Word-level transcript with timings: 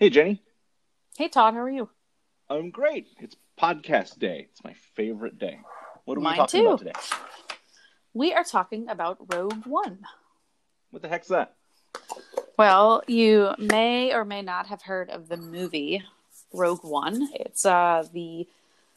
Hey, 0.00 0.08
Jenny. 0.08 0.40
Hey, 1.18 1.28
Todd. 1.28 1.52
How 1.52 1.60
are 1.60 1.68
you? 1.68 1.90
I'm 2.48 2.70
great. 2.70 3.08
It's 3.18 3.36
podcast 3.60 4.18
day. 4.18 4.46
It's 4.50 4.64
my 4.64 4.72
favorite 4.94 5.38
day. 5.38 5.58
What 6.06 6.16
are 6.16 6.22
Mine 6.22 6.32
we 6.32 6.36
talking 6.38 6.60
too. 6.62 6.66
about 6.68 6.78
today? 6.78 6.92
We 8.14 8.32
are 8.32 8.42
talking 8.42 8.88
about 8.88 9.18
Rogue 9.30 9.66
One. 9.66 9.98
What 10.90 11.02
the 11.02 11.08
heck's 11.08 11.28
that? 11.28 11.52
Well, 12.56 13.02
you 13.08 13.50
may 13.58 14.14
or 14.14 14.24
may 14.24 14.40
not 14.40 14.68
have 14.68 14.80
heard 14.80 15.10
of 15.10 15.28
the 15.28 15.36
movie 15.36 16.02
Rogue 16.50 16.82
One. 16.82 17.28
It's 17.34 17.66
uh, 17.66 18.04
the 18.10 18.48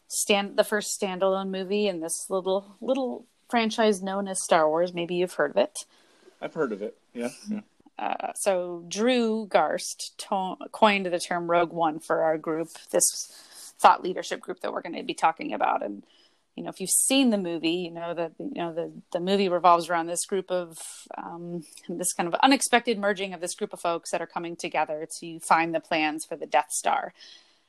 stand 0.07 0.55
the 0.55 0.63
first 0.63 0.97
standalone 0.97 1.49
movie 1.49 1.89
in 1.89 1.99
this 1.99 2.29
little 2.29 2.77
little 2.79 3.25
franchise 3.49 4.01
known 4.01 4.29
as 4.29 4.41
Star 4.41 4.69
Wars. 4.69 4.93
Maybe 4.93 5.15
you've 5.15 5.33
heard 5.33 5.51
of 5.51 5.57
it. 5.57 5.85
I've 6.41 6.53
heard 6.53 6.71
of 6.71 6.81
it. 6.81 6.97
Yeah. 7.13 7.27
yeah. 7.49 7.59
Uh, 7.97 8.33
so 8.33 8.83
Drew 8.87 9.47
Garst 9.47 10.15
to- 10.17 10.69
coined 10.71 11.05
the 11.05 11.19
term 11.19 11.49
Rogue 11.49 11.71
One 11.71 11.99
for 11.99 12.23
our 12.23 12.37
group, 12.37 12.69
this 12.91 13.03
thought 13.79 14.03
leadership 14.03 14.39
group 14.39 14.61
that 14.61 14.73
we're 14.73 14.81
going 14.81 14.95
to 14.95 15.03
be 15.03 15.13
talking 15.13 15.53
about. 15.53 15.83
And 15.83 16.03
you 16.55 16.63
know, 16.63 16.69
if 16.69 16.79
you've 16.79 16.89
seen 16.89 17.31
the 17.31 17.37
movie, 17.37 17.71
you 17.71 17.91
know 17.91 18.13
that 18.13 18.33
you 18.37 18.61
know 18.61 18.73
the 18.73 18.91
the 19.11 19.19
movie 19.19 19.49
revolves 19.49 19.89
around 19.89 20.07
this 20.07 20.25
group 20.25 20.51
of 20.51 20.77
um, 21.17 21.63
this 21.89 22.13
kind 22.13 22.27
of 22.27 22.35
unexpected 22.43 22.99
merging 22.99 23.33
of 23.33 23.41
this 23.41 23.55
group 23.55 23.73
of 23.73 23.79
folks 23.79 24.11
that 24.11 24.21
are 24.21 24.27
coming 24.27 24.55
together 24.55 25.07
to 25.19 25.39
find 25.39 25.73
the 25.73 25.79
plans 25.79 26.25
for 26.25 26.35
the 26.35 26.45
Death 26.45 26.71
Star. 26.71 27.13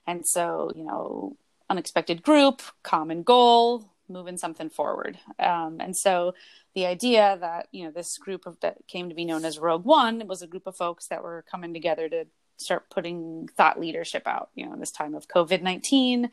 And 0.06 0.26
so, 0.26 0.70
you 0.76 0.84
know, 0.84 1.36
unexpected 1.70 2.22
group, 2.22 2.60
common 2.82 3.22
goal, 3.22 3.90
moving 4.08 4.36
something 4.36 4.70
forward. 4.70 5.18
Um, 5.38 5.78
and 5.80 5.96
so, 5.96 6.34
the 6.74 6.86
idea 6.86 7.38
that 7.40 7.68
you 7.72 7.84
know 7.84 7.90
this 7.90 8.18
group 8.18 8.46
of 8.46 8.58
that 8.60 8.86
came 8.88 9.08
to 9.08 9.14
be 9.14 9.24
known 9.24 9.44
as 9.44 9.58
Rogue 9.58 9.84
One 9.84 10.26
was 10.26 10.42
a 10.42 10.46
group 10.46 10.66
of 10.66 10.76
folks 10.76 11.06
that 11.08 11.22
were 11.22 11.44
coming 11.50 11.72
together 11.72 12.08
to 12.08 12.26
start 12.56 12.90
putting 12.90 13.48
thought 13.56 13.80
leadership 13.80 14.26
out. 14.26 14.50
You 14.54 14.66
know, 14.66 14.72
in 14.72 14.80
this 14.80 14.90
time 14.90 15.14
of 15.14 15.28
COVID 15.28 15.62
nineteen, 15.62 16.30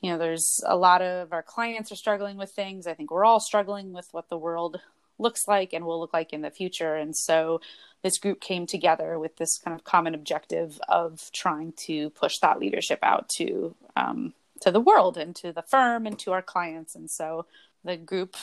you 0.00 0.10
know, 0.10 0.18
there's 0.18 0.60
a 0.66 0.76
lot 0.76 1.02
of 1.02 1.32
our 1.32 1.42
clients 1.42 1.92
are 1.92 1.96
struggling 1.96 2.36
with 2.36 2.50
things. 2.50 2.86
I 2.86 2.94
think 2.94 3.10
we're 3.10 3.24
all 3.24 3.40
struggling 3.40 3.92
with 3.92 4.08
what 4.12 4.28
the 4.28 4.38
world 4.38 4.80
looks 5.18 5.46
like 5.46 5.72
and 5.72 5.84
will 5.84 6.00
look 6.00 6.12
like 6.12 6.32
in 6.32 6.42
the 6.42 6.50
future. 6.50 6.96
And 6.96 7.16
so, 7.16 7.60
this 8.02 8.18
group 8.18 8.40
came 8.40 8.66
together 8.66 9.18
with 9.18 9.36
this 9.36 9.58
kind 9.64 9.74
of 9.74 9.84
common 9.84 10.14
objective 10.14 10.80
of 10.88 11.30
trying 11.32 11.72
to 11.86 12.10
push 12.10 12.38
thought 12.38 12.58
leadership 12.58 12.98
out 13.02 13.28
to 13.36 13.76
um, 13.94 14.34
to 14.62 14.70
the 14.70 14.80
world 14.80 15.16
and 15.16 15.34
to 15.36 15.52
the 15.52 15.62
firm 15.62 16.06
and 16.06 16.18
to 16.20 16.32
our 16.32 16.42
clients. 16.42 16.94
And 16.94 17.10
so, 17.10 17.46
the 17.84 17.96
group 17.96 18.36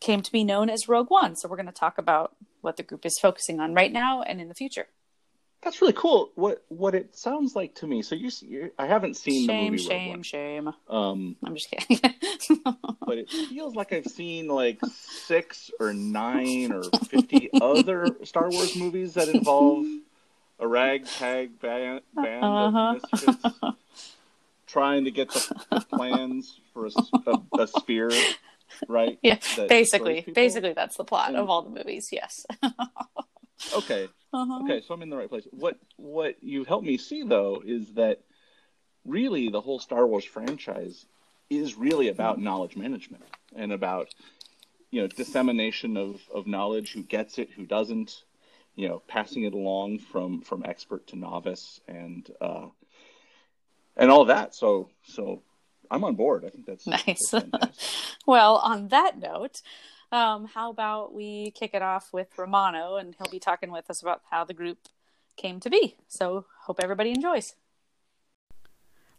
came 0.00 0.22
to 0.22 0.32
be 0.32 0.44
known 0.44 0.68
as 0.70 0.88
Rogue 0.88 1.10
One. 1.10 1.34
So 1.36 1.48
we're 1.48 1.56
going 1.56 1.66
to 1.66 1.72
talk 1.72 1.98
about 1.98 2.34
what 2.60 2.76
the 2.76 2.82
group 2.82 3.04
is 3.06 3.18
focusing 3.20 3.60
on 3.60 3.74
right 3.74 3.92
now 3.92 4.22
and 4.22 4.40
in 4.40 4.48
the 4.48 4.54
future. 4.54 4.86
That's 5.62 5.80
really 5.80 5.94
cool. 5.94 6.30
What 6.34 6.62
what 6.68 6.94
it 6.94 7.16
sounds 7.16 7.56
like 7.56 7.74
to 7.76 7.86
me. 7.86 8.02
So 8.02 8.14
you, 8.14 8.30
you 8.42 8.70
I 8.78 8.86
haven't 8.86 9.16
seen 9.16 9.46
shame, 9.46 9.64
the 9.64 9.70
movie. 9.70 9.82
shame, 9.82 10.22
shame. 10.22 10.64
One. 10.66 10.74
Um, 10.90 11.36
I'm 11.42 11.54
just 11.54 11.70
kidding. 11.70 12.00
but 13.06 13.16
it 13.16 13.30
feels 13.30 13.74
like 13.74 13.92
I've 13.94 14.04
seen 14.06 14.46
like 14.48 14.78
six 14.84 15.70
or 15.80 15.94
nine 15.94 16.70
or 16.70 16.82
fifty 17.08 17.48
other 17.58 18.14
Star 18.24 18.50
Wars 18.50 18.76
movies 18.76 19.14
that 19.14 19.28
involve 19.28 19.86
a 20.60 20.68
ragtag 20.68 21.58
band, 21.60 22.02
band 22.14 22.44
Uh-huh. 22.44 22.96
of 22.96 23.02
misfits 23.12 23.44
trying 24.74 25.04
to 25.04 25.10
get 25.10 25.28
the, 25.30 25.80
plans 25.96 26.60
for 26.72 26.86
a, 26.86 26.90
a- 27.30 27.62
a 27.62 27.66
sphere, 27.66 28.10
right? 28.88 29.18
yeah, 29.22 29.38
that 29.56 29.68
basically, 29.68 30.24
basically 30.34 30.72
that's 30.74 30.96
the 30.96 31.04
plot 31.04 31.28
And- 31.28 31.38
of 31.38 31.48
all 31.50 31.62
the 31.62 31.70
movies. 31.78 32.10
Yes. 32.12 32.44
Okay, 33.74 34.08
Uh-huh. 34.32 34.60
okay, 34.64 34.82
so 34.84 34.92
I'm 34.94 35.00
in 35.02 35.08
the 35.10 35.16
right 35.16 35.28
place. 35.28 35.46
What 35.52 35.78
what 35.96 36.32
you 36.42 36.64
helped 36.64 36.86
me 36.86 36.98
see 36.98 37.22
though 37.22 37.62
is 37.64 37.94
that 37.94 38.20
really 39.06 39.48
the 39.48 39.60
whole 39.60 39.78
Star 39.78 40.06
Wars 40.06 40.24
franchise 40.24 41.06
is 41.48 41.74
really 41.76 42.08
about 42.08 42.40
knowledge 42.40 42.76
management 42.76 43.24
and 43.56 43.72
about 43.72 44.08
you 44.90 45.00
know 45.00 45.06
dissemination 45.06 45.96
of 45.96 46.20
of 46.34 46.46
knowledge, 46.46 46.92
who 46.92 47.02
gets 47.04 47.38
it, 47.38 47.48
who 47.56 47.64
doesn't, 47.64 48.24
you 48.74 48.88
know, 48.88 49.00
passing 49.08 49.44
it 49.44 49.54
along 49.54 50.00
from 50.00 50.42
from 50.42 50.62
expert 50.66 51.06
to 51.08 51.16
novice 51.16 51.80
and 51.88 52.28
uh 52.40 52.66
and 53.96 54.10
all 54.10 54.26
that. 54.26 54.54
So 54.54 54.88
so 55.04 55.42
I'm 55.90 56.04
on 56.04 56.14
board. 56.16 56.44
I 56.44 56.50
think 56.50 56.66
that's 56.66 56.86
Nice. 56.86 57.04
that's 57.04 57.30
fantastic. 57.30 57.90
Well, 58.26 58.56
on 58.56 58.88
that 58.88 59.18
note, 59.18 59.60
um, 60.10 60.46
how 60.46 60.70
about 60.70 61.12
we 61.12 61.50
kick 61.50 61.74
it 61.74 61.82
off 61.82 62.10
with 62.12 62.28
Romano, 62.38 62.96
and 62.96 63.14
he'll 63.18 63.30
be 63.30 63.38
talking 63.38 63.70
with 63.70 63.90
us 63.90 64.00
about 64.00 64.22
how 64.30 64.44
the 64.44 64.54
group 64.54 64.78
came 65.36 65.60
to 65.60 65.68
be. 65.68 65.96
So, 66.08 66.46
hope 66.62 66.80
everybody 66.82 67.10
enjoys. 67.10 67.54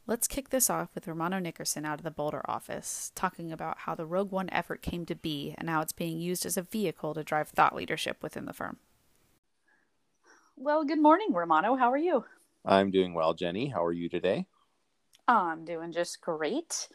Let's 0.07 0.27
kick 0.27 0.49
this 0.49 0.69
off 0.69 0.89
with 0.95 1.07
Romano 1.07 1.39
Nickerson 1.39 1.85
out 1.85 1.99
of 1.99 2.03
the 2.03 2.11
Boulder 2.11 2.41
office, 2.45 3.11
talking 3.15 3.51
about 3.51 3.79
how 3.79 3.93
the 3.95 4.05
Rogue 4.05 4.31
One 4.31 4.49
effort 4.51 4.81
came 4.81 5.05
to 5.07 5.15
be 5.15 5.53
and 5.57 5.69
how 5.69 5.81
it's 5.81 5.93
being 5.93 6.19
used 6.19 6.45
as 6.45 6.57
a 6.57 6.61
vehicle 6.63 7.13
to 7.15 7.23
drive 7.23 7.49
thought 7.49 7.75
leadership 7.75 8.17
within 8.23 8.45
the 8.45 8.53
firm. 8.53 8.77
Well, 10.55 10.83
good 10.85 11.01
morning, 11.01 11.33
Romano. 11.33 11.75
How 11.75 11.91
are 11.91 11.97
you? 11.97 12.25
I'm 12.63 12.89
doing 12.91 13.13
well, 13.13 13.33
Jenny. 13.33 13.67
How 13.67 13.83
are 13.83 13.91
you 13.91 14.07
today? 14.09 14.45
I'm 15.27 15.65
doing 15.65 15.91
just 15.91 16.21
great. 16.21 16.87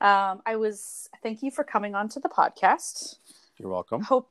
Um, 0.00 0.42
I 0.44 0.56
was 0.56 1.08
thank 1.22 1.42
you 1.42 1.50
for 1.50 1.64
coming 1.64 1.94
on 1.94 2.08
to 2.10 2.20
the 2.20 2.28
podcast. 2.28 3.16
You're 3.58 3.70
welcome. 3.70 4.02
Hope 4.02 4.30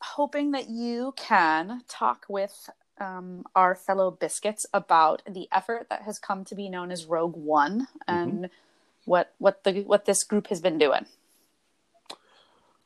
hoping 0.00 0.50
that 0.50 0.68
you 0.68 1.14
can 1.16 1.82
talk 1.88 2.24
with 2.28 2.68
um, 2.98 3.44
our 3.54 3.74
fellow 3.74 4.10
biscuits 4.10 4.66
about 4.74 5.22
the 5.28 5.48
effort 5.52 5.86
that 5.90 6.02
has 6.02 6.18
come 6.18 6.44
to 6.44 6.54
be 6.54 6.68
known 6.68 6.90
as 6.90 7.06
Rogue 7.06 7.36
One 7.36 7.86
and 8.08 8.50
what 9.04 9.32
what 9.38 9.64
the 9.64 9.82
what 9.82 10.04
this 10.04 10.24
group 10.24 10.48
has 10.48 10.60
been 10.60 10.78
doing. 10.78 11.06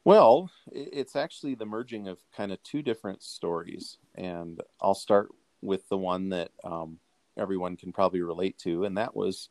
Well, 0.05 0.51
it's 0.71 1.17
actually 1.17 1.57
the 1.57 1.67
merging 1.67 2.07
of 2.07 2.19
kind 2.37 2.53
of 2.53 2.63
two 2.63 2.81
different 2.81 3.23
stories, 3.23 3.99
and 4.15 4.61
I'll 4.81 4.95
start 4.95 5.31
with 5.63 5.89
the 5.89 5.99
one 5.99 6.29
that 6.29 6.53
um, 6.63 6.99
everyone 7.37 7.77
can 7.77 7.93
probably 7.93 8.23
relate 8.23 8.57
to, 8.59 8.85
and 8.85 8.97
that 8.99 9.17
was, 9.17 9.49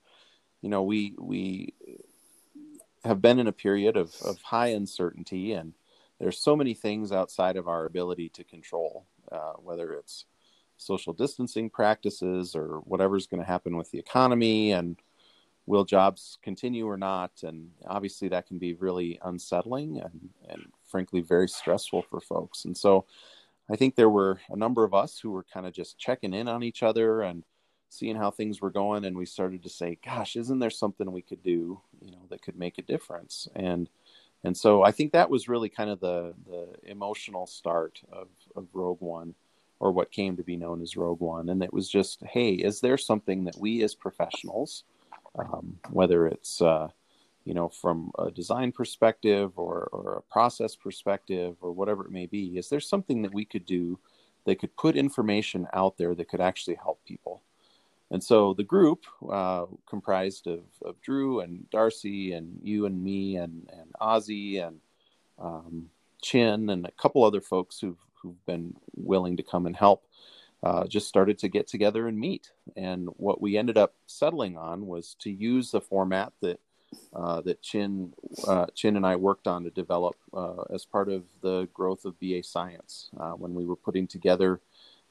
you 0.66 0.72
know, 0.72 0.82
we 0.82 1.14
we 1.20 1.76
have 3.04 3.22
been 3.22 3.38
in 3.38 3.46
a 3.46 3.52
period 3.52 3.96
of 3.98 4.16
of 4.24 4.42
high 4.42 4.70
uncertainty, 4.70 5.52
and 5.52 5.74
there's 6.20 6.40
so 6.40 6.56
many 6.56 6.74
things 6.74 7.12
outside 7.12 7.56
of 7.56 7.68
our 7.68 7.86
ability 7.86 8.30
to 8.30 8.44
control, 8.44 9.06
uh, 9.32 9.54
whether 9.60 9.94
it's 9.94 10.26
social 10.78 11.14
distancing 11.14 11.70
practices 11.70 12.56
or 12.56 12.80
whatever's 12.80 13.28
going 13.28 13.44
to 13.44 13.48
happen 13.48 13.78
with 13.78 13.92
the 13.92 14.00
economy 14.00 14.72
and 14.72 14.98
will 15.68 15.86
jobs 15.86 16.40
continue 16.42 16.88
or 16.88 16.98
not. 16.98 17.32
And 17.44 17.70
obviously 17.86 18.28
that 18.30 18.48
can 18.48 18.58
be 18.58 18.74
really 18.74 19.20
unsettling 19.24 20.02
and, 20.02 20.30
and 20.50 20.64
frankly 20.88 21.22
very 21.22 21.48
stressful 21.48 22.02
for 22.10 22.20
folks. 22.20 22.66
And 22.66 22.76
so 22.76 23.06
i 23.68 23.76
think 23.76 23.96
there 23.96 24.10
were 24.10 24.40
a 24.50 24.56
number 24.56 24.84
of 24.84 24.94
us 24.94 25.18
who 25.18 25.32
were 25.32 25.46
kind 25.52 25.66
of 25.66 25.74
just 25.74 25.98
checking 25.98 26.36
in 26.36 26.48
on 26.48 26.62
each 26.62 26.84
other 26.84 27.22
and 27.22 27.44
seeing 27.96 28.16
how 28.16 28.32
things 28.32 28.62
were 28.62 28.70
going 28.70 29.06
and 29.06 29.18
we 29.18 29.26
started 29.26 29.64
to 29.64 29.70
say 29.70 29.98
gosh 30.04 30.36
isn't 30.36 30.60
there 30.60 30.70
something 30.70 31.12
we 31.12 31.22
could 31.22 31.44
do 31.44 31.80
you 32.02 32.12
know 32.12 32.26
that 32.30 32.42
could 32.42 32.58
make 32.58 32.78
a 32.78 32.84
difference? 32.84 33.48
And 33.56 33.90
and 34.44 34.56
so 34.56 34.84
i 34.84 34.92
think 34.92 35.12
that 35.12 35.30
was 35.30 35.48
really 35.48 35.70
kind 35.70 35.90
of 35.90 36.00
the 36.00 36.34
the 36.48 36.68
emotional 36.84 37.48
start 37.48 38.02
of 38.12 38.28
of 38.56 38.68
rogue 38.74 39.02
one 39.02 39.34
or 39.80 39.92
what 39.92 40.12
came 40.12 40.38
to 40.38 40.44
be 40.44 40.56
known 40.56 40.82
as 40.82 40.96
rogue 40.96 41.20
one. 41.20 41.50
And 41.50 41.62
it 41.62 41.74
was 41.74 41.90
just 41.90 42.24
hey 42.24 42.52
is 42.52 42.80
there 42.80 42.98
something 42.98 43.46
that 43.46 43.58
we 43.58 43.84
as 43.84 43.96
professionals 43.96 44.84
um, 45.38 45.78
whether 45.90 46.28
it's 46.28 46.62
uh, 46.62 46.88
you 47.44 47.54
know 47.54 47.70
from 47.70 48.12
a 48.18 48.32
design 48.32 48.72
perspective 48.72 49.54
or, 49.58 49.90
or 49.92 50.18
a 50.18 50.34
process 50.34 50.76
perspective 50.76 51.56
or 51.62 51.72
whatever 51.72 52.06
it 52.06 52.12
may 52.12 52.26
be 52.26 52.58
is 52.58 52.70
there 52.70 52.80
something 52.80 53.22
that 53.22 53.34
we 53.34 53.46
could 53.46 53.66
do 53.66 54.00
that 54.46 54.60
could 54.60 54.76
put 54.76 54.96
information 54.96 55.68
out 55.74 55.98
there 55.98 56.14
that 56.16 56.30
could 56.30 56.42
actually 56.42 56.76
help 56.76 57.04
people 57.06 57.42
and 58.12 58.24
so 58.24 58.54
the 58.54 58.64
group 58.64 59.06
uh, 59.32 59.66
comprised 59.88 60.48
of, 60.48 60.62
of 60.84 61.00
drew 61.02 61.40
and 61.40 61.70
darcy 61.70 62.34
and 62.34 62.60
you 62.62 62.86
and 62.86 63.04
me 63.04 63.38
and, 63.38 63.70
and 63.74 63.94
ozzy 64.02 64.66
and 64.66 64.80
um, 65.40 65.90
chin 66.22 66.70
and 66.70 66.86
a 66.86 66.92
couple 66.92 67.24
other 67.24 67.42
folks 67.42 67.80
who've, 67.80 68.00
who've 68.14 68.46
been 68.46 68.76
willing 68.96 69.38
to 69.38 69.44
come 69.44 69.66
and 69.66 69.76
help 69.76 70.04
uh, 70.64 70.86
just 70.88 71.08
started 71.08 71.38
to 71.38 71.48
get 71.48 71.68
together 71.68 72.08
and 72.08 72.18
meet. 72.18 72.52
And 72.76 73.08
what 73.18 73.40
we 73.40 73.58
ended 73.58 73.78
up 73.78 73.94
settling 74.08 74.58
on 74.58 74.88
was 74.88 75.16
to 75.20 75.30
use 75.30 75.72
the 75.72 75.82
format 75.82 76.34
that 76.42 76.60
uh, 77.14 77.42
that 77.42 77.62
Chin 77.62 78.14
uh, 78.48 78.68
Chin 78.74 78.96
and 78.96 79.06
I 79.06 79.16
worked 79.16 79.48
on 79.48 79.64
to 79.64 79.70
develop 79.70 80.16
uh, 80.34 80.64
as 80.74 80.86
part 80.86 81.10
of 81.10 81.24
the 81.42 81.68
growth 81.74 82.06
of 82.06 82.20
BA 82.20 82.44
Science 82.44 83.10
uh, 83.20 83.32
when 83.32 83.54
we 83.54 83.66
were 83.66 83.76
putting 83.76 84.08
together 84.08 84.62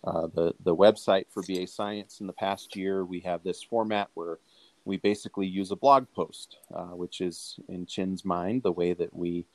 uh, 0.07 0.29
the 0.35 0.55
the 0.65 0.77
website 0.77 1.27
for 1.31 1.43
BA 1.43 1.67
Science 1.67 2.21
in 2.21 2.27
the 2.27 2.33
past 2.33 2.77
year. 2.77 3.05
We 3.05 3.21
have 3.21 3.43
this 3.43 3.63
format 3.63 4.11
where 4.15 4.39
we 4.85 4.99
basically 4.99 5.47
use 5.47 5.71
a 5.71 5.77
blog 5.77 6.07
post, 6.15 6.59
uh, 6.75 6.95
which 6.95 7.21
is 7.21 7.59
in 7.69 7.87
Chin's 7.87 8.25
mind 8.25 8.63
the 8.63 8.73
way 8.73 8.93
that 8.93 9.15
we 9.15 9.47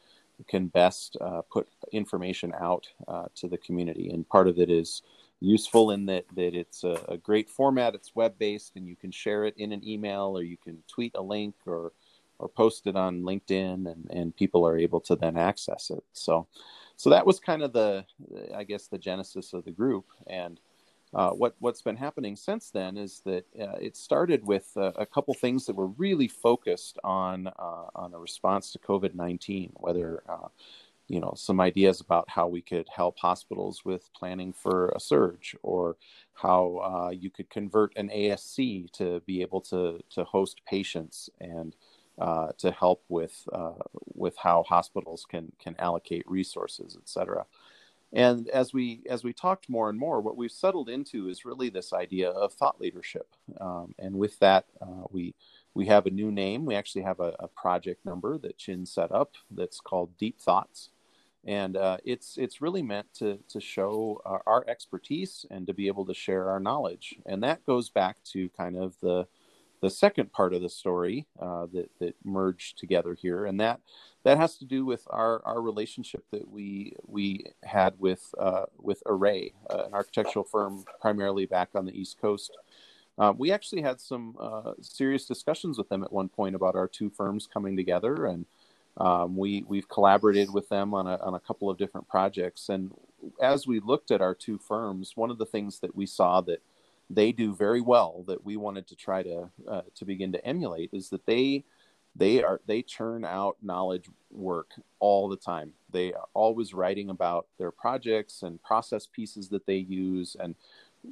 can 0.48 0.68
best 0.68 1.18
uh, 1.22 1.42
put 1.52 1.68
information 1.92 2.54
out 2.60 2.88
uh, 3.08 3.26
to 3.36 3.48
the 3.48 3.58
community. 3.58 4.10
And 4.10 4.28
part 4.28 4.48
of 4.48 4.58
it 4.58 4.70
is 4.70 5.02
useful 5.40 5.92
in 5.92 6.06
that 6.08 6.26
that 6.36 6.56
it's 6.56 6.84
a, 6.84 7.00
a 7.08 7.18
great 7.18 7.50
format. 7.50 7.96
It's 7.96 8.16
web 8.16 8.38
based, 8.40 8.76
and 8.76 8.88
you 8.88 8.96
can 8.96 9.12
share 9.12 9.46
it 9.46 9.56
in 9.58 9.72
an 9.72 9.88
email, 9.88 10.38
or 10.38 10.44
you 10.44 10.58
can 10.58 10.82
tweet 10.88 11.14
a 11.16 11.22
link, 11.22 11.56
or 11.66 11.92
or 12.40 12.48
post 12.50 12.88
it 12.88 12.96
on 12.96 13.22
LinkedIn, 13.22 13.92
and 13.92 14.08
and 14.10 14.36
people 14.36 14.66
are 14.66 14.78
able 14.78 15.02
to 15.02 15.16
then 15.16 15.38
access 15.38 15.90
it. 15.90 16.04
So, 16.14 16.48
so 16.98 17.10
that 17.12 17.26
was 17.26 17.40
kind 17.40 17.62
of 17.62 17.74
the, 17.74 18.06
I 18.56 18.64
guess, 18.64 18.88
the 18.88 18.98
genesis 18.98 19.54
of 19.54 19.66
the 19.66 19.72
group, 19.72 20.06
and. 20.28 20.60
Uh, 21.12 21.32
what 21.32 21.56
what's 21.58 21.82
been 21.82 21.96
happening 21.96 22.36
since 22.36 22.70
then 22.70 22.96
is 22.96 23.22
that 23.26 23.44
uh, 23.60 23.76
it 23.82 23.98
started 23.98 24.46
with 24.46 24.72
uh, 24.78 24.92
a 24.96 25.08
couple 25.08 25.34
things 25.34 25.66
that 25.66 25.76
were 25.76 25.88
really 25.88 26.28
focused 26.28 27.00
on 27.04 27.48
uh, 27.48 27.86
on 27.96 28.14
a 28.14 28.20
response 28.20 28.72
to 28.72 28.78
COVID 28.78 29.16
nineteen, 29.16 29.72
whether 29.74 30.22
uh, 30.30 30.50
you 31.10 31.20
know 31.20 31.34
some 31.36 31.60
ideas 31.60 32.00
about 32.00 32.30
how 32.30 32.48
we 32.48 32.62
could 32.62 32.88
help 32.96 33.18
hospitals 33.18 33.84
with 33.84 34.14
planning 34.14 34.54
for 34.54 34.90
a 34.90 35.00
surge 35.00 35.56
or 35.64 35.98
how 36.36 36.78
uh, 36.78 37.10
you 37.10 37.30
could 37.30 37.50
convert 37.50 37.92
an 37.98 38.10
ASC 38.10 38.90
to 38.92 39.20
be 39.26 39.42
able 39.42 39.60
to 39.62 40.00
to 40.12 40.24
host 40.24 40.62
patients 40.68 41.30
and 41.42 41.76
uh, 42.20 42.50
to 42.58 42.72
help 42.72 43.04
with 43.10 43.48
uh, 43.54 43.74
with 44.14 44.36
how 44.38 44.64
hospitals 44.64 45.26
can 45.30 45.52
can 45.60 45.76
allocate 45.80 46.30
resources, 46.30 46.98
et 47.00 47.08
cetera. 47.08 47.46
And 48.12 48.50
as 48.50 48.74
we 48.74 49.02
as 49.10 49.24
we 49.24 49.34
talked 49.34 49.70
more 49.70 49.90
and 49.90 50.00
more, 50.00 50.22
what 50.22 50.38
we've 50.38 50.52
settled 50.52 50.90
into 50.90 51.30
is 51.30 51.46
really 51.46 51.70
this 51.70 51.94
idea 51.94 52.30
of 52.30 52.54
thought 52.54 52.82
leadership. 52.82 53.28
Um, 53.62 53.94
and 54.00 54.16
with 54.16 54.38
that, 54.40 54.66
uh, 54.82 55.06
we 55.12 55.36
we 55.74 55.86
have 55.86 56.06
a 56.06 56.12
new 56.12 56.32
name. 56.32 56.66
We 56.66 56.76
actually 56.76 57.04
have 57.04 57.20
a, 57.20 57.36
a 57.40 57.48
project 57.48 58.06
number 58.06 58.38
that 58.40 58.58
Chin 58.58 58.86
set 58.86 59.12
up 59.12 59.34
that's 59.52 59.80
called 59.80 60.18
Deep 60.18 60.40
Thoughts 60.40 60.90
and 61.46 61.78
uh, 61.78 61.98
it's 62.04 62.38
it's 62.38 62.62
really 62.62 62.82
meant 62.82 63.08
to 63.14 63.40
to 63.48 63.62
show 63.62 64.22
our, 64.26 64.42
our, 64.46 64.66
expertise 64.68 65.46
and 65.50 65.66
to 65.68 65.74
be 65.74 65.88
able 65.88 66.06
to 66.06 66.14
share 66.14 66.50
our 66.50 66.60
knowledge 66.60 67.16
and 67.26 67.42
that 67.44 67.66
goes 67.66 67.90
back 67.90 68.18
to 68.24 68.50
kind 68.50 68.76
of 68.76 68.96
the 69.02 69.26
the 69.82 69.90
second 69.90 70.32
part 70.32 70.54
of 70.54 70.62
the 70.62 70.70
story 70.70 71.26
uh, 71.40 71.68
that 71.74 71.90
that 72.00 72.16
merged 72.24 72.78
together 72.78 73.14
here. 73.14 73.46
And 73.46 73.60
that 73.60 73.80
that 74.24 74.38
has 74.38 74.58
to 74.58 74.66
do 74.66 74.86
with 74.86 75.08
our 75.10 75.42
our 75.46 75.62
relationship 75.62 76.24
that 76.32 76.50
we 76.50 76.96
we 77.08 77.46
had 77.64 77.94
with 77.98 78.34
uh, 78.38 78.66
with 78.78 79.02
array 79.06 79.54
uh, 79.70 79.86
an 79.86 79.94
architectural 79.94 80.46
firm 80.46 80.84
primarily 81.02 81.46
back 81.46 81.70
on 81.76 81.86
the 81.86 81.98
east 81.98 82.20
coast. 82.20 82.58
Uh, 83.18 83.34
we 83.38 83.52
actually 83.52 83.82
had 83.82 84.00
some 84.00 84.36
uh, 84.40 84.72
serious 84.82 85.26
discussions 85.26 85.78
with 85.78 85.90
them 85.90 86.04
at 86.04 86.12
one 86.14 86.30
point 86.30 86.56
about 86.56 86.76
our 86.76 86.88
two 86.88 87.10
firms 87.10 87.48
coming 87.52 87.76
together. 87.76 88.26
And 88.26 88.46
um, 88.98 89.36
we 89.36 89.64
we've 89.68 89.88
collaborated 89.88 90.52
with 90.54 90.68
them 90.70 90.94
on 90.94 91.08
a 91.08 91.18
on 91.18 91.34
a 91.34 91.40
couple 91.40 91.70
of 91.70 91.78
different 91.78 92.08
projects, 92.08 92.70
and 92.70 92.92
as 93.42 93.68
we 93.68 93.80
looked 93.80 94.12
at 94.12 94.22
our 94.22 94.36
two 94.36 94.58
firms, 94.58 95.14
one 95.16 95.30
of 95.30 95.38
the 95.38 95.46
things 95.46 95.80
that 95.80 95.96
we 95.96 96.06
saw 96.06 96.42
that 96.42 96.62
they 97.10 97.32
do 97.32 97.56
very 97.56 97.82
well 97.82 98.24
that 98.28 98.46
we 98.46 98.56
wanted 98.56 98.88
to 98.88 98.96
try 98.96 99.24
to 99.24 99.50
uh, 99.68 99.82
to 99.96 100.06
begin 100.06 100.32
to 100.32 100.46
emulate 100.46 100.90
is 100.94 101.10
that 101.10 101.26
they 101.26 101.64
they 102.16 102.44
are 102.44 102.62
they 102.68 102.82
churn 102.82 103.24
out 103.24 103.58
knowledge 103.62 104.06
work 104.32 104.72
all 105.00 105.30
the 105.30 105.38
time. 105.38 105.72
They 105.92 106.14
are 106.14 106.28
always 106.34 106.74
writing 106.74 107.10
about 107.10 107.48
their 107.58 107.72
projects 107.72 108.44
and 108.44 108.62
process 108.62 109.08
pieces 109.08 109.50
that 109.50 109.66
they 109.66 109.78
use 109.78 110.36
and 110.40 110.56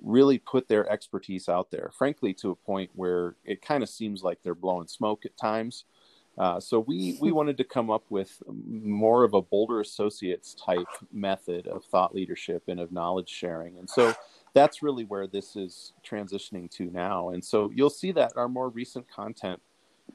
really 0.04 0.38
put 0.38 0.68
their 0.68 0.90
expertise 0.92 1.48
out 1.48 1.72
there. 1.72 1.92
Frankly, 1.98 2.34
to 2.36 2.52
a 2.52 2.56
point 2.56 2.92
where 2.94 3.36
it 3.46 3.62
kind 3.62 3.84
of 3.84 3.90
seems 3.90 4.24
like 4.24 4.40
they're 4.44 4.56
blowing 4.56 4.88
smoke 4.88 5.26
at 5.26 5.38
times. 5.38 5.86
Uh, 6.38 6.60
so 6.60 6.80
we 6.80 7.18
we 7.20 7.32
wanted 7.32 7.58
to 7.58 7.64
come 7.64 7.90
up 7.90 8.04
with 8.10 8.42
more 8.48 9.24
of 9.24 9.34
a 9.34 9.42
Boulder 9.42 9.80
Associates 9.80 10.54
type 10.54 10.88
method 11.12 11.68
of 11.68 11.84
thought 11.86 12.14
leadership 12.14 12.64
and 12.68 12.80
of 12.80 12.92
knowledge 12.92 13.30
sharing, 13.30 13.78
and 13.78 13.90
so 13.90 14.14
that's 14.54 14.82
really 14.82 15.04
where 15.04 15.28
this 15.28 15.56
is 15.56 15.94
transitioning 16.08 16.70
to 16.72 16.90
now. 16.92 17.30
And 17.30 17.44
so 17.44 17.72
you'll 17.74 17.90
see 17.90 18.12
that 18.14 18.34
our 18.36 18.48
more 18.48 18.70
recent 18.70 19.08
content 19.08 19.62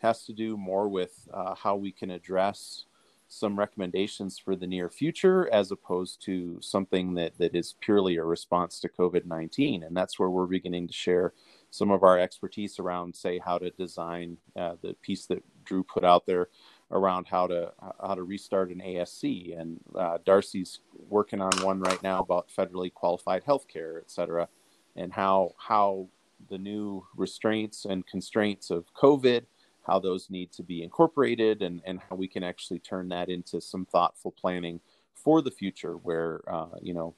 has 0.00 0.24
to 0.24 0.32
do 0.32 0.56
more 0.56 0.88
with 0.88 1.28
uh, 1.32 1.54
how 1.54 1.76
we 1.76 1.92
can 1.92 2.10
address 2.10 2.86
some 3.28 3.58
recommendations 3.58 4.38
for 4.38 4.54
the 4.54 4.66
near 4.66 4.90
future 4.90 5.48
as 5.52 5.70
opposed 5.70 6.22
to 6.22 6.58
something 6.60 7.14
that, 7.14 7.38
that 7.38 7.54
is 7.54 7.76
purely 7.80 8.16
a 8.16 8.24
response 8.24 8.78
to 8.78 8.88
COVID 8.88 9.24
19. 9.24 9.82
And 9.84 9.96
that's 9.96 10.18
where 10.18 10.28
we're 10.28 10.46
beginning 10.46 10.86
to 10.88 10.92
share 10.92 11.32
some 11.70 11.90
of 11.90 12.02
our 12.02 12.18
expertise 12.18 12.78
around, 12.78 13.16
say, 13.16 13.38
how 13.38 13.56
to 13.56 13.70
design 13.70 14.36
uh, 14.54 14.74
the 14.82 14.94
piece 15.00 15.24
that 15.26 15.42
Drew 15.64 15.82
put 15.82 16.04
out 16.04 16.26
there 16.26 16.48
around 16.90 17.26
how 17.26 17.46
to 17.46 17.72
how 18.00 18.14
to 18.14 18.22
restart 18.22 18.70
an 18.70 18.80
ASC, 18.84 19.58
and 19.58 19.80
uh, 19.96 20.18
Darcy's 20.24 20.80
working 21.08 21.40
on 21.40 21.50
one 21.62 21.80
right 21.80 22.02
now 22.02 22.20
about 22.20 22.48
federally 22.48 22.92
qualified 22.92 23.44
healthcare, 23.44 23.98
et 23.98 24.10
cetera, 24.10 24.48
and 24.96 25.12
how 25.12 25.54
how 25.58 26.06
the 26.50 26.58
new 26.58 27.04
restraints 27.16 27.84
and 27.84 28.06
constraints 28.06 28.70
of 28.70 28.92
COVID, 28.94 29.44
how 29.86 29.98
those 29.98 30.28
need 30.28 30.52
to 30.52 30.62
be 30.62 30.82
incorporated, 30.82 31.62
and 31.62 31.80
and 31.84 32.00
how 32.08 32.16
we 32.16 32.28
can 32.28 32.42
actually 32.42 32.78
turn 32.78 33.08
that 33.08 33.28
into 33.28 33.60
some 33.60 33.86
thoughtful 33.86 34.32
planning 34.32 34.80
for 35.14 35.40
the 35.40 35.50
future, 35.50 35.96
where 35.96 36.42
uh, 36.46 36.66
you 36.80 36.94
know 36.94 37.14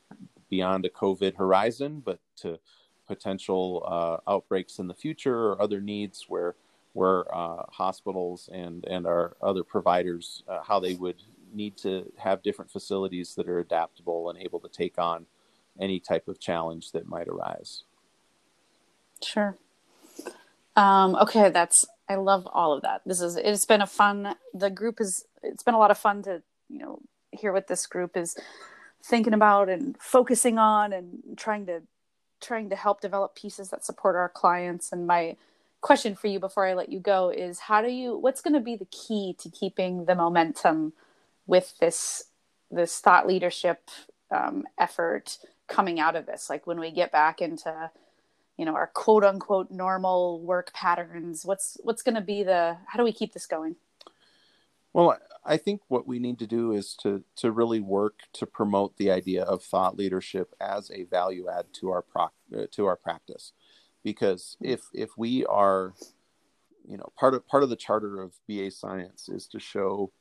beyond 0.49 0.87
a 0.87 0.91
COVID 0.91 1.37
horizon, 1.37 2.01
but 2.05 2.21
to 2.37 2.59
potential 3.07 3.85
uh, 3.87 4.31
outbreaks 4.31 4.79
in 4.79 4.87
the 4.87 4.95
future 4.95 5.49
or 5.49 5.61
other 5.61 5.81
needs 5.81 6.25
where 6.29 6.55
where 6.95 7.33
uh, 7.35 7.65
hospitals 7.71 8.49
and 8.53 8.85
and 8.87 9.07
our 9.07 9.37
other 9.43 9.63
providers 9.63 10.43
uh, 10.49 10.63
how 10.63 10.81
they 10.81 10.95
would 10.95 11.23
need 11.53 11.77
to 11.77 12.11
have 12.19 12.43
different 12.43 12.71
facilities 12.71 13.35
that 13.35 13.49
are 13.49 13.59
adaptable 13.59 14.31
and 14.31 14.39
able 14.41 14.59
to 14.59 14.69
take 14.69 14.99
on 14.99 15.27
any 15.79 16.01
type 16.01 16.27
of 16.29 16.41
challenge 16.41 16.93
that 16.93 17.07
might 17.07 17.29
arise. 17.29 17.85
Sure. 19.23 19.57
Um, 20.77 21.15
okay, 21.17 21.51
that's 21.51 21.85
I 22.09 22.17
love 22.17 22.47
all 22.53 22.73
of 22.73 22.83
that. 22.83 23.03
This 23.07 23.21
is 23.21 23.37
it's 23.37 23.67
been 23.67 23.83
a 23.83 23.87
fun. 23.87 24.35
The 24.53 24.71
group 24.71 25.01
is 25.01 25.25
it's 25.43 25.63
been 25.63 25.75
a 25.75 25.79
lot 25.79 25.91
of 25.91 25.99
fun 25.99 26.23
to 26.25 26.43
you 26.69 26.79
know 26.79 27.01
hear 27.31 27.53
what 27.53 27.67
this 27.67 27.87
group 27.87 28.17
is 28.17 28.37
thinking 29.03 29.35
about 29.35 29.69
and 29.69 29.97
focusing 30.01 30.59
on 30.59 30.93
and 30.93 31.21
trying 31.37 31.67
to 31.67 31.83
trying 32.41 32.71
to 32.71 32.77
help 32.77 33.01
develop 33.01 33.35
pieces 33.35 33.71
that 33.71 33.85
support 33.85 34.17
our 34.17 34.29
clients. 34.29 34.93
And 34.93 35.07
my 35.07 35.37
question 35.85 36.15
for 36.15 36.29
you 36.29 36.41
before 36.41 36.65
I 36.65 36.73
let 36.73 36.89
you 36.89 36.99
go 36.99 37.29
is 37.29 37.59
how 37.59 37.83
do 37.83 37.89
you 37.89 38.17
what's 38.17 38.41
going 38.41 38.55
to 38.55 38.61
be 38.61 38.75
the 38.75 38.87
key 38.87 39.37
to 39.39 39.51
keeping 39.51 40.07
the 40.07 40.15
momentum 40.15 40.95
with 41.47 41.79
this 41.79 42.25
this 42.71 42.99
thought 43.01 43.27
leadership 43.27 43.91
um, 44.31 44.65
effort 44.79 45.37
coming 45.69 46.01
out 46.01 46.17
of 46.17 46.25
this? 46.25 46.49
Like 46.49 46.67
when 46.67 46.81
we 46.81 46.91
get 46.91 47.13
back 47.13 47.43
into 47.43 47.91
you 48.57 48.65
know 48.65 48.75
our 48.75 48.87
quote 48.95 49.25
unquote 49.25 49.71
normal 49.71 50.41
work 50.41 50.73
patterns 50.73 51.45
what's 51.45 51.77
what's 51.83 52.03
going 52.03 52.15
to 52.15 52.21
be 52.21 52.43
the 52.43 52.79
how 52.87 52.97
do 52.97 53.05
we 53.05 53.13
keep 53.13 53.33
this 53.33 53.47
going 53.47 53.75
well 54.93 55.19
I 55.45 55.57
think 55.57 55.83
what 55.89 56.07
we 56.07 56.19
need 56.19 56.39
to 56.39 56.47
do 56.47 56.73
is 56.73 56.95
to 57.03 57.25
to 57.37 57.51
really 57.51 57.81
work 57.81 58.21
to 58.35 58.47
promote 58.47 58.97
the 58.97 59.11
idea 59.11 59.43
of 59.43 59.63
thought 59.63 59.97
leadership 59.97 60.55
as 60.61 60.91
a 60.91 61.03
value 61.03 61.49
add 61.49 61.67
to 61.81 61.91
our 61.91 62.03
pro, 62.03 62.25
uh, 62.57 62.67
to 62.71 62.87
our 62.87 62.97
practice, 62.97 63.53
because 64.05 64.57
hmm. 64.61 64.69
if 64.69 64.83
if 64.93 65.11
we 65.17 65.45
are, 65.47 65.95
you 66.87 66.97
know, 66.97 67.13
part 67.19 67.35
of 67.35 67.47
part 67.49 67.63
of 67.63 67.71
the 67.71 67.77
charter 67.77 68.21
of 68.21 68.33
BA 68.49 68.71
Science 68.71 69.29
is 69.29 69.49
to 69.49 69.59
show 69.59 70.13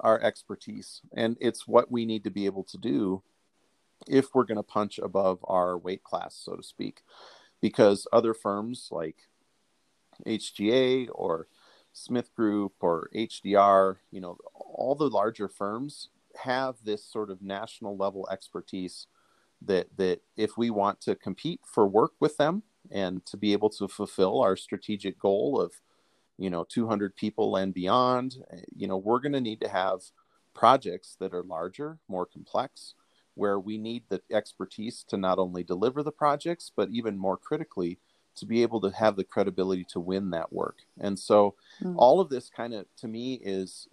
our 0.00 0.20
expertise, 0.20 1.02
and 1.14 1.36
it's 1.40 1.68
what 1.68 1.90
we 1.90 2.06
need 2.06 2.24
to 2.24 2.30
be 2.30 2.46
able 2.46 2.64
to 2.64 2.78
do 2.78 3.22
if 4.06 4.34
we're 4.34 4.44
going 4.44 4.56
to 4.56 4.62
punch 4.62 4.98
above 4.98 5.40
our 5.44 5.76
weight 5.76 6.04
class, 6.04 6.34
so 6.34 6.54
to 6.54 6.62
speak, 6.62 7.02
because 7.60 8.06
other 8.12 8.32
firms 8.32 8.88
like 8.92 9.16
HGA 10.24 11.08
or 11.12 11.48
Smith 11.92 12.32
Group 12.34 12.74
or 12.80 13.10
HDR, 13.14 13.96
you 14.12 14.20
know, 14.20 14.38
all 14.54 14.94
the 14.94 15.10
larger 15.10 15.48
firms 15.48 16.10
have 16.44 16.76
this 16.84 17.04
sort 17.04 17.30
of 17.30 17.42
national 17.42 17.96
level 17.96 18.28
expertise 18.30 19.08
that 19.62 19.88
that 19.96 20.20
if 20.36 20.56
we 20.56 20.70
want 20.70 21.00
to 21.00 21.16
compete 21.16 21.60
for 21.64 21.88
work 21.88 22.12
with 22.20 22.36
them 22.36 22.62
and 22.90 23.24
to 23.26 23.36
be 23.36 23.52
able 23.52 23.70
to 23.70 23.88
fulfill 23.88 24.40
our 24.40 24.56
strategic 24.56 25.18
goal 25.18 25.60
of 25.60 25.72
you 26.38 26.50
know 26.50 26.64
200 26.68 27.14
people 27.16 27.56
and 27.56 27.74
beyond 27.74 28.36
you 28.74 28.86
know 28.86 28.96
we're 28.96 29.20
going 29.20 29.32
to 29.32 29.40
need 29.40 29.60
to 29.60 29.68
have 29.68 30.00
projects 30.54 31.16
that 31.20 31.34
are 31.34 31.42
larger 31.42 31.98
more 32.08 32.26
complex 32.26 32.94
where 33.34 33.58
we 33.58 33.78
need 33.78 34.02
the 34.08 34.20
expertise 34.32 35.04
to 35.08 35.16
not 35.16 35.38
only 35.38 35.62
deliver 35.62 36.02
the 36.02 36.12
projects 36.12 36.70
but 36.74 36.88
even 36.90 37.16
more 37.16 37.36
critically 37.36 37.98
to 38.38 38.46
be 38.46 38.62
able 38.62 38.80
to 38.80 38.90
have 38.90 39.16
the 39.16 39.24
credibility 39.24 39.84
to 39.84 40.00
win 40.00 40.30
that 40.30 40.52
work. 40.52 40.78
And 41.00 41.18
so 41.18 41.54
mm. 41.82 41.94
all 41.96 42.20
of 42.20 42.28
this 42.28 42.48
kind 42.48 42.72
of 42.72 42.86
to 42.98 43.08
me 43.08 43.34
is 43.42 43.88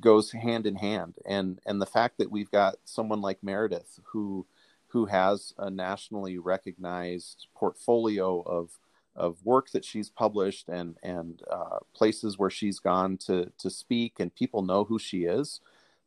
goes 0.00 0.30
hand 0.30 0.66
in 0.66 0.76
hand 0.76 1.14
and 1.26 1.60
and 1.66 1.80
the 1.82 1.86
fact 1.86 2.18
that 2.18 2.30
we've 2.30 2.50
got 2.50 2.76
someone 2.84 3.20
like 3.20 3.42
Meredith 3.42 4.00
who 4.04 4.46
who 4.88 5.06
has 5.06 5.54
a 5.58 5.70
nationally 5.70 6.38
recognized 6.38 7.46
portfolio 7.54 8.40
of 8.42 8.70
of 9.16 9.44
work 9.44 9.70
that 9.70 9.84
she's 9.84 10.08
published 10.08 10.68
and 10.68 10.96
and 11.02 11.42
uh, 11.50 11.78
places 11.94 12.38
where 12.38 12.50
she's 12.50 12.78
gone 12.78 13.16
to 13.16 13.50
to 13.58 13.68
speak 13.68 14.20
and 14.20 14.34
people 14.34 14.62
know 14.62 14.84
who 14.84 14.98
she 14.98 15.24
is 15.24 15.60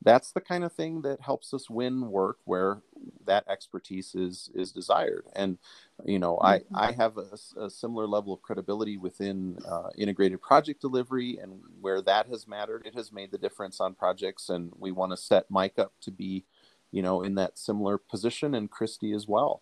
that's 0.04 0.32
the 0.32 0.42
kind 0.42 0.64
of 0.64 0.74
thing 0.74 1.02
that 1.02 1.22
helps 1.22 1.54
us 1.54 1.70
win 1.70 2.10
work 2.10 2.38
where 2.46 2.82
that 3.26 3.46
expertise 3.48 4.16
is 4.16 4.50
is 4.56 4.72
desired 4.72 5.26
and 5.36 5.58
you 6.06 6.18
know 6.18 6.38
mm-hmm. 6.38 6.76
i 6.76 6.88
i 6.88 6.92
have 6.92 7.18
a, 7.18 7.38
a, 7.60 7.70
similar 7.70 8.08
level 8.08 8.34
of 8.34 8.42
credibility 8.42 8.98
within 8.98 9.58
uh, 9.68 9.90
integrated 9.98 10.42
project 10.42 10.82
delivery 10.82 11.38
and 11.42 11.60
where 11.82 12.02
that 12.02 12.28
has 12.28 12.48
mattered 12.48 12.86
it 12.86 12.96
has 12.96 13.12
made 13.12 13.32
the 13.32 13.38
difference 13.38 13.80
on 13.80 13.94
projects 13.94 14.50
and 14.50 14.72
we 14.78 14.92
want 14.92 15.12
to 15.12 15.18
set 15.18 15.50
mike 15.50 15.78
up 15.78 15.94
to 16.02 16.12
be 16.12 16.46
you 16.92 17.02
know 17.02 17.22
in 17.24 17.36
that 17.36 17.58
similar 17.58 17.98
position 17.98 18.56
and 18.56 18.72
christy 18.72 19.14
as 19.14 19.28
well. 19.28 19.62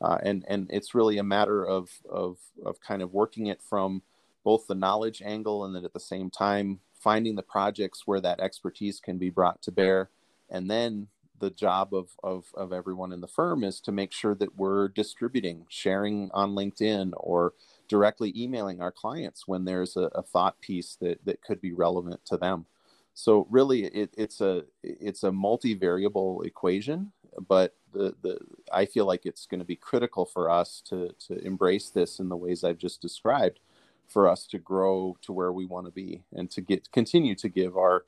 Uh, 0.00 0.18
and 0.22 0.44
and 0.48 0.66
it's 0.70 0.94
really 0.94 1.18
a 1.18 1.22
matter 1.22 1.64
of 1.64 1.90
of 2.08 2.38
of 2.64 2.80
kind 2.80 3.02
of 3.02 3.12
working 3.12 3.46
it 3.46 3.62
from 3.62 4.02
both 4.42 4.66
the 4.66 4.74
knowledge 4.74 5.20
angle 5.22 5.64
and 5.64 5.74
then 5.74 5.84
at 5.84 5.92
the 5.92 6.00
same 6.00 6.30
time 6.30 6.80
finding 7.00 7.34
the 7.34 7.42
projects 7.42 8.06
where 8.06 8.20
that 8.20 8.40
expertise 8.40 9.00
can 9.00 9.18
be 9.18 9.30
brought 9.30 9.62
to 9.62 9.72
bear. 9.72 10.10
And 10.50 10.70
then 10.70 11.08
the 11.38 11.50
job 11.50 11.94
of, 11.94 12.10
of, 12.22 12.44
of 12.54 12.72
everyone 12.72 13.12
in 13.12 13.22
the 13.22 13.26
firm 13.26 13.64
is 13.64 13.80
to 13.80 13.92
make 13.92 14.12
sure 14.12 14.34
that 14.34 14.56
we're 14.56 14.88
distributing 14.88 15.64
sharing 15.70 16.30
on 16.34 16.54
linkedin 16.54 17.12
or 17.16 17.54
directly 17.88 18.32
emailing 18.36 18.82
our 18.82 18.92
clients 18.92 19.48
when 19.48 19.64
there's 19.64 19.96
a, 19.96 20.10
a 20.14 20.22
thought 20.22 20.60
piece 20.60 20.96
that, 21.00 21.24
that 21.24 21.42
could 21.42 21.60
be 21.60 21.72
relevant 21.72 22.20
to 22.26 22.36
them 22.36 22.66
so 23.14 23.46
really 23.50 23.84
it, 23.84 24.14
it's 24.16 24.40
a 24.40 24.64
it's 24.82 25.22
a 25.24 25.30
multivariable 25.30 26.44
equation 26.44 27.12
but 27.48 27.74
the, 27.92 28.14
the 28.22 28.38
i 28.72 28.84
feel 28.84 29.04
like 29.04 29.26
it's 29.26 29.46
going 29.46 29.58
to 29.58 29.64
be 29.64 29.76
critical 29.76 30.24
for 30.24 30.50
us 30.50 30.82
to 30.84 31.10
to 31.18 31.38
embrace 31.44 31.90
this 31.90 32.18
in 32.18 32.28
the 32.28 32.36
ways 32.36 32.64
i've 32.64 32.78
just 32.78 33.00
described 33.00 33.60
for 34.08 34.28
us 34.28 34.46
to 34.46 34.58
grow 34.58 35.16
to 35.22 35.32
where 35.32 35.52
we 35.52 35.66
want 35.66 35.86
to 35.86 35.92
be 35.92 36.22
and 36.32 36.50
to 36.50 36.60
get 36.60 36.90
continue 36.92 37.34
to 37.34 37.48
give 37.48 37.76
our 37.76 38.04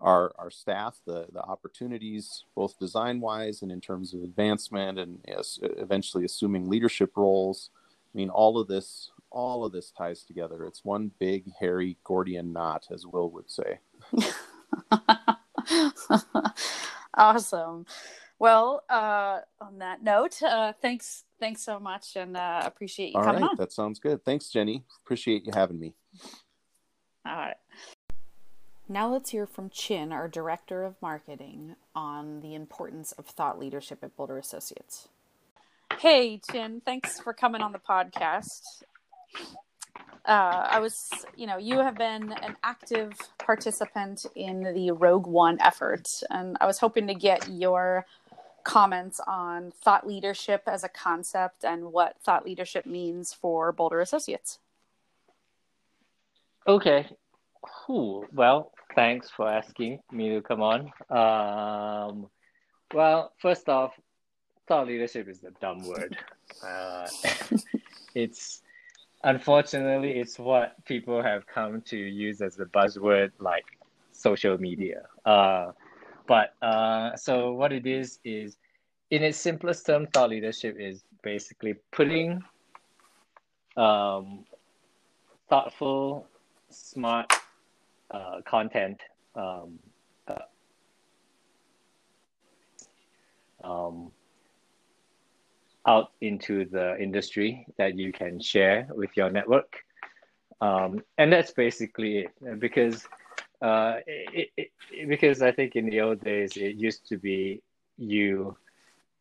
our 0.00 0.32
our 0.38 0.50
staff 0.50 0.98
the 1.06 1.26
the 1.32 1.42
opportunities 1.42 2.44
both 2.54 2.78
design 2.78 3.20
wise 3.20 3.62
and 3.62 3.70
in 3.70 3.80
terms 3.80 4.14
of 4.14 4.22
advancement 4.22 4.98
and 4.98 5.18
yes, 5.28 5.58
eventually 5.62 6.24
assuming 6.24 6.68
leadership 6.68 7.16
roles. 7.16 7.70
I 8.14 8.18
mean 8.18 8.30
all 8.30 8.58
of 8.58 8.68
this 8.68 9.10
all 9.30 9.64
of 9.64 9.72
this 9.72 9.90
ties 9.90 10.22
together 10.22 10.64
it's 10.64 10.84
one 10.84 11.10
big 11.18 11.44
hairy 11.58 11.96
gordian 12.04 12.52
knot 12.52 12.86
as 12.90 13.06
will 13.06 13.30
would 13.30 13.50
say 13.50 13.78
awesome 17.14 17.84
well 18.38 18.82
uh 18.88 19.40
on 19.60 19.78
that 19.78 20.02
note 20.02 20.42
uh 20.42 20.72
thanks 20.80 21.24
thanks 21.40 21.62
so 21.62 21.80
much 21.80 22.14
and 22.14 22.36
uh, 22.36 22.62
appreciate 22.64 23.12
you 23.12 23.18
All 23.18 23.24
coming 23.24 23.42
right, 23.42 23.50
on. 23.50 23.56
That 23.56 23.72
sounds 23.72 23.98
good. 23.98 24.24
Thanks, 24.24 24.48
Jenny. 24.50 24.84
Appreciate 25.04 25.44
you 25.44 25.52
having 25.52 25.80
me. 25.80 25.94
All 27.26 27.34
right. 27.34 27.56
Now 28.88 29.10
let's 29.10 29.30
hear 29.30 29.46
from 29.46 29.70
Chin, 29.70 30.12
our 30.12 30.28
director 30.28 30.84
of 30.84 31.00
marketing, 31.00 31.76
on 31.94 32.40
the 32.40 32.54
importance 32.54 33.12
of 33.12 33.26
thought 33.26 33.58
leadership 33.58 34.00
at 34.02 34.16
Boulder 34.16 34.38
Associates. 34.38 35.08
Hey, 35.98 36.40
Chin, 36.50 36.82
thanks 36.84 37.20
for 37.20 37.32
coming 37.32 37.62
on 37.62 37.72
the 37.72 37.78
podcast. 37.78 38.82
Uh, 40.26 40.66
I 40.70 40.78
was, 40.80 41.10
you 41.34 41.46
know, 41.46 41.56
you 41.56 41.78
have 41.78 41.96
been 41.96 42.32
an 42.32 42.56
active 42.62 43.12
participant 43.38 44.26
in 44.36 44.74
the 44.74 44.92
Rogue 44.92 45.26
One 45.26 45.58
effort, 45.60 46.06
and 46.28 46.56
I 46.60 46.66
was 46.66 46.78
hoping 46.78 47.06
to 47.06 47.14
get 47.14 47.48
your 47.48 48.06
comments 48.62 49.20
on 49.26 49.72
thought 49.82 50.06
leadership 50.06 50.62
as 50.66 50.84
a 50.84 50.88
concept 50.88 51.64
and 51.64 51.92
what 51.92 52.16
thought 52.22 52.44
leadership 52.44 52.86
means 52.86 53.32
for 53.32 53.72
Boulder 53.72 54.00
Associates. 54.00 54.58
Okay. 56.66 57.08
Cool. 57.62 58.26
Well, 58.32 58.72
thanks 58.94 59.30
for 59.30 59.48
asking 59.48 60.00
me 60.12 60.30
to 60.30 60.42
come 60.42 60.62
on. 60.62 60.92
Um, 61.10 62.28
well, 62.94 63.32
first 63.38 63.68
off, 63.68 63.92
thought 64.68 64.86
leadership 64.86 65.28
is 65.28 65.42
a 65.44 65.50
dumb 65.60 65.86
word. 65.86 66.16
Uh, 66.66 67.06
it's 68.14 68.62
unfortunately 69.24 70.12
it's 70.12 70.38
what 70.38 70.82
people 70.84 71.22
have 71.22 71.46
come 71.46 71.80
to 71.82 71.96
use 71.96 72.40
as 72.40 72.56
the 72.56 72.64
buzzword 72.66 73.30
like 73.38 73.64
social 74.12 74.58
media. 74.58 75.02
Uh, 75.24 75.72
but 76.26 76.54
uh, 76.62 77.16
so 77.16 77.52
what 77.52 77.72
it 77.72 77.86
is 77.86 78.18
is, 78.24 78.56
in 79.10 79.22
its 79.22 79.38
simplest 79.38 79.86
term, 79.86 80.06
thought 80.06 80.30
leadership 80.30 80.76
is 80.78 81.02
basically 81.22 81.74
putting 81.90 82.40
um, 83.76 84.44
thoughtful, 85.48 86.26
smart 86.70 87.32
uh, 88.10 88.40
content 88.46 89.00
um, 89.34 89.78
uh, 90.28 90.34
um, 93.64 94.12
out 95.86 96.12
into 96.20 96.64
the 96.66 97.00
industry 97.00 97.66
that 97.78 97.96
you 97.96 98.12
can 98.12 98.40
share 98.40 98.88
with 98.94 99.10
your 99.16 99.30
network. 99.30 99.84
Um, 100.60 101.02
and 101.16 101.32
that's 101.32 101.52
basically 101.52 102.18
it. 102.18 102.60
Because 102.60 103.06
uh, 103.62 103.96
it, 104.06 104.50
it, 104.56 105.08
because 105.08 105.42
I 105.42 105.52
think 105.52 105.76
in 105.76 105.86
the 105.86 106.00
old 106.00 106.22
days 106.22 106.56
it 106.56 106.76
used 106.76 107.08
to 107.08 107.18
be 107.18 107.62
you, 107.96 108.56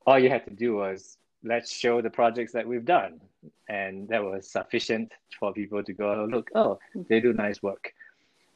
all 0.06 0.20
you 0.20 0.30
had 0.30 0.46
to 0.46 0.54
do 0.54 0.76
was 0.76 1.18
let's 1.44 1.72
show 1.72 2.02
the 2.02 2.10
projects 2.10 2.52
that 2.54 2.68
we've 2.68 2.86
done, 2.86 3.22
and 3.70 4.08
that 4.10 4.24
was 4.24 4.50
sufficient 4.50 5.14
for 5.40 5.54
people 5.54 5.84
to 5.84 5.94
go 5.94 6.28
look. 6.30 6.50
Oh, 6.56 6.80
they 7.08 7.20
do 7.20 7.34
nice 7.34 7.62
work, 7.64 7.94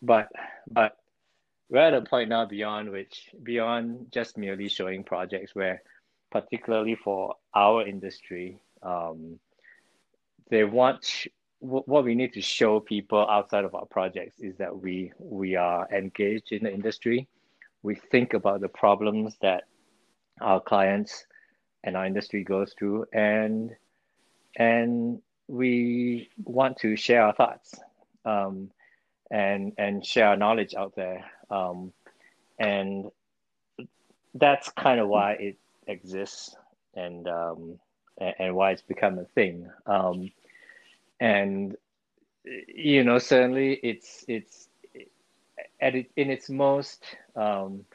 but 0.01 0.29
but 0.69 0.97
we're 1.69 1.79
at 1.79 1.93
a 1.93 2.01
point 2.01 2.29
now 2.29 2.45
beyond 2.45 2.91
which 2.91 3.29
beyond 3.41 4.07
just 4.11 4.37
merely 4.37 4.67
showing 4.67 5.03
projects 5.03 5.55
where, 5.55 5.81
particularly 6.33 6.95
for 6.95 7.35
our 7.53 7.87
industry, 7.87 8.59
um, 8.81 9.39
they 10.49 10.63
want 10.63 11.27
what 11.59 12.03
we 12.03 12.15
need 12.15 12.33
to 12.33 12.41
show 12.41 12.79
people 12.79 13.25
outside 13.29 13.63
of 13.63 13.73
our 13.73 13.85
projects 13.85 14.39
is 14.39 14.57
that 14.57 14.75
we 14.75 15.13
we 15.19 15.55
are 15.55 15.87
engaged 15.93 16.51
in 16.51 16.63
the 16.63 16.73
industry. 16.73 17.27
We 17.83 17.95
think 17.95 18.33
about 18.33 18.59
the 18.61 18.67
problems 18.67 19.37
that 19.41 19.63
our 20.41 20.59
clients 20.59 21.25
and 21.83 21.95
our 21.95 22.05
industry 22.05 22.43
goes 22.43 22.73
through 22.77 23.05
and 23.13 23.71
and 24.57 25.21
we 25.47 26.29
want 26.43 26.77
to 26.79 26.95
share 26.95 27.21
our 27.27 27.33
thoughts 27.33 27.75
um, 28.25 28.71
and 29.29 29.73
and 29.77 30.03
share 30.05 30.29
our 30.29 30.37
knowledge 30.37 30.73
out 30.73 30.95
there. 30.95 31.23
Um, 31.49 31.93
and 32.59 33.11
that's 34.33 34.69
kind 34.71 34.99
of 34.99 35.07
why 35.07 35.33
it 35.33 35.57
exists 35.87 36.55
and 36.95 37.27
um, 37.27 37.79
and, 38.17 38.55
why 38.55 38.71
it's 38.71 38.81
become 38.81 39.19
a 39.19 39.25
thing. 39.25 39.69
Um, 39.85 40.31
and 41.19 41.75
you 42.45 43.03
know 43.03 43.19
certainly 43.19 43.79
it's 43.83 44.25
it's 44.27 44.67
at 45.81 45.95
it, 45.95 46.11
in 46.15 46.29
its 46.29 46.49
most 46.49 47.03
um, 47.35 47.85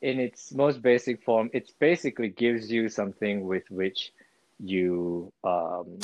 in 0.00 0.18
its 0.18 0.52
most 0.52 0.80
basic 0.80 1.22
form 1.22 1.50
it 1.52 1.70
basically 1.78 2.28
gives 2.28 2.70
you 2.70 2.88
something 2.88 3.46
with 3.46 3.70
which 3.70 4.12
you 4.58 5.30
um, 5.44 5.98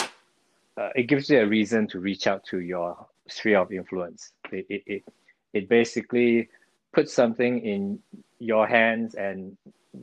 uh, 0.77 0.91
it 0.95 1.05
gives 1.05 1.31
you 1.31 1.41
a 1.41 1.47
reason 1.47 1.87
to 1.89 1.99
reach 1.99 2.27
out 2.27 2.45
to 2.45 2.61
your 2.61 3.07
sphere 3.29 3.59
of 3.59 3.73
influence. 3.73 4.33
It, 4.53 4.67
it, 4.69 4.83
it, 4.87 5.05
it 5.53 5.69
basically 5.69 6.49
puts 6.93 7.13
something 7.13 7.61
in 7.61 7.99
your 8.39 8.67
hands 8.67 9.15
and 9.15 9.57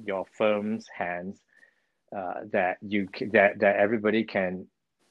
your 0.05 0.25
firm's 0.37 0.87
hands 0.87 1.39
uh, 2.15 2.41
that 2.51 2.77
you 2.81 3.07
that 3.31 3.59
that 3.59 3.75
everybody 3.77 4.23
can 4.23 4.67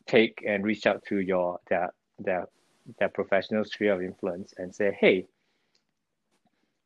take 0.06 0.42
and 0.46 0.64
reach 0.64 0.86
out 0.86 1.04
to 1.06 1.18
your 1.18 1.58
their 1.68 1.92
their 2.18 2.46
their 2.98 3.08
professional 3.08 3.64
sphere 3.64 3.94
of 3.94 4.02
influence 4.02 4.54
and 4.58 4.74
say, 4.74 4.96
hey, 5.00 5.26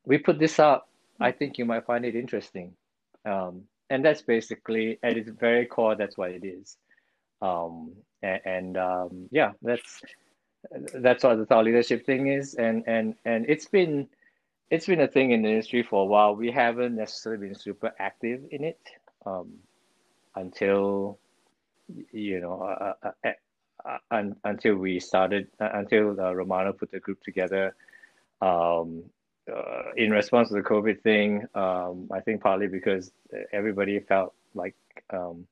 we 0.05 0.19
put 0.19 0.39
this 0.39 0.59
up. 0.59 0.89
I 1.21 1.33
think 1.33 1.59
you 1.59 1.65
might 1.65 1.87
find 1.87 2.05
it 2.05 2.15
interesting. 2.15 2.73
Um, 3.25 3.63
and 3.91 4.05
that's 4.05 4.23
basically 4.23 4.99
at 5.03 5.17
its 5.17 5.31
very 5.31 5.67
core, 5.67 5.95
that's 5.95 6.19
what 6.19 6.31
it 6.31 6.45
is. 6.45 6.77
Um, 7.41 7.93
and, 8.23 8.41
and 8.45 8.77
um, 8.77 9.29
yeah, 9.31 9.53
that's 9.63 10.03
that's 10.95 11.25
what 11.25 11.37
the 11.37 11.47
thought 11.47 11.65
leadership 11.65 12.05
thing 12.05 12.29
is. 12.29 12.55
And 12.55 12.85
and 12.87 13.15
and 13.25 13.47
it's 13.49 13.67
been 13.67 14.09
it's 14.71 14.87
been 14.87 15.01
a 15.01 15.09
thing 15.09 15.33
in 15.33 15.43
the 15.43 15.49
industry 15.49 15.83
for 15.83 16.03
a 16.03 16.07
while. 16.07 16.35
We 16.35 16.51
haven't 16.51 16.97
necessarily 16.97 17.49
been 17.49 17.59
super 17.59 17.93
active 17.99 18.43
in 18.51 18.65
it 18.65 18.81
um, 19.25 19.55
until 20.35 21.19
you 22.13 22.41
know, 22.41 22.61
uh, 22.63 22.95
uh, 23.03 23.11
uh, 23.25 23.31
uh 23.85 23.99
un, 24.11 24.37
until 24.45 24.77
we 24.77 25.01
started, 25.01 25.49
uh, 25.61 25.71
until 25.75 26.13
Romano 26.13 26.73
put 26.73 26.91
the 26.91 27.01
group 27.01 27.23
together. 27.23 27.75
Um, 28.41 29.05
in 29.97 30.11
response 30.11 30.49
to 30.49 30.55
the 30.55 30.61
COVID 30.61 31.03
thing, 31.03 31.47
um, 31.55 32.09
I 32.13 32.21
think 32.21 32.43
partly 32.43 32.67
because 32.67 33.13
everybody 33.53 34.01
felt 34.01 34.35
like 34.55 34.75
um, 35.11 35.47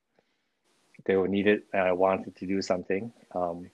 they 1.05 1.15
were 1.15 1.29
needed 1.29 1.63
and 1.73 1.97
wanted 1.97 2.35
to 2.37 2.47
do 2.47 2.61
something. 2.61 3.13
Um, 3.35 3.71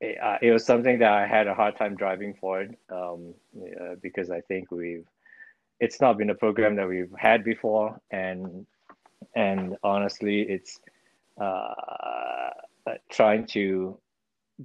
it, 0.00 0.18
it, 0.42 0.52
was 0.52 0.64
something 0.64 0.98
that 1.00 1.12
I 1.12 1.26
had 1.26 1.46
a 1.46 1.54
hard 1.54 1.76
time 1.76 1.96
driving 1.96 2.34
forward 2.34 2.76
um, 2.90 3.34
because 4.00 4.30
I 4.30 4.40
think 4.42 4.70
we've 4.70 5.06
it's 5.80 6.00
not 6.00 6.18
been 6.18 6.30
a 6.30 6.34
program 6.34 6.76
that 6.76 6.88
we've 6.88 7.12
had 7.16 7.44
before, 7.44 8.00
and 8.10 8.66
and 9.34 9.76
honestly, 9.82 10.42
it's 10.42 10.80
uh, 11.40 11.74
trying 13.10 13.46
to 13.46 13.98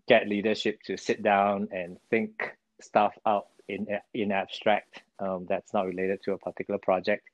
get 0.07 0.27
leadership 0.27 0.81
to 0.83 0.97
sit 0.97 1.21
down 1.21 1.67
and 1.71 1.97
think 2.09 2.55
stuff 2.81 3.13
out 3.25 3.47
in 3.69 3.87
in 4.13 4.31
abstract 4.31 5.03
um, 5.19 5.45
that's 5.47 5.73
not 5.73 5.85
related 5.85 6.21
to 6.23 6.33
a 6.33 6.37
particular 6.37 6.79
project, 6.79 7.29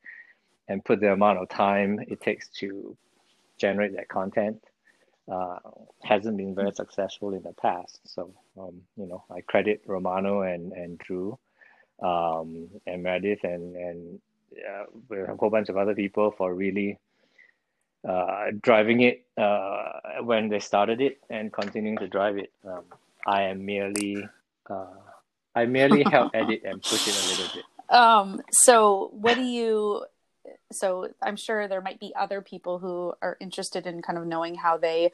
and 0.67 0.83
put 0.83 0.99
the 0.99 1.11
amount 1.11 1.39
of 1.39 1.49
time 1.49 1.99
it 2.07 2.21
takes 2.21 2.49
to 2.49 2.95
generate 3.57 3.95
that 3.95 4.07
content 4.07 4.61
uh, 5.31 5.59
hasn't 6.03 6.37
been 6.37 6.55
very 6.55 6.71
successful 6.71 7.33
in 7.33 7.43
the 7.43 7.53
past. 7.53 7.99
So 8.05 8.33
um, 8.57 8.81
you 8.97 9.07
know, 9.07 9.23
I 9.29 9.41
credit 9.41 9.81
Romano 9.85 10.41
and 10.41 10.73
and 10.73 10.97
Drew 10.97 11.37
um, 12.01 12.69
and 12.85 13.03
Meredith 13.03 13.43
and 13.43 13.75
and 13.75 14.19
uh, 14.57 14.85
a 15.15 15.35
whole 15.35 15.49
bunch 15.49 15.69
of 15.69 15.77
other 15.77 15.95
people 15.95 16.31
for 16.31 16.53
really 16.53 16.97
uh, 18.07 18.45
driving 18.61 19.01
it 19.01 19.25
uh, 19.37 19.91
when 20.23 20.49
they 20.49 20.59
started 20.59 21.01
it 21.01 21.19
and 21.29 21.51
continuing 21.51 21.97
to 21.97 22.07
drive 22.07 22.37
it. 22.37 22.51
Um, 22.65 22.83
I 23.27 23.43
am 23.43 23.65
merely 23.65 24.27
uh, 24.69 24.85
I 25.55 25.65
merely 25.65 26.03
help 26.03 26.31
edit 26.33 26.61
and 26.63 26.81
push 26.81 27.07
it 27.07 27.15
a 27.15 27.27
little 27.29 27.55
bit. 27.55 27.65
Um, 27.95 28.41
so 28.51 29.09
what 29.13 29.35
do 29.35 29.43
you 29.43 30.05
so 30.71 31.09
I'm 31.21 31.35
sure 31.35 31.67
there 31.67 31.81
might 31.81 31.99
be 31.99 32.13
other 32.15 32.41
people 32.41 32.79
who 32.79 33.13
are 33.21 33.37
interested 33.39 33.87
in 33.87 34.01
kind 34.01 34.17
of 34.17 34.25
knowing 34.25 34.55
how 34.55 34.77
they 34.77 35.11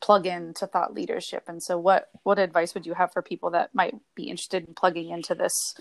plug 0.00 0.26
into 0.26 0.66
thought 0.66 0.94
leadership. 0.94 1.44
And 1.48 1.62
so 1.62 1.78
what 1.78 2.10
what 2.22 2.38
advice 2.38 2.74
would 2.74 2.86
you 2.86 2.94
have 2.94 3.12
for 3.12 3.22
people 3.22 3.50
that 3.50 3.74
might 3.74 3.94
be 4.14 4.24
interested 4.24 4.66
in 4.66 4.74
plugging 4.74 5.10
into 5.10 5.34
this 5.34 5.74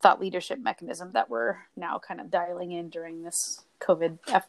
thought 0.00 0.20
leadership 0.20 0.58
mechanism 0.58 1.12
that 1.12 1.30
we're 1.30 1.56
now 1.76 1.98
kind 1.98 2.20
of 2.20 2.30
dialing 2.30 2.72
in 2.72 2.88
during 2.88 3.22
this 3.22 3.64
COVID 3.80 4.18
F- 4.28 4.48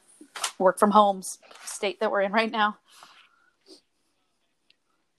work 0.58 0.80
from 0.80 0.92
homes 0.92 1.38
state 1.64 2.00
that 2.00 2.12
we're 2.12 2.22
in 2.22 2.32
right 2.32 2.52
now? 2.52 2.78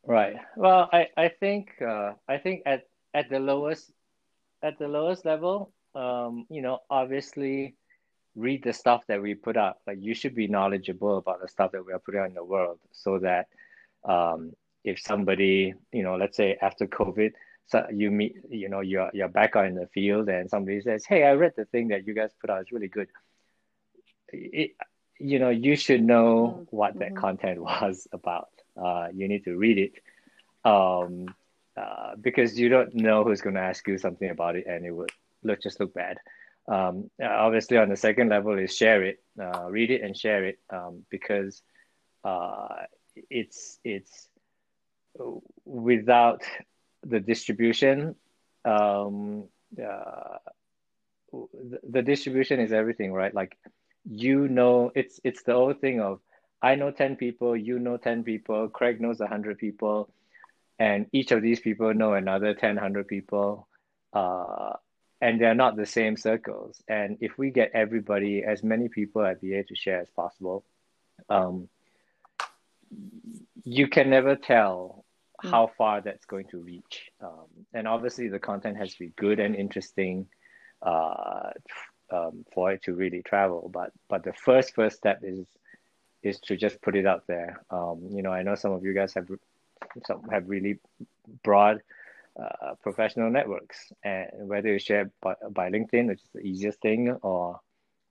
Right. 0.06 0.36
Well, 0.56 0.88
I 0.92 1.08
I 1.16 1.28
think 1.28 1.80
uh, 1.80 2.12
I 2.28 2.38
think 2.38 2.62
at 2.66 2.88
at 3.14 3.30
the 3.30 3.38
lowest 3.38 3.90
at 4.62 4.78
the 4.78 4.88
lowest 4.88 5.24
level, 5.24 5.72
um, 5.94 6.46
you 6.50 6.60
know, 6.60 6.80
obviously 6.90 7.74
read 8.36 8.62
the 8.64 8.72
stuff 8.72 9.06
that 9.08 9.22
we 9.22 9.34
put 9.34 9.56
out. 9.56 9.78
Like 9.86 9.98
you 10.00 10.14
should 10.14 10.34
be 10.34 10.46
knowledgeable 10.46 11.18
about 11.18 11.40
the 11.40 11.48
stuff 11.48 11.72
that 11.72 11.84
we 11.84 11.92
are 11.92 11.98
putting 11.98 12.20
out 12.20 12.28
in 12.28 12.34
the 12.34 12.44
world, 12.44 12.78
so 12.92 13.18
that 13.20 13.48
um, 14.04 14.52
if 14.84 15.00
somebody, 15.00 15.74
you 15.92 16.02
know, 16.02 16.16
let's 16.16 16.36
say 16.36 16.56
after 16.60 16.86
COVID, 16.86 17.32
so 17.66 17.86
you 17.92 18.10
meet, 18.10 18.36
you 18.48 18.68
know, 18.68 18.80
you're 18.80 19.10
you're 19.14 19.28
back 19.28 19.56
out 19.56 19.66
in 19.66 19.74
the 19.74 19.86
field, 19.88 20.28
and 20.28 20.50
somebody 20.50 20.80
says, 20.80 21.04
"Hey, 21.04 21.24
I 21.24 21.32
read 21.32 21.52
the 21.56 21.64
thing 21.64 21.88
that 21.88 22.06
you 22.06 22.14
guys 22.14 22.30
put 22.40 22.50
out. 22.50 22.60
It's 22.62 22.72
really 22.72 22.88
good." 22.88 23.08
It, 24.32 24.72
you 25.18 25.38
know, 25.38 25.50
you 25.50 25.76
should 25.76 26.02
know 26.02 26.56
mm-hmm. 26.58 26.76
what 26.76 26.98
that 26.98 27.10
mm-hmm. 27.10 27.18
content 27.18 27.62
was 27.62 28.08
about. 28.12 28.50
Uh, 28.76 29.08
you 29.14 29.28
need 29.28 29.44
to 29.44 29.56
read 29.56 29.78
it. 29.78 29.92
Um, 30.68 31.26
uh, 31.76 32.14
because 32.20 32.58
you 32.58 32.68
don't 32.68 32.94
know 32.94 33.24
who's 33.24 33.40
going 33.40 33.56
to 33.56 33.60
ask 33.60 33.86
you 33.88 33.98
something 33.98 34.30
about 34.30 34.54
it 34.54 34.64
and 34.66 34.86
it 34.86 34.92
would 34.92 35.10
look 35.42 35.60
just 35.60 35.80
look 35.80 35.92
bad. 35.92 36.18
Um, 36.66 37.10
obviously, 37.22 37.76
on 37.76 37.88
the 37.88 37.96
second 37.96 38.30
level 38.30 38.58
is 38.58 38.74
share 38.74 39.02
it, 39.02 39.22
uh, 39.40 39.66
read 39.68 39.90
it 39.90 40.02
and 40.02 40.16
share 40.16 40.44
it 40.44 40.58
um, 40.70 41.04
because 41.10 41.62
uh, 42.24 42.84
it's 43.30 43.78
it's 43.84 44.28
without 45.64 46.42
the 47.02 47.20
distribution. 47.20 48.14
Um, 48.64 49.44
uh, 49.78 50.38
the, 51.32 51.80
the 51.90 52.02
distribution 52.02 52.60
is 52.60 52.72
everything, 52.72 53.12
right? 53.12 53.34
Like 53.34 53.58
you 54.08 54.48
know, 54.48 54.90
it's 54.94 55.20
it's 55.24 55.42
the 55.42 55.52
old 55.52 55.80
thing 55.80 56.00
of 56.00 56.20
I 56.62 56.76
know 56.76 56.90
ten 56.90 57.16
people, 57.16 57.56
you 57.56 57.78
know 57.78 57.98
ten 57.98 58.24
people, 58.24 58.68
Craig 58.68 59.00
knows 59.00 59.20
hundred 59.20 59.58
people 59.58 60.08
and 60.78 61.06
each 61.12 61.30
of 61.32 61.42
these 61.42 61.60
people 61.60 61.94
know 61.94 62.14
another 62.14 62.54
10 62.54 62.76
100 62.76 63.06
people 63.06 63.68
uh, 64.12 64.72
and 65.24 65.40
they're 65.40 65.54
not 65.54 65.74
the 65.74 65.86
same 65.86 66.16
circles. 66.16 66.82
And 66.86 67.16
if 67.20 67.38
we 67.38 67.50
get 67.50 67.70
everybody 67.72 68.44
as 68.44 68.62
many 68.62 68.88
people 68.88 69.24
at 69.24 69.40
the 69.40 69.54
A 69.54 69.64
to 69.64 69.74
share 69.74 70.00
as 70.00 70.10
possible 70.10 70.64
um, 71.28 71.68
you 73.64 73.88
can 73.88 74.10
never 74.10 74.36
tell 74.36 75.04
mm. 75.42 75.50
how 75.50 75.70
far 75.78 76.00
that's 76.00 76.26
going 76.26 76.46
to 76.48 76.58
reach. 76.58 77.10
Um, 77.22 77.48
and 77.72 77.88
obviously 77.88 78.28
the 78.28 78.38
content 78.38 78.76
has 78.76 78.92
to 78.92 78.98
be 78.98 79.12
good 79.16 79.40
and 79.40 79.54
interesting 79.54 80.26
uh, 80.82 81.50
um, 82.12 82.44
for 82.52 82.72
it 82.72 82.82
to 82.84 82.94
really 82.94 83.22
travel. 83.22 83.70
But 83.72 83.92
but 84.08 84.24
the 84.24 84.32
first 84.32 84.74
first 84.74 84.96
step 84.96 85.20
is 85.22 85.46
is 86.22 86.40
to 86.40 86.56
just 86.56 86.80
put 86.82 86.96
it 86.96 87.06
out 87.06 87.24
there. 87.26 87.62
Um, 87.70 88.08
you 88.10 88.22
know 88.22 88.32
i 88.32 88.42
know 88.42 88.54
some 88.54 88.72
of 88.72 88.84
you 88.84 88.94
guys 88.94 89.14
have 89.14 89.28
some 90.06 90.22
have 90.30 90.48
really 90.48 90.78
broad 91.42 91.80
uh, 92.40 92.74
professional 92.82 93.30
networks, 93.30 93.92
and 94.02 94.28
whether 94.48 94.72
you 94.72 94.78
share 94.78 95.10
by, 95.20 95.34
by 95.50 95.70
LinkedIn, 95.70 96.08
which 96.08 96.20
is 96.20 96.30
the 96.34 96.40
easiest 96.40 96.80
thing, 96.80 97.10
or 97.22 97.60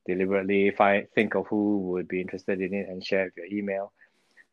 deliberately 0.05 0.71
find 0.71 1.07
think 1.15 1.35
of 1.35 1.47
who 1.47 1.79
would 1.79 2.07
be 2.07 2.21
interested 2.21 2.61
in 2.61 2.73
it 2.73 2.87
and 2.89 3.05
share 3.05 3.31
your 3.35 3.45
email, 3.45 3.91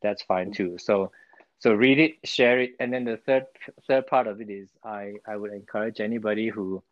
that's 0.02 0.22
fine 0.22 0.52
too. 0.52 0.76
So, 0.78 1.12
so 1.59 1.72
read 1.72 1.98
it, 1.98 2.14
share 2.24 2.61
it, 2.61 2.72
and 2.80 2.92
then 2.92 3.04
the 3.04 3.16
third 3.16 3.46
third 3.87 4.06
part 4.06 4.26
of 4.26 4.40
it 4.40 4.50
is 4.50 4.68
I 4.85 5.14
I 5.26 5.37
would 5.37 5.52
encourage 5.52 6.00
anybody 6.00 6.48
who 6.48 6.83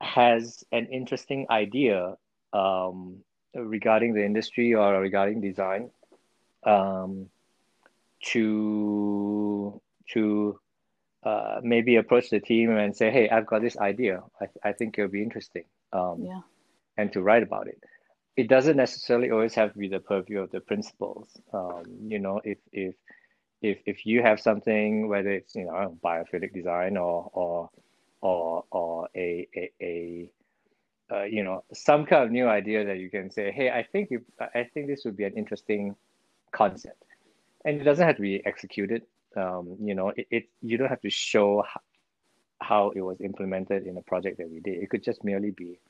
has 0.00 0.64
an 0.72 0.86
interesting 0.86 1.46
idea 1.50 2.16
um, 2.52 3.18
regarding 3.54 4.14
the 4.14 4.24
industry 4.24 4.74
or 4.74 5.00
regarding 5.00 5.40
design. 5.40 5.90
Um, 6.64 7.30
to 8.24 9.80
to 10.10 10.58
uh, 11.24 11.60
maybe 11.62 11.96
approach 11.96 12.30
the 12.30 12.40
team 12.40 12.70
and 12.70 12.96
say, 12.96 13.10
"Hey, 13.10 13.28
I've 13.28 13.46
got 13.46 13.62
this 13.62 13.76
idea. 13.78 14.22
I, 14.40 14.46
I 14.68 14.72
think 14.72 14.98
it'll 14.98 15.10
be 15.10 15.22
interesting." 15.22 15.64
Um, 15.92 16.24
yeah. 16.24 16.40
And 16.96 17.12
to 17.12 17.22
write 17.22 17.42
about 17.42 17.66
it. 17.66 17.82
It 18.36 18.48
doesn't 18.48 18.76
necessarily 18.76 19.30
always 19.30 19.54
have 19.54 19.72
to 19.72 19.78
be 19.78 19.88
the 19.88 20.00
purview 20.00 20.40
of 20.40 20.50
the 20.50 20.60
principals. 20.60 21.28
Um, 21.52 21.84
you 22.06 22.18
know, 22.18 22.40
if 22.44 22.58
if 22.72 22.94
if 23.62 23.78
if 23.86 24.06
you 24.06 24.22
have 24.22 24.40
something, 24.40 25.08
whether 25.08 25.30
it's 25.30 25.54
you 25.54 25.64
know 25.64 25.96
biophilic 26.04 26.52
design 26.52 26.96
or 26.96 27.30
or 27.32 27.70
or 28.20 28.64
or 28.70 29.08
a 29.14 29.48
a, 29.56 29.70
a 29.80 30.30
uh, 31.12 31.22
you 31.24 31.44
know 31.44 31.64
some 31.72 32.06
kind 32.06 32.24
of 32.24 32.30
new 32.30 32.48
idea 32.48 32.84
that 32.84 32.98
you 32.98 33.10
can 33.10 33.30
say, 33.30 33.52
"Hey, 33.52 33.70
I 33.70 33.82
think 33.82 34.10
you, 34.10 34.24
I 34.40 34.64
think 34.72 34.88
this 34.88 35.04
would 35.04 35.16
be 35.16 35.24
an 35.24 35.34
interesting 35.34 35.94
concept." 36.52 37.04
and 37.64 37.80
it 37.80 37.84
doesn't 37.84 38.06
have 38.06 38.16
to 38.16 38.22
be 38.22 38.44
executed. 38.44 39.02
Um, 39.36 39.76
you 39.80 39.94
know, 39.94 40.08
it, 40.16 40.26
it 40.30 40.48
you 40.62 40.76
don't 40.78 40.88
have 40.88 41.00
to 41.02 41.10
show 41.10 41.62
how, 41.66 41.80
how 42.60 42.92
it 42.94 43.00
was 43.00 43.20
implemented 43.20 43.86
in 43.86 43.96
a 43.96 44.02
project 44.02 44.38
that 44.38 44.50
we 44.50 44.60
did. 44.60 44.82
It 44.82 44.90
could 44.90 45.02
just 45.02 45.24
merely 45.24 45.50
be, 45.50 45.80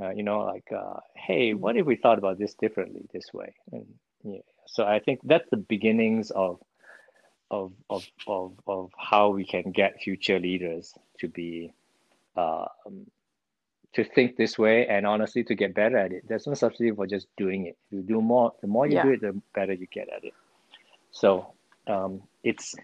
uh, 0.00 0.10
you 0.10 0.22
know, 0.22 0.40
like, 0.40 0.70
uh, 0.72 1.00
hey, 1.14 1.54
what 1.54 1.76
if 1.76 1.86
we 1.86 1.96
thought 1.96 2.18
about 2.18 2.38
this 2.38 2.54
differently 2.54 3.08
this 3.12 3.32
way? 3.32 3.54
And 3.72 3.86
yeah, 4.24 4.40
so 4.66 4.84
I 4.84 5.00
think 5.00 5.20
that's 5.24 5.48
the 5.50 5.56
beginnings 5.56 6.30
of 6.30 6.60
of 7.50 7.72
of 7.88 8.06
of 8.26 8.52
of 8.66 8.90
how 8.96 9.30
we 9.30 9.44
can 9.44 9.72
get 9.72 10.00
future 10.00 10.38
leaders 10.38 10.94
to 11.20 11.28
be 11.28 11.72
uh, 12.36 12.66
um, 12.86 13.06
to 13.94 14.04
think 14.04 14.36
this 14.36 14.58
way 14.58 14.86
and 14.86 15.06
honestly 15.06 15.42
to 15.44 15.54
get 15.54 15.74
better 15.74 15.96
at 15.96 16.12
it. 16.12 16.28
There's 16.28 16.46
no 16.46 16.54
substitute 16.54 16.96
for 16.96 17.06
just 17.06 17.26
doing 17.36 17.66
it. 17.66 17.76
You 17.90 18.02
do 18.02 18.20
more. 18.20 18.52
The 18.60 18.66
more 18.66 18.86
you 18.86 18.96
yeah. 18.96 19.02
do 19.02 19.10
it, 19.12 19.20
the 19.20 19.40
better 19.54 19.72
you 19.72 19.86
get 19.86 20.08
at 20.14 20.24
it. 20.24 20.34
So 21.10 21.54
um, 21.86 22.22
it's 22.42 22.74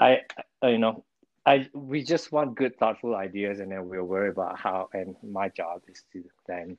I, 0.00 0.20
I 0.62 0.68
you 0.68 0.78
know 0.78 1.04
I 1.46 1.68
we 1.74 2.02
just 2.02 2.32
want 2.32 2.56
good 2.56 2.76
thoughtful 2.78 3.14
ideas 3.14 3.60
and 3.60 3.70
then 3.70 3.88
we'll 3.88 4.04
worry 4.04 4.30
about 4.30 4.58
how 4.58 4.88
and 4.92 5.16
my 5.22 5.48
job 5.48 5.82
is 5.88 6.02
to 6.12 6.24
then 6.46 6.78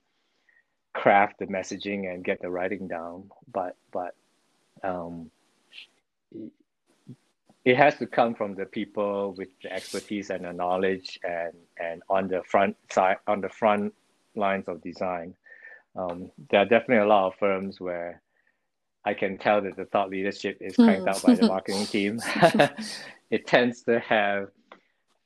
craft 0.94 1.40
the 1.40 1.46
messaging 1.48 2.12
and 2.12 2.24
get 2.24 2.42
the 2.42 2.50
writing 2.50 2.88
down 2.88 3.30
but 3.52 3.76
but 3.92 4.16
um, 4.84 5.30
it 7.66 7.78
has 7.78 7.96
to 7.98 8.06
come 8.06 8.36
from 8.36 8.54
the 8.56 8.66
people 8.66 9.34
with 9.38 9.50
the 9.64 9.74
expertise 9.74 10.30
and 10.30 10.46
the 10.46 10.54
knowledge 10.54 11.20
and 11.24 11.54
and 11.80 12.04
on 12.10 12.28
the 12.28 12.44
front 12.44 12.78
side 12.92 13.18
on 13.28 13.42
the 13.42 13.50
front 13.50 13.94
lines 14.36 14.68
of 14.68 14.82
design. 14.82 15.36
Um, 15.96 16.32
there 16.50 16.62
are 16.62 16.66
definitely 16.66 17.04
a 17.04 17.08
lot 17.08 17.28
of 17.28 17.36
firms 17.40 17.80
where 17.80 18.22
I 19.06 19.14
can 19.14 19.38
tell 19.38 19.62
that 19.62 19.76
the 19.76 19.86
thought 19.86 20.10
leadership 20.10 20.58
is 20.62 20.76
cranked 20.76 21.08
out 21.08 21.22
by 21.22 21.36
the 21.36 21.48
marketing 21.48 21.86
team. 21.86 22.20
it 23.30 23.46
tends 23.48 23.84
to 23.84 24.00
have 24.00 24.50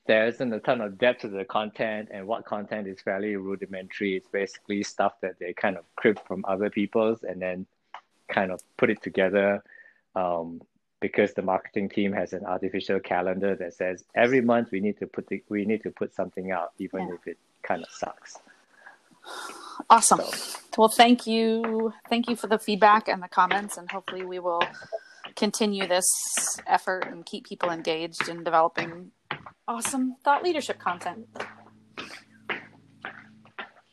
there 0.06 0.26
isn't 0.26 0.52
a 0.52 0.60
ton 0.60 0.82
of 0.82 0.98
depth 0.98 1.22
to 1.22 1.28
the 1.28 1.46
content, 1.46 2.10
and 2.12 2.26
what 2.26 2.44
content 2.44 2.88
is 2.88 3.00
fairly 3.00 3.36
rudimentary. 3.36 4.18
It's 4.18 4.28
basically 4.28 4.82
stuff 4.82 5.14
that 5.22 5.38
they 5.40 5.54
kind 5.54 5.78
of 5.78 5.84
crib 5.96 6.20
from 6.28 6.44
other 6.48 6.70
people's 6.70 7.24
and 7.24 7.40
then 7.40 7.68
kind 8.28 8.52
of 8.52 8.60
put 8.78 8.90
it 8.90 9.02
together. 9.04 9.64
Um, 10.16 10.62
because 11.00 11.34
the 11.34 11.42
marketing 11.42 11.90
team 11.90 12.12
has 12.12 12.34
an 12.34 12.44
artificial 12.46 13.00
calendar 13.00 13.56
that 13.56 13.74
says 13.74 14.04
every 14.16 14.42
month 14.42 14.70
we 14.72 14.80
need 14.80 14.98
to 15.00 15.08
put 15.08 15.28
the, 15.28 15.42
we 15.48 15.64
need 15.64 15.84
to 15.84 15.92
put 15.92 16.14
something 16.14 16.52
out, 16.52 16.74
even 16.78 17.08
yeah. 17.08 17.14
if 17.14 17.28
it 17.28 17.38
kind 17.64 17.84
of 17.84 17.90
sucks. 17.90 18.38
Awesome. 19.90 20.22
Well, 20.78 20.90
thank 20.90 21.28
you. 21.28 21.94
Thank 22.10 22.30
you 22.30 22.36
for 22.36 22.48
the 22.48 22.60
feedback 22.60 23.08
and 23.08 23.22
the 23.22 23.28
comments, 23.28 23.78
and 23.78 23.90
hopefully, 23.90 24.26
we 24.26 24.40
will 24.40 24.62
continue 25.36 25.88
this 25.88 26.60
effort 26.68 27.08
and 27.08 27.26
keep 27.26 27.48
people 27.48 27.70
engaged 27.70 28.28
in 28.28 28.44
developing 28.44 29.12
awesome 29.68 30.16
thought 30.24 30.44
leadership 30.44 30.80
content. 30.80 31.28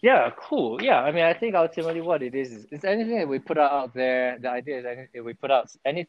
Yeah, 0.02 0.30
cool. 0.38 0.82
Yeah, 0.82 1.00
I 1.00 1.10
mean, 1.10 1.24
I 1.24 1.34
think 1.34 1.54
ultimately 1.54 2.00
what 2.00 2.22
it 2.22 2.34
is 2.34 2.52
is, 2.52 2.66
is 2.70 2.84
anything 2.84 3.18
that 3.18 3.28
we 3.28 3.38
put 3.38 3.58
out 3.58 3.94
there. 3.94 4.38
The 4.38 4.50
idea 4.50 4.78
is 4.78 4.84
anything 4.84 5.24
we 5.24 5.34
put 5.34 5.50
out 5.50 5.70
any. 5.84 6.06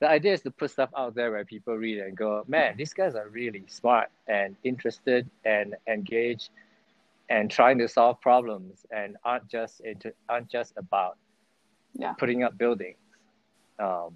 The 0.00 0.08
idea 0.08 0.32
is 0.34 0.42
to 0.42 0.50
put 0.50 0.70
stuff 0.70 0.90
out 0.96 1.14
there 1.14 1.30
where 1.30 1.44
people 1.44 1.76
read 1.76 1.98
and 1.98 2.16
go, 2.16 2.44
man, 2.48 2.76
these 2.76 2.92
guys 2.92 3.14
are 3.14 3.28
really 3.28 3.64
smart 3.68 4.10
and 4.26 4.56
interested 4.64 5.30
and 5.44 5.76
engaged 5.86 6.50
and 7.32 7.50
trying 7.50 7.78
to 7.78 7.88
solve 7.88 8.20
problems 8.20 8.84
and 8.90 9.16
aren't 9.24 9.48
just 9.48 9.80
into, 9.80 10.12
aren't 10.28 10.50
just 10.50 10.74
about 10.76 11.16
Yeah. 11.94 12.12
putting 12.12 12.42
up 12.42 12.58
buildings. 12.58 12.98
Um, 13.78 14.14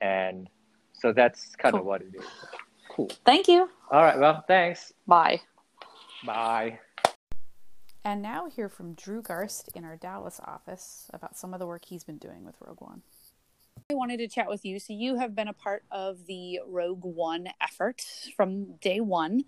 and 0.00 0.48
so 0.92 1.12
that's 1.12 1.54
kind 1.56 1.76
of 1.76 1.84
what 1.84 2.02
it 2.02 2.12
is. 2.14 2.24
Cool. 2.90 3.08
Thank 3.24 3.46
you. 3.46 3.70
All 3.92 4.02
right. 4.02 4.18
Well, 4.18 4.44
thanks. 4.48 4.92
Bye. 5.06 5.40
Bye. 6.26 6.80
And 8.04 8.20
now 8.20 8.46
hear 8.46 8.68
from 8.68 8.94
Drew 8.94 9.22
Garst 9.22 9.68
in 9.76 9.84
our 9.84 9.96
Dallas 9.96 10.40
office 10.44 11.08
about 11.12 11.36
some 11.36 11.54
of 11.54 11.60
the 11.60 11.66
work 11.66 11.84
he's 11.84 12.02
been 12.02 12.18
doing 12.18 12.44
with 12.44 12.56
Rogue 12.60 12.80
One. 12.80 13.02
I 13.90 13.94
wanted 13.94 14.16
to 14.18 14.28
chat 14.28 14.48
with 14.48 14.64
you. 14.64 14.78
So 14.80 14.92
you 14.92 15.16
have 15.16 15.34
been 15.34 15.48
a 15.48 15.52
part 15.52 15.84
of 15.90 16.26
the 16.26 16.60
Rogue 16.66 17.04
One 17.04 17.48
effort 17.60 18.02
from 18.36 18.74
day 18.76 19.00
one. 19.00 19.44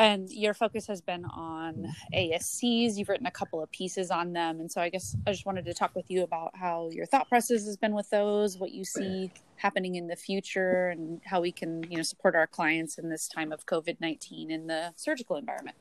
And 0.00 0.30
your 0.30 0.54
focus 0.54 0.86
has 0.86 1.02
been 1.02 1.26
on 1.26 1.86
ASCs. 2.14 2.96
You've 2.96 3.10
written 3.10 3.26
a 3.26 3.30
couple 3.30 3.62
of 3.62 3.70
pieces 3.70 4.10
on 4.10 4.32
them. 4.32 4.58
And 4.58 4.72
so 4.72 4.80
I 4.80 4.88
guess 4.88 5.14
I 5.26 5.32
just 5.32 5.44
wanted 5.44 5.66
to 5.66 5.74
talk 5.74 5.94
with 5.94 6.10
you 6.10 6.22
about 6.22 6.56
how 6.56 6.88
your 6.90 7.04
thought 7.04 7.28
process 7.28 7.66
has 7.66 7.76
been 7.76 7.94
with 7.94 8.08
those, 8.08 8.56
what 8.56 8.70
you 8.70 8.82
see 8.82 9.30
happening 9.56 9.96
in 9.96 10.06
the 10.06 10.16
future, 10.16 10.88
and 10.88 11.20
how 11.26 11.42
we 11.42 11.52
can, 11.52 11.84
you 11.90 11.98
know, 11.98 12.02
support 12.02 12.34
our 12.34 12.46
clients 12.46 12.96
in 12.96 13.10
this 13.10 13.28
time 13.28 13.52
of 13.52 13.66
COVID 13.66 13.98
19 14.00 14.50
in 14.50 14.66
the 14.66 14.94
surgical 14.96 15.36
environment. 15.36 15.76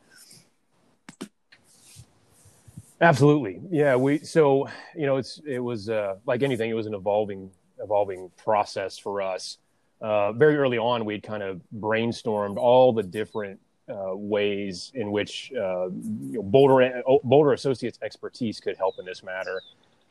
Absolutely. 2.99 3.61
Yeah, 3.71 3.95
we 3.95 4.17
so 4.19 4.67
you 4.97 5.05
know 5.05 5.15
it's 5.15 5.39
it 5.47 5.59
was 5.59 5.87
uh, 5.89 6.15
like 6.25 6.43
anything 6.43 6.69
it 6.69 6.73
was 6.73 6.87
an 6.87 6.93
evolving 6.93 7.51
evolving 7.81 8.29
process 8.35 8.97
for 8.97 9.21
us. 9.21 9.59
Uh, 10.01 10.33
very 10.33 10.57
early 10.57 10.77
on 10.77 11.05
we 11.05 11.13
had 11.13 11.23
kind 11.23 11.41
of 11.41 11.61
brainstormed 11.73 12.57
all 12.57 12.91
the 12.91 13.03
different 13.03 13.61
uh, 13.89 14.15
ways 14.15 14.91
in 14.95 15.11
which 15.11 15.51
uh, 15.55 15.89
you 15.89 16.33
know, 16.33 16.43
Boulder 16.43 17.01
Boulder 17.23 17.53
Associates 17.53 17.99
expertise 18.01 18.59
could 18.59 18.77
help 18.77 18.95
in 18.99 19.05
this 19.05 19.23
matter. 19.23 19.61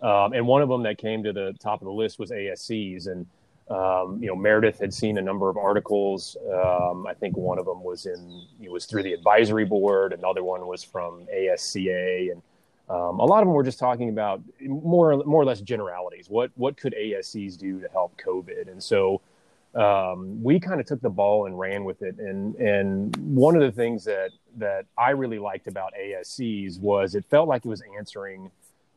Um, 0.00 0.32
and 0.32 0.46
one 0.46 0.62
of 0.62 0.68
them 0.68 0.82
that 0.84 0.98
came 0.98 1.22
to 1.24 1.32
the 1.32 1.54
top 1.58 1.80
of 1.80 1.86
the 1.86 1.92
list 1.92 2.18
was 2.18 2.30
ASCs 2.30 3.08
and 3.08 3.26
um, 3.70 4.18
you 4.22 4.28
know, 4.28 4.36
Meredith 4.36 4.78
had 4.78 4.94
seen 4.94 5.18
a 5.18 5.22
number 5.22 5.50
of 5.50 5.58
articles. 5.58 6.36
Um, 6.50 7.06
I 7.06 7.12
think 7.12 7.36
one 7.36 7.58
of 7.58 7.66
them 7.66 7.82
was 7.82 8.06
in 8.06 8.46
it 8.62 8.70
was 8.72 8.86
through 8.86 9.02
the 9.02 9.12
advisory 9.12 9.66
board. 9.66 10.12
Another 10.12 10.42
one 10.42 10.66
was 10.66 10.82
from 10.82 11.26
ASCA, 11.26 12.32
and 12.32 12.42
um, 12.88 13.20
a 13.20 13.24
lot 13.24 13.42
of 13.42 13.46
them 13.46 13.52
were 13.54 13.62
just 13.62 13.78
talking 13.78 14.08
about 14.08 14.40
more 14.62 15.22
more 15.24 15.42
or 15.42 15.44
less 15.44 15.60
generalities. 15.60 16.30
What 16.30 16.50
what 16.54 16.78
could 16.78 16.94
ASCs 16.98 17.58
do 17.58 17.78
to 17.80 17.88
help 17.88 18.18
COVID? 18.18 18.70
And 18.70 18.82
so 18.82 19.20
um, 19.74 20.42
we 20.42 20.58
kind 20.58 20.80
of 20.80 20.86
took 20.86 21.00
the 21.00 21.10
ball 21.10 21.46
and 21.46 21.58
ran 21.58 21.84
with 21.84 22.02
it. 22.02 22.18
And 22.18 22.54
and 22.56 23.16
one 23.16 23.54
of 23.54 23.62
the 23.62 23.72
things 23.72 24.04
that 24.04 24.30
that 24.56 24.86
I 24.96 25.10
really 25.10 25.38
liked 25.38 25.66
about 25.66 25.92
ASCs 26.00 26.80
was 26.80 27.14
it 27.14 27.24
felt 27.30 27.48
like 27.48 27.64
it 27.64 27.68
was 27.68 27.82
answering 27.96 28.50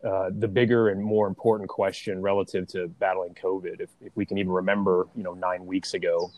uh, 0.03 0.31
the 0.39 0.47
bigger 0.47 0.89
and 0.89 1.03
more 1.03 1.27
important 1.27 1.69
question 1.69 2.21
relative 2.21 2.67
to 2.67 2.87
battling 2.87 3.35
COVID. 3.35 3.79
If, 3.79 3.89
if 4.01 4.15
we 4.15 4.25
can 4.25 4.39
even 4.39 4.51
remember, 4.51 5.07
you 5.15 5.21
know, 5.21 5.33
nine 5.33 5.65
weeks 5.67 5.93
ago 5.93 6.31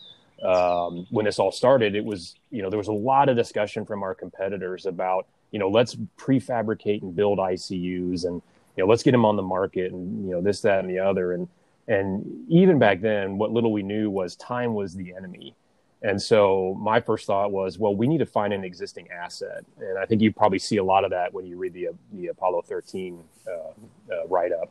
um, 0.44 1.06
when 1.10 1.24
this 1.24 1.38
all 1.38 1.50
started, 1.50 1.94
it 1.94 2.04
was, 2.04 2.34
you 2.50 2.60
know, 2.60 2.68
there 2.68 2.76
was 2.76 2.88
a 2.88 2.92
lot 2.92 3.30
of 3.30 3.36
discussion 3.36 3.86
from 3.86 4.02
our 4.02 4.14
competitors 4.14 4.84
about, 4.84 5.26
you 5.50 5.58
know, 5.58 5.70
let's 5.70 5.96
prefabricate 6.18 7.00
and 7.00 7.16
build 7.16 7.38
ICUs 7.38 8.26
and, 8.26 8.42
you 8.76 8.84
know, 8.84 8.86
let's 8.86 9.02
get 9.02 9.12
them 9.12 9.24
on 9.24 9.36
the 9.36 9.42
market 9.42 9.92
and, 9.92 10.26
you 10.26 10.32
know, 10.32 10.42
this, 10.42 10.60
that, 10.60 10.80
and 10.80 10.90
the 10.90 10.98
other. 10.98 11.32
And, 11.32 11.48
and 11.88 12.44
even 12.48 12.78
back 12.78 13.00
then, 13.00 13.38
what 13.38 13.52
little 13.52 13.72
we 13.72 13.82
knew 13.82 14.10
was 14.10 14.36
time 14.36 14.74
was 14.74 14.94
the 14.94 15.14
enemy. 15.14 15.54
And 16.02 16.20
so 16.20 16.76
my 16.78 17.00
first 17.00 17.26
thought 17.26 17.50
was, 17.50 17.78
well, 17.78 17.96
we 17.96 18.06
need 18.06 18.18
to 18.18 18.26
find 18.26 18.52
an 18.52 18.62
existing 18.62 19.08
asset, 19.10 19.64
and 19.78 19.98
I 19.98 20.04
think 20.04 20.20
you 20.20 20.32
probably 20.32 20.58
see 20.58 20.76
a 20.76 20.84
lot 20.84 21.02
of 21.02 21.10
that 21.10 21.32
when 21.32 21.46
you 21.46 21.56
read 21.56 21.72
the 21.72 21.88
the 22.12 22.26
Apollo 22.28 22.62
13 22.62 23.24
uh, 23.46 23.50
uh, 23.50 24.26
write 24.28 24.52
up. 24.52 24.70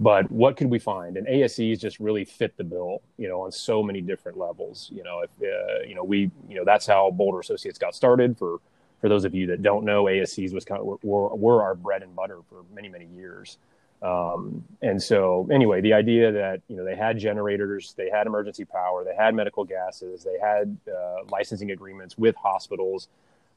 But 0.00 0.28
what 0.32 0.56
could 0.56 0.68
we 0.68 0.80
find? 0.80 1.16
And 1.16 1.28
ASCs 1.28 1.78
just 1.78 2.00
really 2.00 2.24
fit 2.24 2.56
the 2.56 2.64
bill, 2.64 3.02
you 3.16 3.28
know, 3.28 3.42
on 3.42 3.52
so 3.52 3.80
many 3.84 4.00
different 4.00 4.36
levels. 4.36 4.90
You 4.92 5.04
know, 5.04 5.20
if 5.20 5.30
uh, 5.40 5.86
you 5.86 5.94
know 5.94 6.02
we, 6.02 6.32
you 6.48 6.56
know, 6.56 6.64
that's 6.64 6.86
how 6.86 7.12
Boulder 7.12 7.38
Associates 7.38 7.78
got 7.78 7.94
started. 7.94 8.36
For 8.36 8.58
for 9.00 9.08
those 9.08 9.24
of 9.24 9.34
you 9.36 9.46
that 9.48 9.62
don't 9.62 9.84
know, 9.84 10.04
ASCs 10.04 10.52
was 10.52 10.64
kind 10.64 10.80
of 10.80 10.98
were, 11.04 11.28
were 11.28 11.62
our 11.62 11.76
bread 11.76 12.02
and 12.02 12.14
butter 12.16 12.38
for 12.48 12.64
many 12.74 12.88
many 12.88 13.06
years. 13.06 13.58
Um, 14.02 14.64
and 14.82 15.00
so, 15.00 15.48
anyway, 15.50 15.80
the 15.80 15.92
idea 15.92 16.32
that 16.32 16.60
you 16.68 16.76
know 16.76 16.84
they 16.84 16.96
had 16.96 17.18
generators, 17.18 17.94
they 17.96 18.10
had 18.10 18.26
emergency 18.26 18.64
power, 18.64 19.04
they 19.04 19.14
had 19.14 19.34
medical 19.34 19.64
gases, 19.64 20.24
they 20.24 20.38
had 20.40 20.76
uh, 20.92 21.24
licensing 21.30 21.70
agreements 21.70 22.18
with 22.18 22.34
hospitals. 22.34 23.08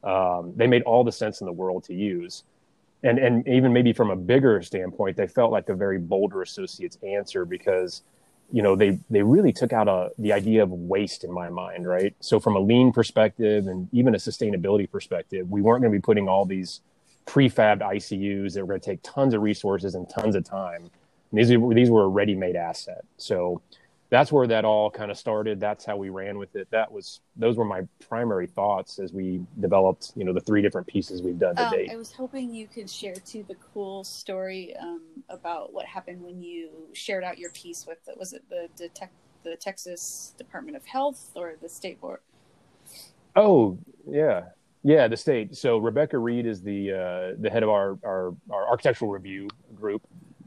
Um, 0.04 0.52
they 0.54 0.68
made 0.68 0.82
all 0.82 1.02
the 1.02 1.10
sense 1.10 1.40
in 1.40 1.46
the 1.46 1.52
world 1.52 1.82
to 1.84 1.94
use, 1.94 2.44
and 3.02 3.18
and 3.18 3.46
even 3.48 3.72
maybe 3.72 3.92
from 3.92 4.10
a 4.10 4.16
bigger 4.16 4.62
standpoint, 4.62 5.16
they 5.16 5.26
felt 5.26 5.50
like 5.50 5.68
a 5.68 5.74
very 5.74 5.98
Boulder 5.98 6.42
Associates 6.42 6.96
answer 7.02 7.44
because 7.44 8.02
you 8.52 8.62
know 8.62 8.76
they 8.76 9.00
they 9.10 9.22
really 9.22 9.52
took 9.52 9.72
out 9.72 9.88
a 9.88 10.10
the 10.16 10.32
idea 10.32 10.62
of 10.62 10.70
waste 10.70 11.24
in 11.24 11.32
my 11.32 11.48
mind, 11.48 11.88
right? 11.88 12.14
So 12.20 12.38
from 12.38 12.54
a 12.54 12.60
lean 12.60 12.92
perspective 12.92 13.66
and 13.66 13.88
even 13.92 14.14
a 14.14 14.18
sustainability 14.18 14.88
perspective, 14.88 15.50
we 15.50 15.60
weren't 15.60 15.82
going 15.82 15.92
to 15.92 15.98
be 15.98 16.02
putting 16.02 16.28
all 16.28 16.44
these 16.44 16.82
prefabbed 17.26 17.80
ICUs 17.80 18.54
that 18.54 18.60
were 18.60 18.68
going 18.68 18.80
to 18.80 18.90
take 18.90 19.02
tons 19.02 19.34
of 19.34 19.42
resources 19.42 19.94
and 19.94 20.08
tons 20.08 20.34
of 20.34 20.44
time. 20.44 20.90
And 21.30 21.40
these 21.40 21.50
are, 21.50 21.74
these 21.74 21.90
were 21.90 22.04
a 22.04 22.08
ready-made 22.08 22.56
asset. 22.56 23.04
So 23.16 23.60
that's 24.08 24.30
where 24.30 24.46
that 24.46 24.64
all 24.64 24.90
kind 24.90 25.10
of 25.10 25.18
started. 25.18 25.58
That's 25.58 25.84
how 25.84 25.96
we 25.96 26.10
ran 26.10 26.38
with 26.38 26.54
it. 26.54 26.68
That 26.70 26.92
was 26.92 27.20
those 27.34 27.56
were 27.56 27.64
my 27.64 27.82
primary 28.08 28.46
thoughts 28.46 29.00
as 29.00 29.12
we 29.12 29.40
developed, 29.60 30.12
you 30.14 30.24
know, 30.24 30.32
the 30.32 30.40
three 30.40 30.62
different 30.62 30.86
pieces 30.86 31.22
we've 31.22 31.38
done 31.38 31.56
to 31.56 31.66
Um, 31.66 31.72
date. 31.72 31.90
I 31.90 31.96
was 31.96 32.12
hoping 32.12 32.54
you 32.54 32.68
could 32.68 32.88
share 32.88 33.16
too 33.16 33.44
the 33.48 33.56
cool 33.56 34.04
story 34.04 34.76
um, 34.76 35.02
about 35.28 35.72
what 35.72 35.86
happened 35.86 36.22
when 36.22 36.40
you 36.40 36.70
shared 36.92 37.24
out 37.24 37.38
your 37.38 37.50
piece 37.50 37.84
with 37.86 37.98
was 38.16 38.32
it 38.32 38.44
the 38.48 38.68
detect 38.76 39.12
the 39.42 39.56
Texas 39.56 40.34
Department 40.38 40.76
of 40.76 40.86
Health 40.86 41.30
or 41.34 41.54
the 41.60 41.68
state 41.68 42.00
board? 42.00 42.20
Oh, 43.34 43.78
yeah. 44.08 44.44
Yeah, 44.86 45.08
the 45.08 45.16
state. 45.16 45.56
So 45.56 45.78
Rebecca 45.78 46.16
Reed 46.16 46.46
is 46.46 46.62
the 46.62 46.92
uh, 46.92 47.34
the 47.40 47.50
head 47.50 47.64
of 47.64 47.68
our, 47.68 47.98
our, 48.04 48.36
our 48.52 48.68
architectural 48.68 49.10
review 49.10 49.48
group 49.74 50.06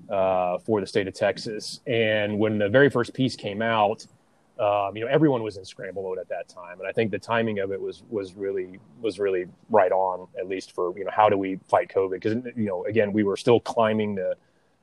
uh, 0.10 0.60
for 0.60 0.80
the 0.80 0.88
state 0.88 1.10
of 1.10 1.14
Texas. 1.14 1.82
And 1.86 2.40
when 2.40 2.58
the 2.58 2.70
very 2.70 2.90
first 2.90 3.14
piece 3.14 3.36
came 3.36 3.62
out, 3.62 4.08
um, 4.58 4.96
you 4.96 5.04
know, 5.04 5.12
everyone 5.12 5.44
was 5.44 5.58
in 5.58 5.66
scramble 5.66 6.04
mode 6.04 6.20
at 6.20 6.30
that 6.30 6.48
time. 6.48 6.80
And 6.80 6.88
I 6.88 6.94
think 6.94 7.12
the 7.12 7.20
timing 7.20 7.60
of 7.60 7.74
it 7.74 7.82
was 7.82 8.04
was 8.10 8.34
really 8.34 8.80
was 9.02 9.20
really 9.20 9.46
right 9.70 9.92
on, 9.92 10.30
at 10.40 10.48
least 10.48 10.72
for 10.72 10.98
you 10.98 11.04
know 11.04 11.12
how 11.14 11.28
do 11.28 11.38
we 11.38 11.60
fight 11.68 11.90
COVID? 11.90 12.12
Because 12.12 12.36
you 12.56 12.64
know, 12.64 12.86
again, 12.86 13.12
we 13.12 13.24
were 13.24 13.36
still 13.36 13.60
climbing 13.60 14.16
the 14.16 14.38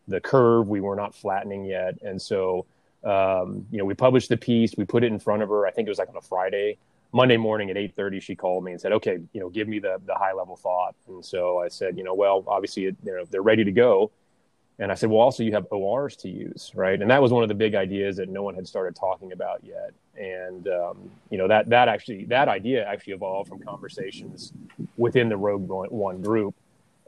the 0.07 0.21
curve. 0.21 0.69
We 0.69 0.83
were 0.83 0.97
not 0.97 1.15
flattening 1.15 1.65
yet, 1.65 1.95
and 2.03 2.21
so 2.21 2.67
um, 3.05 3.65
you 3.71 3.79
know, 3.79 3.87
we 3.87 3.95
published 3.95 4.29
the 4.29 4.37
piece. 4.37 4.75
We 4.77 4.85
put 4.85 5.03
it 5.03 5.11
in 5.11 5.19
front 5.19 5.43
of 5.43 5.49
her. 5.49 5.67
I 5.67 5.71
think 5.71 5.87
it 5.87 5.91
was 5.91 5.99
like 5.99 6.11
on 6.11 6.17
a 6.19 6.21
Friday. 6.21 6.77
Monday 7.13 7.37
morning 7.37 7.71
at 7.71 7.77
8:30 7.77 8.21
she 8.21 8.35
called 8.35 8.65
me 8.65 8.73
and 8.73 8.81
said, 8.81 8.93
"Okay, 8.93 9.19
you 9.33 9.41
know, 9.41 9.49
give 9.49 9.69
me 9.69 9.79
the 9.79 10.01
the 10.07 10.15
high 10.15 10.33
level 10.33 10.57
thought." 10.57 10.95
And 11.09 11.25
so 11.25 11.59
I 11.59 11.69
said, 11.69 11.97
"You 11.97 12.05
know, 12.05 12.15
well, 12.15 12.45
obviously, 12.47 12.85
you 12.85 12.97
know, 13.05 13.25
they're 13.31 13.43
ready 13.43 13.65
to 13.65 13.73
go." 13.73 14.11
And 14.79 14.93
I 14.93 14.95
said, 14.95 15.09
"Well, 15.09 15.21
also 15.21 15.43
you 15.43 15.53
have 15.53 15.67
ORs 15.71 16.17
to 16.17 16.29
use, 16.29 16.73
right?" 16.75 17.01
And 17.01 17.11
that 17.11 17.23
was 17.23 17.33
one 17.33 17.43
of 17.43 17.49
the 17.49 17.55
big 17.55 17.75
ideas 17.75 18.17
that 18.17 18.29
no 18.29 18.43
one 18.43 18.55
had 18.55 18.67
started 18.67 18.95
talking 18.95 19.33
about 19.33 19.65
yet. 19.65 19.93
And 20.19 20.69
um, 20.69 21.11
you 21.31 21.39
know, 21.39 21.49
that 21.49 21.69
that 21.71 21.89
actually 21.89 22.25
that 22.27 22.49
idea 22.49 22.87
actually 22.87 23.15
evolved 23.15 23.49
from 23.49 23.61
conversations 23.61 24.53
within 24.97 25.29
the 25.29 25.37
Rogue 25.37 25.67
One 25.69 26.21
group. 26.21 26.55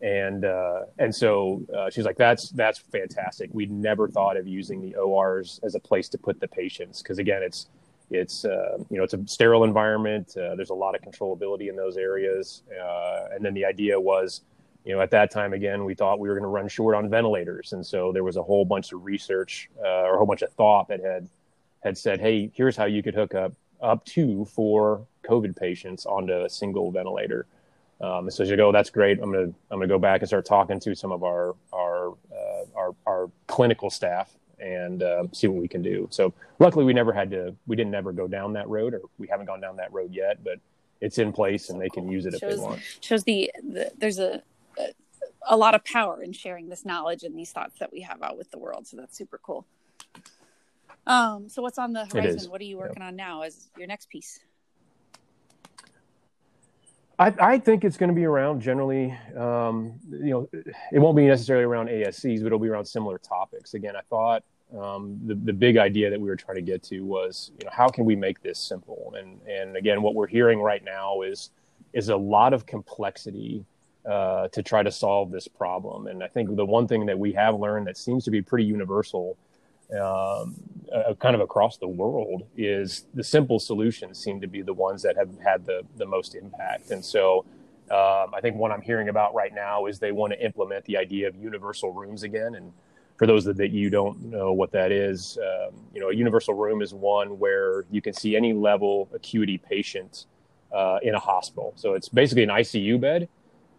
And 0.01 0.45
uh, 0.45 0.83
and 0.99 1.15
so 1.15 1.63
uh, 1.77 1.91
she's 1.91 2.05
like, 2.05 2.17
"That's 2.17 2.51
that's 2.51 2.79
fantastic. 2.79 3.51
We'd 3.53 3.73
never 3.73 4.09
thought 4.09 4.37
of 4.37 4.47
using 4.47 4.81
the 4.81 4.95
ORs 4.95 5.59
as 5.65 5.75
a 5.75 5.81
place 5.81 6.09
to 6.11 6.19
put 6.19 6.41
the 6.41 6.49
patients 6.49 7.03
because 7.03 7.19
again, 7.19 7.43
it's 7.43 7.67
it's 8.11 8.45
uh, 8.45 8.79
you 8.91 8.97
know 8.97 9.05
it's 9.05 9.15
a 9.15 9.27
sterile 9.27 9.65
environment. 9.65 10.35
Uh, 10.37 10.55
there's 10.55 10.71
a 10.71 10.75
lot 10.75 10.95
of 10.95 11.03
controllability 11.03 11.69
in 11.69 11.77
those 11.77 11.97
areas, 11.97 12.63
uh, 12.81 13.27
and 13.33 13.45
then 13.45 13.55
the 13.55 13.65
idea 13.65 13.99
was, 14.01 14.43
you 14.85 14.95
know, 14.95 15.01
at 15.01 15.11
that 15.11 15.31
time 15.31 15.53
again, 15.53 15.85
we 15.85 15.95
thought 15.95 16.19
we 16.19 16.29
were 16.29 16.35
going 16.35 16.43
to 16.43 16.49
run 16.49 16.69
short 16.69 16.95
on 16.95 17.09
ventilators, 17.11 17.73
and 17.73 17.85
so 17.85 18.13
there 18.13 18.25
was 18.25 18.37
a 18.37 18.43
whole 18.43 18.65
bunch 18.65 18.93
of 18.93 19.05
research 19.05 19.69
uh, 19.85 20.03
or 20.05 20.15
a 20.15 20.17
whole 20.17 20.27
bunch 20.27 20.43
of 20.43 20.53
thought 20.53 20.89
that 20.89 21.01
had 21.01 21.29
had 21.83 21.97
said, 21.97 22.21
hey, 22.21 22.51
here's 22.55 22.77
how 22.77 22.87
you 22.87 23.03
could 23.03 23.15
hook 23.15 23.35
up 23.35 23.53
up 23.81 24.05
to 24.05 24.45
four 24.47 25.07
COVID 25.25 25.57
patients 25.57 26.07
onto 26.07 26.33
a 26.33 26.49
single 26.49 26.91
ventilator. 26.91 27.47
Um, 28.01 28.31
so 28.31 28.45
like, 28.45 28.59
"Oh, 28.59 28.73
that's 28.73 28.91
great. 28.91 29.19
I'm 29.21 29.33
gonna 29.33 29.53
I'm 29.71 29.79
gonna 29.79 29.89
go 29.89 29.99
back 29.99 30.21
and 30.21 30.29
start 30.29 30.47
talking 30.47 30.79
to 30.81 30.95
some 30.95 31.13
of 31.13 31.25
our 31.25 31.55
our 31.73 32.11
uh, 32.33 32.65
our, 32.77 32.95
our 33.07 33.31
clinical 33.49 33.91
staff 33.91 34.38
and 34.61 35.03
uh, 35.03 35.25
see 35.33 35.47
what 35.47 35.61
we 35.61 35.69
can 35.69 35.83
do." 35.83 36.09
So 36.11 36.33
luckily, 36.59 36.85
we 36.85 36.93
never 36.93 37.13
had 37.13 37.31
to. 37.31 37.55
We 37.67 37.77
didn't 37.77 37.95
ever 37.95 38.13
go 38.13 38.29
down 38.29 38.53
that 38.55 38.69
road, 38.69 38.95
or 38.95 39.03
we 39.19 39.27
haven't 39.27 39.47
gone 39.47 39.61
down 39.61 39.77
that 39.77 39.93
road 39.93 40.13
yet. 40.13 40.43
But 40.45 40.59
it's 41.01 41.19
in 41.19 41.33
place, 41.33 41.71
and 41.71 41.81
they 41.81 41.89
can 41.89 42.11
use 42.11 42.27
it 42.27 42.35
if 42.35 42.41
they 42.41 42.57
want. 42.57 42.81
Shows 43.01 43.25
the, 43.25 43.51
the 43.63 43.91
there's 43.99 44.19
a, 44.19 44.43
a 44.79 44.87
a 45.49 45.57
lot 45.57 45.75
of 45.75 45.85
power 45.85 46.23
in 46.23 46.33
sharing 46.33 46.69
this 46.69 46.85
knowledge 46.85 47.23
and 47.23 47.37
these 47.37 47.51
thoughts 47.53 47.79
that 47.79 47.93
we 47.93 48.03
have 48.03 48.23
out 48.23 48.37
with 48.37 48.51
the 48.51 48.59
world. 48.59 48.87
So 48.87 48.97
that's 48.97 49.17
super 49.17 49.41
cool. 49.43 49.67
Um, 51.07 51.49
so 51.49 51.63
what's 51.63 51.79
on 51.79 51.93
the 51.93 52.05
horizon? 52.05 52.51
What 52.51 52.61
are 52.61 52.65
you 52.65 52.77
working 52.77 53.03
yep. 53.03 53.09
on 53.09 53.17
now 53.17 53.43
as 53.43 53.71
your 53.79 53.87
next 53.87 54.11
piece? 54.11 54.41
I, 57.19 57.35
I 57.41 57.59
think 57.59 57.85
it's 57.85 57.97
going 57.97 58.09
to 58.09 58.15
be 58.15 58.25
around 58.25 58.61
generally, 58.63 59.17
um, 59.37 59.95
you 60.09 60.31
know, 60.31 60.49
it 60.93 60.99
won't 60.99 61.17
be 61.17 61.27
necessarily 61.27 61.65
around 61.65 61.89
ASCs, 61.89 62.41
but 62.41 62.47
it'll 62.47 62.59
be 62.61 62.69
around 62.69 62.85
similar 62.85 63.19
topics. 63.19 63.75
Again, 63.75 63.97
I 63.97 64.03
thought 64.09 64.45
um, 64.79 65.19
the, 65.27 65.35
the 65.35 65.53
big 65.53 65.79
idea 65.79 66.11
that 66.11 66.21
we 66.21 66.29
were 66.29 66.37
trying 66.37 66.57
to 66.57 66.63
get 66.63 66.83
to 66.85 67.01
was, 67.01 67.51
you 67.59 67.65
know, 67.65 67.73
how 67.73 67.89
can 67.89 68.05
we 68.05 68.15
make 68.15 68.41
this 68.41 68.59
simple? 68.59 69.15
And, 69.19 69.41
and 69.49 69.77
again, 69.77 70.01
what 70.01 70.15
we're 70.15 70.29
hearing 70.29 70.61
right 70.61 70.85
now 70.85 71.23
is, 71.23 71.51
is 71.93 72.09
a 72.09 72.17
lot 72.17 72.53
of 72.53 72.67
complexity 72.67 73.65
uh, 74.09 74.47
to 74.49 74.63
try 74.63 74.83
to 74.85 74.93
solve 74.93 75.33
this 75.33 75.49
problem. 75.49 76.07
And 76.07 76.23
I 76.23 76.29
think 76.29 76.55
the 76.55 76.65
one 76.65 76.87
thing 76.87 77.07
that 77.07 77.19
we 77.19 77.33
have 77.33 77.59
learned 77.59 77.89
that 77.89 77.97
seems 77.97 78.25
to 78.25 78.31
be 78.31 78.43
pretty 78.43 78.65
universal 78.65 79.37
um, 79.97 80.55
uh, 80.93 81.15
kind 81.15 81.35
of 81.35 81.41
across 81.41 81.77
the 81.79 81.89
world 81.89 82.43
is 82.57 83.07
the 83.15 83.25
simple 83.25 83.59
solutions 83.59 84.19
seem 84.19 84.41
to 84.41 84.47
be 84.47 84.63
the 84.63 84.73
ones 84.73 85.03
that 85.03 85.17
have 85.17 85.31
had 85.41 85.65
the, 85.67 85.83
the 85.97 86.07
most 86.07 86.35
impact. 86.35 86.91
And 86.91 87.05
so 87.05 87.45
um, 87.91 88.35
I 88.35 88.41
think 88.41 88.57
what 88.57 88.71
I'm 88.71 88.83
hearing 88.83 89.09
about 89.09 89.35
right 89.35 89.55
now 89.55 89.87
is 89.87 89.99
they 89.99 90.13
want 90.13 90.33
to 90.33 90.45
implement 90.45 90.85
the 90.85 90.97
idea 90.97 91.29
of 91.29 91.37
universal 91.37 91.93
rooms 91.93 92.23
again. 92.23 92.55
And 92.55 92.73
for 93.17 93.27
those 93.27 93.45
that, 93.45 93.57
that 93.57 93.71
you 93.71 93.91
don't 93.91 94.23
know 94.25 94.53
what 94.53 94.71
that 94.73 94.93
is, 94.93 95.39
um, 95.39 95.75
you 95.95 96.01
know, 96.01 96.11
a 96.11 96.15
universal 96.15 96.55
room 96.55 96.83
is 96.83 96.93
one 96.93 97.39
where 97.39 97.85
you 97.91 98.01
can 98.03 98.13
see 98.13 98.37
any 98.37 98.53
level 98.53 99.09
acuity 99.15 99.59
patient 99.59 100.27
uh, 100.73 100.99
in 101.03 101.15
a 101.15 101.19
hospital. 101.19 101.73
So 101.77 101.95
it's 101.95 102.09
basically 102.09 102.43
an 102.43 102.51
ICU 102.51 103.01
bed, 103.01 103.29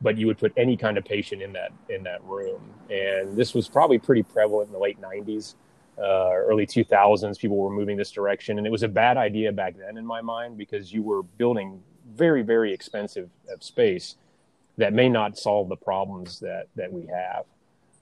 but 0.02 0.18
you 0.18 0.26
would 0.28 0.38
put 0.38 0.54
any 0.58 0.76
kind 0.76 0.98
of 0.98 1.06
patient 1.06 1.42
in 1.42 1.54
that 1.54 1.72
in 1.90 2.04
that 2.04 2.24
room. 2.24 2.62
And 2.90 3.38
this 3.38 3.54
was 3.54 3.68
probably 3.68 4.00
pretty 4.00 4.24
prevalent 4.24 4.68
in 4.68 4.74
the 4.74 4.80
late 4.80 5.00
90s 5.00 5.56
uh, 6.00 6.32
early 6.34 6.66
2000s, 6.66 7.38
people 7.38 7.58
were 7.58 7.70
moving 7.70 7.98
this 7.98 8.12
direction. 8.12 8.58
And 8.58 8.66
it 8.66 8.70
was 8.70 8.84
a 8.84 8.88
bad 8.88 9.18
idea 9.18 9.52
back 9.52 9.76
then 9.78 9.98
in 9.98 10.06
my 10.06 10.22
mind 10.22 10.58
because 10.58 10.94
you 10.94 11.04
were 11.04 11.24
building 11.24 11.82
very, 12.16 12.42
very 12.42 12.74
expensive 12.74 13.30
space 13.60 14.16
that 14.78 14.94
may 14.94 15.10
not 15.10 15.38
solve 15.38 15.70
the 15.70 15.76
problems 15.76 16.40
that, 16.40 16.68
that 16.76 16.92
we 16.92 17.06
have. 17.08 17.46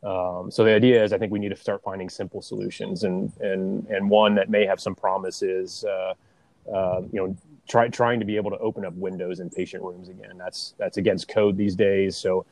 Um, 0.03 0.51
so 0.51 0.63
the 0.63 0.73
idea 0.73 1.03
is, 1.03 1.11
I 1.11 1.17
think 1.17 1.31
we 1.31 1.39
need 1.39 1.49
to 1.49 1.55
start 1.55 1.81
finding 1.83 2.09
simple 2.09 2.41
solutions, 2.41 3.03
and 3.03 3.31
and 3.41 3.85
and 3.87 4.09
one 4.09 4.35
that 4.35 4.49
may 4.49 4.65
have 4.65 4.79
some 4.79 4.93
promise 4.93 5.41
is, 5.41 5.83
uh, 5.85 6.13
uh, 6.71 7.01
you 7.11 7.19
know, 7.19 7.35
try, 7.67 7.87
trying 7.87 8.19
to 8.19 8.25
be 8.25 8.35
able 8.35 8.51
to 8.51 8.57
open 8.59 8.85
up 8.85 8.93
windows 8.93 9.39
in 9.39 9.49
patient 9.49 9.83
rooms 9.83 10.07
again. 10.07 10.37
That's 10.37 10.75
that's 10.77 10.97
against 10.97 11.27
code 11.27 11.57
these 11.57 11.75
days. 11.75 12.15
So, 12.15 12.45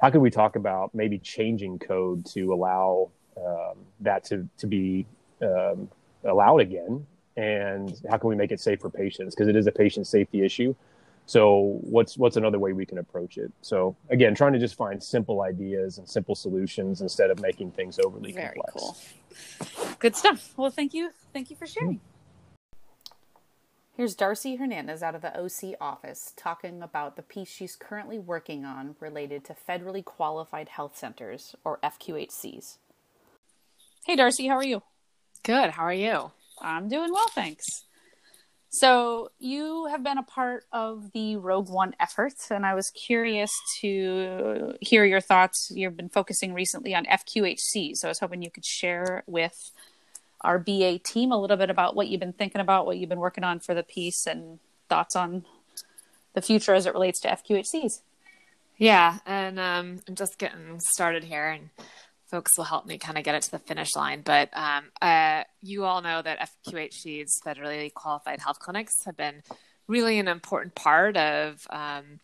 how 0.00 0.10
could 0.10 0.20
we 0.20 0.30
talk 0.30 0.56
about 0.56 0.94
maybe 0.94 1.18
changing 1.18 1.78
code 1.78 2.26
to 2.26 2.52
allow 2.52 3.10
um, 3.46 3.78
that 4.00 4.24
to 4.24 4.48
to 4.58 4.66
be 4.66 5.06
um, 5.42 5.88
allowed 6.24 6.60
again, 6.60 7.06
and 7.36 8.00
how 8.08 8.18
can 8.18 8.28
we 8.28 8.36
make 8.36 8.52
it 8.52 8.60
safe 8.60 8.80
for 8.80 8.90
patients 8.90 9.34
because 9.34 9.48
it 9.48 9.56
is 9.56 9.66
a 9.66 9.72
patient 9.72 10.06
safety 10.06 10.44
issue. 10.44 10.74
So 11.26 11.78
what's 11.82 12.18
what's 12.18 12.36
another 12.36 12.58
way 12.58 12.72
we 12.72 12.84
can 12.84 12.98
approach 12.98 13.38
it? 13.38 13.52
So 13.62 13.94
again, 14.08 14.34
trying 14.34 14.52
to 14.52 14.58
just 14.58 14.74
find 14.74 15.02
simple 15.02 15.42
ideas 15.42 15.98
and 15.98 16.08
simple 16.08 16.34
solutions 16.34 17.02
instead 17.02 17.30
of 17.30 17.40
making 17.40 17.70
things 17.72 18.00
overly 18.04 18.32
Very 18.32 18.60
complex. 18.72 19.14
Cool. 19.60 19.96
Good 20.00 20.16
stuff. 20.16 20.52
Well, 20.56 20.70
thank 20.70 20.92
you, 20.92 21.10
thank 21.32 21.50
you 21.50 21.56
for 21.56 21.66
sharing. 21.66 22.00
Here's 24.00 24.14
Darcy 24.14 24.56
Hernandez 24.56 25.02
out 25.02 25.14
of 25.14 25.20
the 25.20 25.38
OC 25.38 25.76
office 25.78 26.32
talking 26.34 26.82
about 26.82 27.16
the 27.16 27.22
piece 27.22 27.48
she's 27.48 27.76
currently 27.76 28.18
working 28.18 28.64
on 28.64 28.96
related 28.98 29.44
to 29.44 29.54
federally 29.68 30.02
qualified 30.02 30.70
health 30.70 30.96
centers, 30.96 31.54
or 31.64 31.78
FQHCs. 31.84 32.78
Hey, 34.06 34.16
Darcy, 34.16 34.46
how 34.46 34.56
are 34.56 34.64
you? 34.64 34.82
Good. 35.42 35.70
How 35.70 35.84
are 35.84 35.92
you? 35.92 36.32
I'm 36.60 36.88
doing 36.88 37.12
well, 37.12 37.28
thanks. 37.34 37.64
So, 38.70 39.30
you 39.38 39.86
have 39.90 40.02
been 40.02 40.16
a 40.16 40.22
part 40.22 40.64
of 40.72 41.12
the 41.12 41.36
Rogue 41.36 41.68
One 41.68 41.94
efforts, 42.00 42.50
and 42.50 42.64
I 42.64 42.74
was 42.74 42.90
curious 42.90 43.50
to 43.80 44.74
hear 44.80 45.04
your 45.04 45.20
thoughts. 45.20 45.70
You've 45.74 45.98
been 45.98 46.08
focusing 46.08 46.54
recently 46.54 46.94
on 46.94 47.04
FQHC, 47.04 47.94
so 47.94 48.08
I 48.08 48.10
was 48.10 48.20
hoping 48.20 48.42
you 48.42 48.50
could 48.50 48.64
share 48.64 49.22
with 49.26 49.70
our 50.40 50.58
BA 50.58 51.00
team 51.04 51.30
a 51.30 51.38
little 51.38 51.58
bit 51.58 51.68
about 51.68 51.94
what 51.94 52.08
you've 52.08 52.20
been 52.20 52.32
thinking 52.32 52.60
about, 52.62 52.86
what 52.86 52.96
you've 52.96 53.10
been 53.10 53.18
working 53.18 53.44
on 53.44 53.60
for 53.60 53.74
the 53.74 53.82
piece, 53.82 54.26
and 54.26 54.60
thoughts 54.88 55.14
on 55.14 55.44
the 56.32 56.40
future 56.40 56.72
as 56.72 56.86
it 56.86 56.94
relates 56.94 57.20
to 57.20 57.28
FQHCs. 57.28 58.00
Yeah, 58.78 59.18
and 59.26 59.60
um, 59.60 60.00
I'm 60.08 60.14
just 60.14 60.38
getting 60.38 60.80
started 60.80 61.24
here, 61.24 61.50
and 61.50 61.68
folks 62.30 62.56
will 62.56 62.64
help 62.64 62.86
me 62.86 62.98
kind 62.98 63.18
of 63.18 63.24
get 63.24 63.34
it 63.34 63.42
to 63.42 63.50
the 63.50 63.58
finish 63.58 63.94
line. 63.96 64.22
But 64.24 64.50
um, 64.52 64.84
uh, 65.02 65.44
you 65.60 65.84
all 65.84 66.02
know 66.02 66.22
that 66.22 66.50
FQHCs, 66.66 67.42
federally 67.44 67.92
qualified 67.92 68.40
health 68.40 68.58
clinics, 68.58 69.04
have 69.04 69.16
been 69.16 69.42
really 69.86 70.18
an 70.18 70.28
important 70.28 70.74
part 70.74 71.16
of 71.16 71.66
um, 71.70 72.20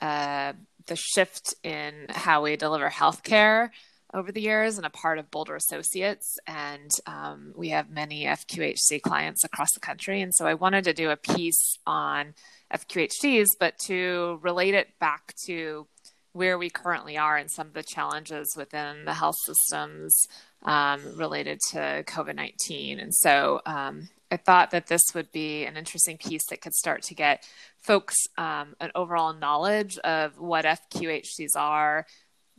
uh, 0.00 0.54
the 0.86 0.96
shift 0.96 1.54
in 1.62 2.06
how 2.08 2.42
we 2.42 2.56
deliver 2.56 2.88
healthcare 2.88 3.70
over 4.14 4.30
the 4.30 4.40
years 4.40 4.76
and 4.76 4.86
a 4.86 4.90
part 4.90 5.18
of 5.18 5.30
Boulder 5.30 5.56
Associates. 5.56 6.36
And 6.46 6.90
um, 7.06 7.52
we 7.56 7.70
have 7.70 7.90
many 7.90 8.24
FQHC 8.24 9.00
clients 9.02 9.44
across 9.44 9.72
the 9.72 9.80
country. 9.80 10.20
And 10.20 10.34
so 10.34 10.46
I 10.46 10.54
wanted 10.54 10.84
to 10.84 10.92
do 10.92 11.10
a 11.10 11.16
piece 11.16 11.78
on 11.86 12.34
FQHCs, 12.72 13.46
but 13.58 13.78
to 13.86 14.38
relate 14.42 14.74
it 14.74 14.98
back 14.98 15.34
to 15.46 15.86
where 16.32 16.58
we 16.58 16.70
currently 16.70 17.18
are 17.18 17.36
and 17.36 17.50
some 17.50 17.66
of 17.66 17.74
the 17.74 17.82
challenges 17.82 18.54
within 18.56 19.04
the 19.04 19.14
health 19.14 19.36
systems 19.44 20.26
um, 20.62 21.00
related 21.16 21.58
to 21.70 22.04
COVID 22.06 22.34
19. 22.34 22.98
And 22.98 23.14
so 23.14 23.60
um, 23.66 24.08
I 24.30 24.38
thought 24.38 24.70
that 24.70 24.86
this 24.86 25.02
would 25.14 25.30
be 25.30 25.64
an 25.64 25.76
interesting 25.76 26.16
piece 26.16 26.46
that 26.48 26.62
could 26.62 26.74
start 26.74 27.02
to 27.02 27.14
get 27.14 27.46
folks 27.82 28.14
um, 28.38 28.74
an 28.80 28.90
overall 28.94 29.34
knowledge 29.34 29.98
of 29.98 30.38
what 30.38 30.64
FQHCs 30.64 31.54
are, 31.56 32.06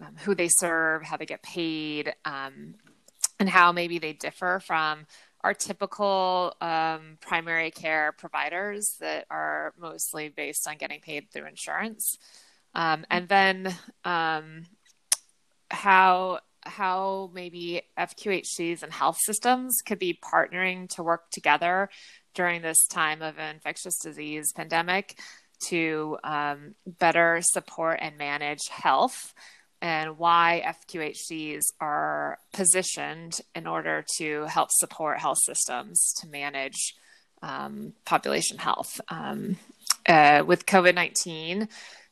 um, 0.02 0.16
who 0.20 0.36
they 0.36 0.50
serve, 0.50 1.04
how 1.04 1.18
they 1.18 1.26
get 1.26 1.42
paid, 1.42 2.14
um, 2.26 2.76
and 3.40 3.50
how 3.50 3.72
maybe 3.72 3.98
they 3.98 4.14
differ 4.14 4.62
from 4.66 5.08
our 5.44 5.54
typical 5.54 6.56
um, 6.62 7.18
primary 7.20 7.72
care 7.72 8.14
providers 8.14 8.96
that 9.00 9.26
are 9.30 9.74
mostly 9.78 10.30
based 10.30 10.68
on 10.68 10.78
getting 10.78 11.02
paid 11.02 11.30
through 11.32 11.48
insurance. 11.48 12.18
Um, 12.76 13.06
and 13.10 13.28
then 13.28 13.76
um, 14.04 14.64
how 15.70 16.40
how 16.66 17.30
maybe 17.34 17.82
FQHCs 17.98 18.84
and 18.84 18.94
health 18.94 19.18
systems 19.22 19.82
could 19.86 20.00
be 20.00 20.18
partnering 20.24 20.88
to 20.90 21.04
work 21.04 21.30
together 21.30 21.90
during 22.34 22.62
this 22.62 22.88
time 22.88 23.22
of 23.22 23.38
an 23.38 23.56
infectious 23.56 23.98
disease 24.00 24.54
pandemic 24.56 25.20
to 25.68 26.18
um, 26.24 26.76
better 26.86 27.40
support 27.42 28.00
and 28.02 28.18
manage 28.18 28.68
health 28.70 29.34
and 29.82 30.18
why 30.18 30.64
FQHCs 30.66 31.64
are 31.82 32.40
positioned 32.54 33.42
in 33.54 33.68
order 33.68 34.06
to 34.18 34.46
help 34.46 34.70
support 34.72 35.20
health 35.20 35.40
systems 35.44 36.14
to 36.22 36.28
manage 36.28 36.96
um, 37.42 37.92
population 38.06 38.58
health. 38.58 39.02
Um, 39.10 39.58
uh, 40.08 40.44
with 40.46 40.66
COVID 40.66 40.96
19, 40.96 41.68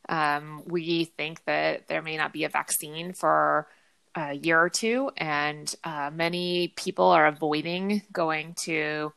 um, 0.08 0.62
we 0.66 1.04
think 1.04 1.44
that 1.44 1.88
there 1.88 2.02
may 2.02 2.16
not 2.16 2.32
be 2.32 2.44
a 2.44 2.48
vaccine 2.48 3.12
for 3.12 3.68
a 4.14 4.34
year 4.34 4.60
or 4.60 4.68
two, 4.68 5.10
and 5.16 5.74
uh, 5.84 6.10
many 6.12 6.68
people 6.76 7.06
are 7.06 7.26
avoiding 7.26 8.02
going 8.12 8.54
to 8.64 9.12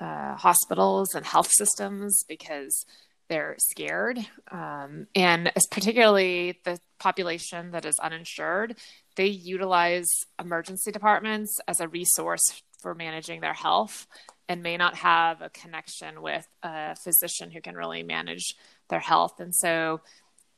uh, 0.00 0.34
hospitals 0.34 1.14
and 1.14 1.24
health 1.24 1.50
systems 1.52 2.24
because 2.28 2.84
they're 3.28 3.54
scared. 3.58 4.18
Um, 4.50 5.06
and 5.14 5.52
particularly 5.70 6.58
the 6.64 6.78
population 6.98 7.70
that 7.70 7.84
is 7.84 7.98
uninsured, 7.98 8.76
they 9.16 9.26
utilize 9.26 10.08
emergency 10.40 10.90
departments 10.90 11.58
as 11.68 11.80
a 11.80 11.88
resource 11.88 12.62
for 12.82 12.94
managing 12.94 13.40
their 13.40 13.54
health 13.54 14.06
and 14.48 14.62
may 14.62 14.76
not 14.76 14.96
have 14.96 15.40
a 15.40 15.48
connection 15.50 16.20
with 16.20 16.46
a 16.62 16.94
physician 16.96 17.50
who 17.50 17.60
can 17.60 17.76
really 17.76 18.02
manage 18.02 18.54
their 18.88 19.00
health. 19.00 19.40
And 19.40 19.54
so, 19.54 20.00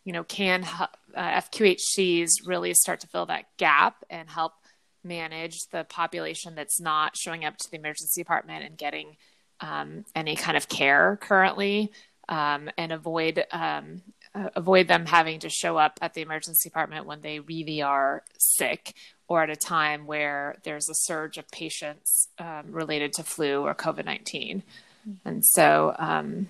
you 0.05 0.13
know, 0.13 0.25
can 0.25 0.65
uh, 0.65 0.89
FQHCs 1.17 2.31
really 2.47 2.75
start 2.75 3.01
to 3.01 3.07
fill 3.09 3.27
that 3.27 3.45
gap 3.57 4.05
and 4.11 4.29
help 4.29 4.53
manage 5.03 5.57
the 5.71 5.85
population 5.85 6.55
that's 6.55 6.81
not 6.81 7.17
showing 7.17 7.45
up 7.45 7.57
to 7.57 7.71
the 7.71 7.77
emergency 7.77 8.21
department 8.21 8.65
and 8.65 8.77
getting 8.77 9.17
um, 9.61 10.05
any 10.15 10.37
kind 10.37 10.57
of 10.57 10.69
care 10.69 11.19
currently 11.21 11.91
um, 12.29 12.69
and 12.77 12.93
avoid 12.93 13.45
um, 13.53 14.03
uh, 14.35 14.51
avoid 14.55 14.89
them 14.89 15.07
having 15.07 15.39
to 15.41 15.49
show 15.49 15.77
up 15.77 15.99
at 16.03 16.15
the 16.15 16.21
emergency 16.21 16.69
department 16.69 17.07
when 17.07 17.21
they 17.21 17.41
really 17.41 17.81
are 17.83 18.23
sick 18.39 18.95
or 19.29 19.43
at 19.43 19.51
a 19.51 19.57
time 19.57 20.07
where 20.07 20.57
there's 20.65 20.89
a 20.89 20.95
surge 20.95 21.39
of 21.39 21.49
patients 21.51 22.29
um, 22.39 22.65
related 22.71 23.13
to 23.15 23.23
flu 23.23 23.63
or 23.63 23.75
COVID 23.75 24.05
19. 24.05 24.63
Mm-hmm. 25.09 25.29
And 25.29 25.45
so, 25.45 25.95
um, 25.99 26.49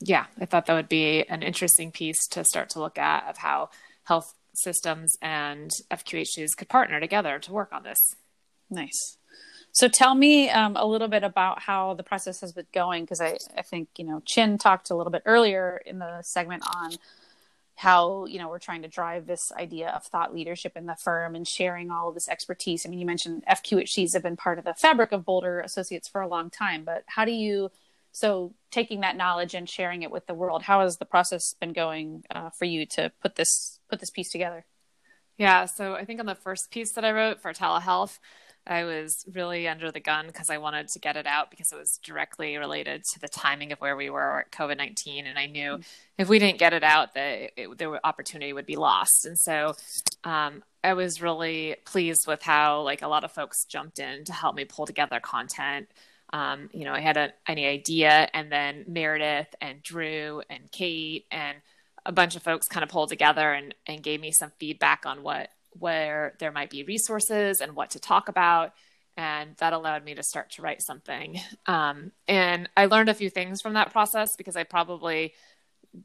yeah, 0.00 0.26
I 0.38 0.44
thought 0.44 0.66
that 0.66 0.74
would 0.74 0.88
be 0.88 1.24
an 1.28 1.42
interesting 1.42 1.90
piece 1.90 2.26
to 2.28 2.44
start 2.44 2.70
to 2.70 2.80
look 2.80 2.98
at 2.98 3.28
of 3.28 3.38
how 3.38 3.70
health 4.04 4.34
systems 4.54 5.16
and 5.20 5.70
FQHCs 5.90 6.56
could 6.56 6.68
partner 6.68 7.00
together 7.00 7.38
to 7.40 7.52
work 7.52 7.72
on 7.72 7.82
this. 7.82 8.14
Nice. 8.70 9.16
So 9.72 9.88
tell 9.88 10.14
me 10.14 10.48
um, 10.48 10.74
a 10.76 10.86
little 10.86 11.08
bit 11.08 11.22
about 11.22 11.60
how 11.60 11.94
the 11.94 12.02
process 12.02 12.40
has 12.40 12.52
been 12.52 12.66
going, 12.72 13.04
because 13.04 13.20
I, 13.20 13.36
I 13.56 13.62
think, 13.62 13.88
you 13.98 14.04
know, 14.04 14.22
Chin 14.24 14.56
talked 14.56 14.90
a 14.90 14.94
little 14.94 15.10
bit 15.10 15.22
earlier 15.26 15.82
in 15.84 15.98
the 15.98 16.22
segment 16.22 16.62
on 16.74 16.92
how 17.76 18.24
you 18.24 18.38
know 18.38 18.48
we're 18.48 18.58
trying 18.58 18.82
to 18.82 18.88
drive 18.88 19.26
this 19.26 19.52
idea 19.52 19.90
of 19.90 20.02
thought 20.02 20.34
leadership 20.34 20.76
in 20.76 20.86
the 20.86 20.96
firm 20.96 21.34
and 21.34 21.46
sharing 21.46 21.90
all 21.90 22.08
of 22.08 22.14
this 22.14 22.26
expertise 22.28 22.86
i 22.86 22.88
mean 22.88 22.98
you 22.98 23.04
mentioned 23.04 23.44
fqhcs 23.48 24.14
have 24.14 24.22
been 24.22 24.36
part 24.36 24.58
of 24.58 24.64
the 24.64 24.72
fabric 24.74 25.12
of 25.12 25.26
boulder 25.26 25.60
associates 25.60 26.08
for 26.08 26.22
a 26.22 26.26
long 26.26 26.48
time 26.48 26.84
but 26.84 27.04
how 27.06 27.24
do 27.24 27.32
you 27.32 27.70
so 28.16 28.54
taking 28.70 29.00
that 29.00 29.16
knowledge 29.16 29.54
and 29.54 29.68
sharing 29.68 30.02
it 30.02 30.10
with 30.10 30.26
the 30.26 30.34
world 30.34 30.62
how 30.62 30.80
has 30.80 30.96
the 30.96 31.04
process 31.04 31.54
been 31.60 31.72
going 31.72 32.24
uh, 32.34 32.50
for 32.50 32.64
you 32.64 32.86
to 32.86 33.12
put 33.20 33.36
this 33.36 33.78
put 33.90 34.00
this 34.00 34.10
piece 34.10 34.30
together 34.30 34.64
yeah 35.38 35.66
so 35.66 35.94
i 35.94 36.04
think 36.04 36.18
on 36.18 36.26
the 36.26 36.34
first 36.34 36.70
piece 36.70 36.92
that 36.92 37.04
i 37.04 37.12
wrote 37.12 37.40
for 37.40 37.52
telehealth 37.52 38.18
I 38.66 38.84
was 38.84 39.24
really 39.32 39.68
under 39.68 39.92
the 39.92 40.00
gun 40.00 40.26
because 40.26 40.50
I 40.50 40.58
wanted 40.58 40.88
to 40.88 40.98
get 40.98 41.16
it 41.16 41.26
out 41.26 41.50
because 41.50 41.70
it 41.70 41.76
was 41.76 42.00
directly 42.02 42.56
related 42.56 43.04
to 43.12 43.20
the 43.20 43.28
timing 43.28 43.70
of 43.70 43.78
where 43.78 43.96
we 43.96 44.10
were 44.10 44.40
at 44.40 44.50
COVID 44.50 44.76
19. 44.76 45.26
And 45.26 45.38
I 45.38 45.46
knew 45.46 45.72
mm-hmm. 45.72 45.82
if 46.18 46.28
we 46.28 46.38
didn't 46.38 46.58
get 46.58 46.72
it 46.72 46.82
out, 46.82 47.14
that 47.14 47.52
it, 47.56 47.78
the 47.78 48.00
opportunity 48.04 48.52
would 48.52 48.66
be 48.66 48.76
lost. 48.76 49.24
And 49.24 49.38
so 49.38 49.74
um, 50.24 50.64
I 50.82 50.94
was 50.94 51.22
really 51.22 51.76
pleased 51.84 52.26
with 52.26 52.42
how 52.42 52.82
like 52.82 53.02
a 53.02 53.08
lot 53.08 53.22
of 53.22 53.30
folks 53.30 53.64
jumped 53.66 54.00
in 54.00 54.24
to 54.24 54.32
help 54.32 54.56
me 54.56 54.64
pull 54.64 54.86
together 54.86 55.20
content. 55.20 55.88
Um, 56.36 56.68
you 56.74 56.84
know, 56.84 56.92
I 56.92 57.00
had 57.00 57.16
a, 57.16 57.32
any 57.48 57.66
idea, 57.66 58.28
and 58.34 58.52
then 58.52 58.84
Meredith 58.86 59.54
and 59.58 59.82
Drew 59.82 60.42
and 60.50 60.70
Kate 60.70 61.24
and 61.30 61.56
a 62.04 62.12
bunch 62.12 62.36
of 62.36 62.42
folks 62.42 62.68
kind 62.68 62.84
of 62.84 62.90
pulled 62.90 63.08
together 63.08 63.52
and, 63.52 63.74
and 63.86 64.02
gave 64.02 64.20
me 64.20 64.32
some 64.32 64.52
feedback 64.60 65.06
on 65.06 65.22
what 65.22 65.48
where 65.78 66.34
there 66.38 66.52
might 66.52 66.68
be 66.68 66.82
resources 66.82 67.60
and 67.62 67.74
what 67.74 67.90
to 67.90 67.98
talk 67.98 68.28
about. 68.28 68.74
And 69.16 69.56
that 69.56 69.72
allowed 69.72 70.04
me 70.04 70.14
to 70.14 70.22
start 70.22 70.50
to 70.52 70.62
write 70.62 70.82
something. 70.82 71.40
Um, 71.64 72.12
and 72.28 72.68
I 72.76 72.84
learned 72.84 73.08
a 73.08 73.14
few 73.14 73.30
things 73.30 73.62
from 73.62 73.72
that 73.72 73.90
process 73.90 74.28
because 74.36 74.56
I 74.56 74.64
probably 74.64 75.32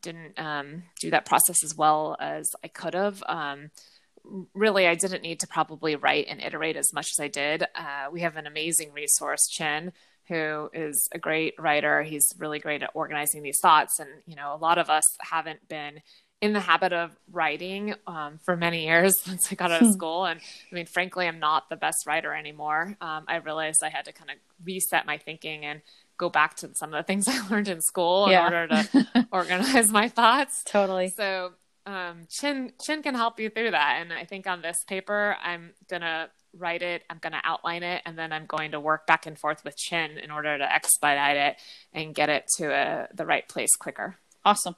didn't 0.02 0.40
um, 0.40 0.84
do 1.02 1.12
that 1.12 1.26
process 1.26 1.62
as 1.64 1.76
well 1.76 2.16
as 2.22 2.50
I 2.64 2.70
could 2.70 2.94
have. 2.94 3.22
Um, 3.28 3.72
really, 4.54 4.88
I 4.88 4.96
didn't 4.96 5.24
need 5.24 5.42
to 5.42 5.48
probably 5.48 5.98
write 5.98 6.28
and 6.30 6.42
iterate 6.42 6.78
as 6.78 6.94
much 6.94 7.08
as 7.18 7.22
I 7.22 7.28
did. 7.28 7.64
Uh, 7.76 8.08
we 8.12 8.22
have 8.22 8.38
an 8.38 8.48
amazing 8.48 8.94
resource, 8.94 9.48
Chin, 9.50 9.92
who 10.32 10.70
is 10.74 11.10
a 11.14 11.20
great 11.20 11.54
writer. 11.60 12.04
He's 12.04 12.26
really 12.38 12.60
great 12.60 12.82
at 12.82 12.92
organizing 12.94 13.44
these 13.44 13.60
thoughts. 13.62 14.00
And, 14.00 14.10
you 14.26 14.36
know, 14.36 14.56
a 14.56 14.58
lot 14.58 14.78
of 14.78 14.90
us 14.90 15.04
haven't 15.20 15.68
been 15.68 16.02
in 16.40 16.54
the 16.54 16.62
habit 16.62 16.94
of 16.94 17.12
writing 17.30 17.94
um, 18.08 18.40
for 18.46 18.56
many 18.56 18.86
years 18.86 19.14
since 19.24 19.52
I 19.52 19.56
got 19.56 19.72
out 19.72 19.82
of 19.82 19.88
hmm. 19.88 19.94
school. 19.94 20.26
And 20.26 20.40
I 20.40 20.76
mean, 20.76 20.86
frankly, 20.86 21.28
I'm 21.28 21.40
not 21.40 21.70
the 21.70 21.76
best 21.76 22.08
writer 22.08 22.34
anymore. 22.34 22.96
Um, 23.02 23.26
I 23.28 23.36
realized 23.36 23.84
I 23.84 23.90
had 23.90 24.06
to 24.06 24.14
kind 24.14 24.30
of 24.30 24.38
reset 24.66 25.06
my 25.06 25.18
thinking 25.18 25.66
and 25.66 25.82
go 26.18 26.30
back 26.30 26.56
to 26.56 26.70
some 26.76 26.94
of 26.94 26.98
the 26.98 27.04
things 27.04 27.26
I 27.28 27.46
learned 27.50 27.68
in 27.68 27.82
school 27.82 28.28
in 28.28 28.38
order 28.38 28.68
to 28.68 29.28
organize 29.32 29.90
my 29.90 30.08
thoughts. 30.08 30.64
Totally. 30.64 31.10
So 31.10 31.52
um, 31.86 32.28
Chin 32.30 32.74
Chin 32.82 33.04
can 33.04 33.16
help 33.16 33.40
you 33.40 33.50
through 33.50 33.72
that. 33.72 33.98
And 34.00 34.14
I 34.14 34.26
think 34.26 34.48
on 34.48 34.62
this 34.62 34.84
paper, 34.88 35.36
I'm 35.44 35.72
gonna 35.90 36.30
write 36.58 36.82
it, 36.82 37.04
I'm 37.10 37.18
gonna 37.20 37.42
outline 37.44 37.84
it, 37.84 38.02
and 38.06 38.18
then 38.18 38.32
I'm 38.32 38.46
going 38.46 38.72
to 38.72 38.80
work 38.80 39.08
back 39.08 39.26
and 39.26 39.38
forth 39.38 39.64
with 39.64 39.78
Chin 39.78 40.18
in 40.18 40.32
order 40.32 40.58
to 40.58 40.74
expedite 40.74 41.38
it 41.38 41.58
and 41.94 42.16
get 42.16 42.30
it 42.30 42.46
to 42.58 42.66
a, 42.68 43.04
uh, 43.04 43.08
the 43.14 43.26
right 43.26 43.48
place 43.48 43.76
quicker. 43.76 44.18
Awesome. 44.44 44.76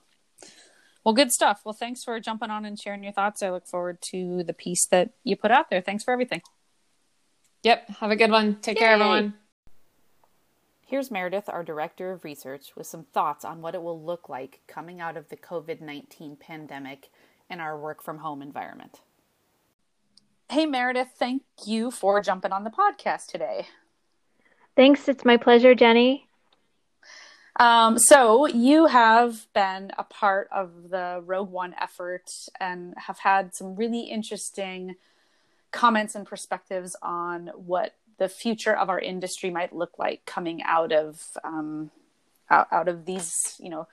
Well, 1.03 1.13
good 1.13 1.31
stuff. 1.31 1.61
Well, 1.65 1.73
thanks 1.73 2.03
for 2.03 2.19
jumping 2.19 2.49
on 2.49 2.63
and 2.63 2.79
sharing 2.79 3.03
your 3.03 3.11
thoughts. 3.11 3.43
I 3.43 3.49
look 3.49 3.67
forward 3.67 3.97
to 4.11 4.43
the 4.43 4.53
piece 4.53 4.87
that 4.87 5.11
you 5.23 5.35
put 5.35 5.51
out 5.51 5.69
there. 5.69 5.81
Thanks 5.81 6.03
for 6.03 6.11
everything. 6.11 6.41
Yep. 7.63 7.89
Have 7.99 8.11
a 8.11 8.15
good 8.15 8.31
one. 8.31 8.57
Take 8.61 8.77
Yay. 8.77 8.85
care, 8.85 8.93
everyone. 8.93 9.33
Here's 10.85 11.09
Meredith, 11.09 11.49
our 11.49 11.63
director 11.63 12.11
of 12.11 12.23
research, 12.23 12.75
with 12.75 12.87
some 12.87 13.03
thoughts 13.03 13.43
on 13.43 13.61
what 13.61 13.73
it 13.73 13.81
will 13.81 14.01
look 14.01 14.29
like 14.29 14.61
coming 14.67 15.01
out 15.01 15.17
of 15.17 15.29
the 15.29 15.37
COVID 15.37 15.81
19 15.81 16.35
pandemic 16.35 17.09
in 17.49 17.59
our 17.59 17.77
work 17.77 18.03
from 18.03 18.19
home 18.19 18.41
environment. 18.41 19.01
Hey, 20.49 20.65
Meredith, 20.65 21.09
thank 21.17 21.43
you 21.65 21.89
for 21.89 22.21
jumping 22.21 22.51
on 22.51 22.63
the 22.63 22.69
podcast 22.69 23.27
today. 23.27 23.67
Thanks. 24.75 25.07
It's 25.07 25.25
my 25.25 25.37
pleasure, 25.37 25.75
Jenny. 25.75 26.27
Um, 27.59 27.99
so 27.99 28.47
you 28.47 28.87
have 28.87 29.47
been 29.53 29.91
a 29.97 30.03
part 30.03 30.49
of 30.51 30.89
the 30.89 31.21
Rogue 31.23 31.51
One 31.51 31.75
effort 31.79 32.29
and 32.59 32.93
have 32.97 33.19
had 33.19 33.55
some 33.55 33.75
really 33.75 34.01
interesting 34.01 34.95
comments 35.71 36.15
and 36.15 36.25
perspectives 36.25 36.95
on 37.01 37.51
what 37.55 37.95
the 38.17 38.29
future 38.29 38.75
of 38.75 38.89
our 38.89 38.99
industry 38.99 39.49
might 39.49 39.73
look 39.73 39.99
like 39.99 40.25
coming 40.25 40.61
out 40.63 40.91
of 40.91 41.21
um, 41.43 41.91
out, 42.49 42.67
out 42.71 42.87
of 42.87 43.05
these, 43.05 43.33
you 43.59 43.69
know, 43.69 43.87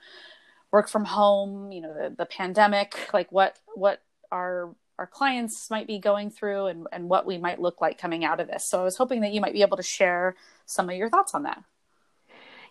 work 0.71 0.89
from 0.89 1.05
home, 1.05 1.71
you 1.71 1.81
know, 1.81 1.93
the, 1.93 2.15
the 2.15 2.25
pandemic, 2.25 3.09
like 3.13 3.31
what 3.31 3.57
what 3.75 4.01
our 4.31 4.69
our 5.01 5.07
clients 5.07 5.71
might 5.71 5.87
be 5.87 5.97
going 5.97 6.29
through 6.29 6.67
and, 6.67 6.85
and 6.91 7.09
what 7.09 7.25
we 7.25 7.39
might 7.39 7.59
look 7.59 7.81
like 7.81 7.97
coming 7.97 8.23
out 8.23 8.39
of 8.39 8.47
this. 8.47 8.69
So 8.69 8.79
I 8.79 8.83
was 8.83 8.97
hoping 8.97 9.21
that 9.21 9.33
you 9.33 9.41
might 9.41 9.53
be 9.53 9.63
able 9.63 9.77
to 9.77 9.83
share 9.83 10.35
some 10.67 10.91
of 10.91 10.95
your 10.95 11.09
thoughts 11.09 11.33
on 11.33 11.41
that. 11.41 11.63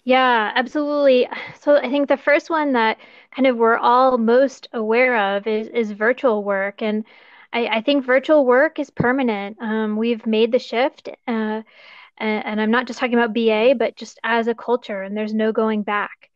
Yeah, 0.04 0.52
absolutely. 0.54 1.28
So 1.60 1.76
I 1.76 1.90
think 1.90 2.08
the 2.08 2.16
first 2.16 2.48
one 2.48 2.74
that 2.74 2.98
kind 3.34 3.48
of 3.48 3.56
we're 3.56 3.76
all 3.76 4.16
most 4.16 4.68
aware 4.72 5.36
of 5.36 5.48
is, 5.48 5.66
is 5.66 5.90
virtual 5.90 6.44
work. 6.44 6.82
And 6.82 7.04
I, 7.52 7.66
I 7.66 7.80
think 7.80 8.06
virtual 8.06 8.46
work 8.46 8.78
is 8.78 8.90
permanent. 8.90 9.56
Um, 9.60 9.96
we've 9.96 10.24
made 10.24 10.52
the 10.52 10.60
shift. 10.60 11.08
Uh, 11.26 11.62
and, 12.16 12.60
I'm 12.60 12.70
not 12.70 12.86
just 12.86 13.00
talking 13.00 13.18
about 13.18 13.34
BA, 13.34 13.74
but 13.76 13.96
just 13.96 14.20
as 14.22 14.46
a 14.46 14.54
culture, 14.54 15.02
and 15.02 15.16
there's 15.16 15.34
no 15.34 15.50
going 15.50 15.82
back. 15.82 16.30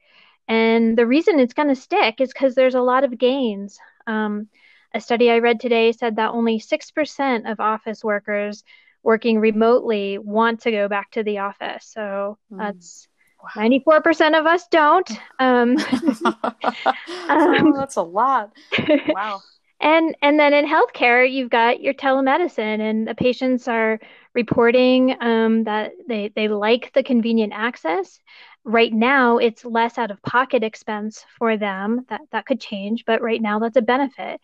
And 0.49 0.99
the 0.99 1.07
reason 1.07 1.39
it's 1.39 1.55
going 1.55 1.69
to 1.69 1.77
stick 1.77 2.21
is 2.21 2.33
because 2.33 2.57
there's 2.57 2.75
a 2.75 2.81
lot 2.81 3.05
of 3.05 3.17
gains. 3.17 3.79
Um, 4.09 4.49
a 4.95 5.01
study 5.01 5.31
I 5.31 5.41
read 5.41 5.61
today 5.61 5.93
said 5.93 6.17
that 6.17 6.31
only 6.31 6.61
6% 6.61 7.51
of 7.51 7.61
office 7.61 8.05
workers 8.05 8.63
working 9.03 9.39
remotely 9.39 10.19
want 10.19 10.61
to 10.63 10.71
go 10.71 10.89
back 10.89 11.11
to 11.13 11.23
the 11.23 11.39
office. 11.39 11.85
So 11.93 12.39
mm. 12.51 12.59
that's 12.59 13.09
94% 13.55 14.39
of 14.39 14.47
us 14.47 14.67
don't. 14.69 15.11
Um, 15.39 15.77
um, 17.29 17.73
that's 17.73 17.97
a 17.97 18.03
lot. 18.03 18.53
Wow. 19.09 19.43
and 19.81 20.17
and 20.23 20.39
then 20.39 20.55
in 20.55 20.67
healthcare, 20.67 21.31
you've 21.31 21.51
got 21.51 21.81
your 21.81 21.95
telemedicine, 21.95 22.81
and 22.81 23.07
the 23.07 23.15
patients 23.15 23.69
are 23.69 24.01
reporting 24.35 25.17
um, 25.21 25.65
that 25.65 25.93
they 26.09 26.33
they 26.35 26.49
like 26.49 26.93
the 26.95 27.03
convenient 27.03 27.53
access. 27.55 28.19
Right 28.65 28.93
now, 28.93 29.37
it's 29.39 29.65
less 29.65 29.99
out 29.99 30.11
of 30.11 30.23
pocket 30.23 30.63
expense 30.63 31.25
for 31.39 31.57
them. 31.57 32.07
That 32.09 32.23
that 32.33 32.47
could 32.47 32.61
change, 32.61 33.05
but 33.05 33.21
right 33.21 33.43
now, 33.43 33.59
that's 33.59 33.77
a 33.77 33.83
benefit. 33.83 34.41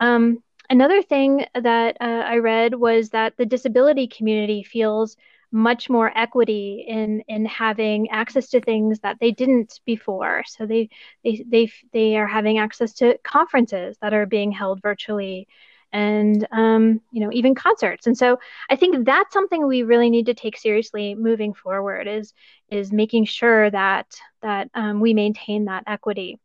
Um, 0.00 0.42
another 0.68 1.02
thing 1.02 1.46
that 1.54 1.96
uh, 2.00 2.04
I 2.04 2.38
read 2.38 2.74
was 2.74 3.10
that 3.10 3.36
the 3.36 3.46
disability 3.46 4.06
community 4.08 4.62
feels 4.62 5.16
much 5.52 5.90
more 5.90 6.16
equity 6.16 6.84
in 6.86 7.22
in 7.28 7.44
having 7.44 8.08
access 8.10 8.48
to 8.50 8.60
things 8.60 9.00
that 9.00 9.18
they 9.20 9.32
didn't 9.32 9.80
before. 9.84 10.44
So 10.46 10.66
they 10.66 10.88
they 11.24 11.44
they 11.48 11.72
they 11.92 12.16
are 12.16 12.26
having 12.26 12.58
access 12.58 12.92
to 12.94 13.18
conferences 13.24 13.96
that 14.00 14.14
are 14.14 14.26
being 14.26 14.52
held 14.52 14.80
virtually, 14.82 15.48
and 15.92 16.46
um, 16.52 17.00
you 17.12 17.20
know 17.20 17.32
even 17.32 17.54
concerts. 17.54 18.06
And 18.06 18.16
so 18.16 18.38
I 18.70 18.76
think 18.76 19.04
that's 19.04 19.32
something 19.32 19.66
we 19.66 19.82
really 19.82 20.10
need 20.10 20.26
to 20.26 20.34
take 20.34 20.56
seriously 20.56 21.14
moving 21.16 21.52
forward. 21.54 22.06
Is 22.06 22.32
is 22.70 22.92
making 22.92 23.24
sure 23.24 23.70
that 23.70 24.06
that 24.42 24.70
um, 24.74 25.00
we 25.00 25.14
maintain 25.14 25.64
that 25.64 25.84
equity. 25.86 26.38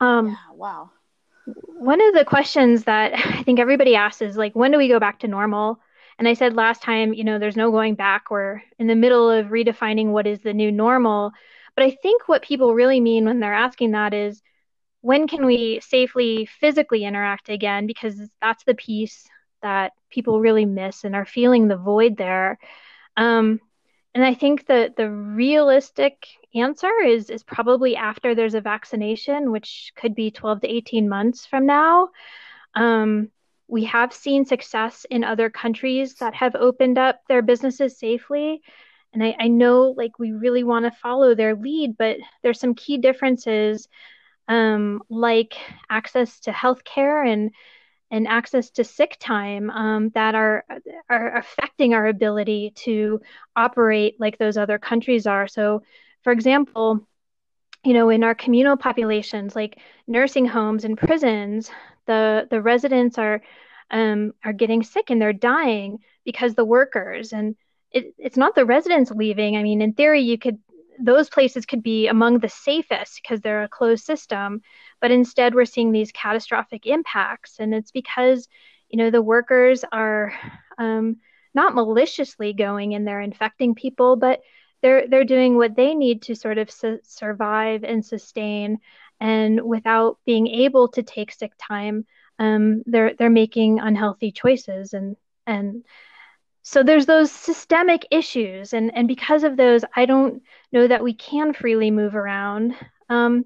Um, 0.00 0.28
yeah, 0.28 0.54
wow. 0.54 0.90
One 1.66 2.00
of 2.00 2.14
the 2.14 2.24
questions 2.24 2.84
that 2.84 3.12
I 3.26 3.42
think 3.42 3.58
everybody 3.58 3.94
asks 3.96 4.22
is 4.22 4.36
like, 4.36 4.54
when 4.54 4.70
do 4.70 4.78
we 4.78 4.88
go 4.88 4.98
back 4.98 5.20
to 5.20 5.28
normal? 5.28 5.80
And 6.18 6.28
I 6.28 6.34
said 6.34 6.54
last 6.54 6.82
time, 6.82 7.14
you 7.14 7.24
know, 7.24 7.38
there's 7.38 7.56
no 7.56 7.70
going 7.70 7.94
back. 7.94 8.30
We're 8.30 8.62
in 8.78 8.86
the 8.86 8.94
middle 8.94 9.30
of 9.30 9.46
redefining 9.46 10.08
what 10.08 10.26
is 10.26 10.40
the 10.40 10.52
new 10.52 10.70
normal. 10.70 11.32
But 11.74 11.84
I 11.84 11.90
think 12.02 12.28
what 12.28 12.42
people 12.42 12.74
really 12.74 13.00
mean 13.00 13.24
when 13.24 13.40
they're 13.40 13.54
asking 13.54 13.92
that 13.92 14.12
is 14.12 14.42
when 15.00 15.26
can 15.26 15.46
we 15.46 15.80
safely 15.80 16.46
physically 16.60 17.04
interact 17.04 17.48
again? 17.48 17.86
Because 17.86 18.20
that's 18.42 18.64
the 18.64 18.74
piece 18.74 19.26
that 19.62 19.92
people 20.10 20.40
really 20.40 20.66
miss 20.66 21.04
and 21.04 21.14
are 21.14 21.24
feeling 21.24 21.68
the 21.68 21.76
void 21.76 22.16
there. 22.16 22.58
Um, 23.16 23.60
and 24.14 24.24
I 24.24 24.34
think 24.34 24.66
that 24.66 24.96
the 24.96 25.10
realistic 25.10 26.26
answer 26.54 26.90
is 27.04 27.30
is 27.30 27.42
probably 27.44 27.94
after 27.94 28.34
there's 28.34 28.54
a 28.54 28.60
vaccination, 28.60 29.52
which 29.52 29.92
could 29.94 30.14
be 30.14 30.30
12 30.30 30.62
to 30.62 30.68
18 30.68 31.08
months 31.08 31.46
from 31.46 31.66
now. 31.66 32.08
Um, 32.74 33.30
we 33.68 33.84
have 33.84 34.12
seen 34.12 34.44
success 34.44 35.06
in 35.10 35.22
other 35.22 35.48
countries 35.48 36.16
that 36.16 36.34
have 36.34 36.56
opened 36.56 36.98
up 36.98 37.20
their 37.28 37.42
businesses 37.42 37.98
safely. 37.98 38.62
And 39.12 39.22
I, 39.22 39.36
I 39.38 39.48
know 39.48 39.94
like 39.96 40.18
we 40.18 40.32
really 40.32 40.64
want 40.64 40.86
to 40.86 40.90
follow 40.90 41.34
their 41.34 41.54
lead, 41.54 41.96
but 41.96 42.16
there's 42.42 42.58
some 42.60 42.74
key 42.74 42.98
differences 42.98 43.88
um, 44.48 45.02
like 45.08 45.54
access 45.88 46.40
to 46.40 46.50
healthcare 46.50 47.24
and 47.32 47.52
and 48.10 48.26
access 48.26 48.70
to 48.70 48.84
sick 48.84 49.16
time 49.20 49.70
um, 49.70 50.10
that 50.10 50.34
are 50.34 50.64
are 51.08 51.36
affecting 51.36 51.94
our 51.94 52.06
ability 52.06 52.72
to 52.74 53.20
operate 53.56 54.16
like 54.18 54.38
those 54.38 54.56
other 54.56 54.78
countries 54.78 55.26
are. 55.26 55.46
So, 55.46 55.82
for 56.22 56.32
example, 56.32 57.06
you 57.84 57.94
know, 57.94 58.10
in 58.10 58.24
our 58.24 58.34
communal 58.34 58.76
populations, 58.76 59.54
like 59.56 59.78
nursing 60.06 60.46
homes 60.46 60.84
and 60.84 60.98
prisons, 60.98 61.70
the 62.06 62.46
the 62.50 62.60
residents 62.60 63.18
are 63.18 63.42
um, 63.90 64.32
are 64.44 64.52
getting 64.52 64.82
sick 64.82 65.10
and 65.10 65.20
they're 65.20 65.32
dying 65.32 65.98
because 66.24 66.54
the 66.54 66.64
workers 66.64 67.32
and 67.32 67.56
it, 67.92 68.14
it's 68.18 68.36
not 68.36 68.54
the 68.54 68.66
residents 68.66 69.10
leaving. 69.10 69.56
I 69.56 69.62
mean, 69.62 69.82
in 69.82 69.94
theory, 69.94 70.22
you 70.22 70.38
could 70.38 70.58
those 71.02 71.30
places 71.30 71.66
could 71.66 71.82
be 71.82 72.08
among 72.08 72.38
the 72.38 72.48
safest 72.48 73.20
because 73.22 73.40
they're 73.40 73.64
a 73.64 73.68
closed 73.68 74.04
system 74.04 74.60
but 75.00 75.10
instead 75.10 75.54
we're 75.54 75.64
seeing 75.64 75.92
these 75.92 76.12
catastrophic 76.12 76.86
impacts. 76.86 77.56
And 77.58 77.74
it's 77.74 77.90
because 77.90 78.48
you 78.88 78.98
know 78.98 79.10
the 79.10 79.22
workers 79.22 79.84
are 79.92 80.32
um, 80.78 81.16
not 81.54 81.74
maliciously 81.74 82.52
going 82.52 82.94
and 82.94 83.06
they're 83.06 83.20
infecting 83.20 83.74
people 83.74 84.16
but 84.16 84.40
they're 84.82 85.06
they're 85.08 85.24
doing 85.24 85.56
what 85.56 85.76
they 85.76 85.94
need 85.94 86.22
to 86.22 86.34
sort 86.34 86.58
of 86.58 86.70
su- 86.70 87.00
survive 87.02 87.84
and 87.84 88.04
sustain. 88.04 88.78
And 89.22 89.60
without 89.62 90.18
being 90.24 90.46
able 90.46 90.88
to 90.88 91.02
take 91.02 91.32
sick 91.32 91.52
time 91.58 92.06
um, 92.38 92.82
they're 92.86 93.14
they're 93.14 93.30
making 93.30 93.78
unhealthy 93.80 94.32
choices. 94.32 94.94
And 94.94 95.16
and 95.46 95.84
so 96.62 96.82
there's 96.82 97.06
those 97.06 97.30
systemic 97.30 98.06
issues. 98.10 98.72
And 98.72 98.94
and 98.94 99.06
because 99.06 99.44
of 99.44 99.56
those 99.56 99.84
i 99.94 100.06
don't 100.06 100.42
know 100.72 100.86
that 100.86 101.04
we 101.04 101.14
can 101.14 101.52
freely 101.52 101.90
move 101.90 102.16
around. 102.16 102.74
Um, 103.08 103.44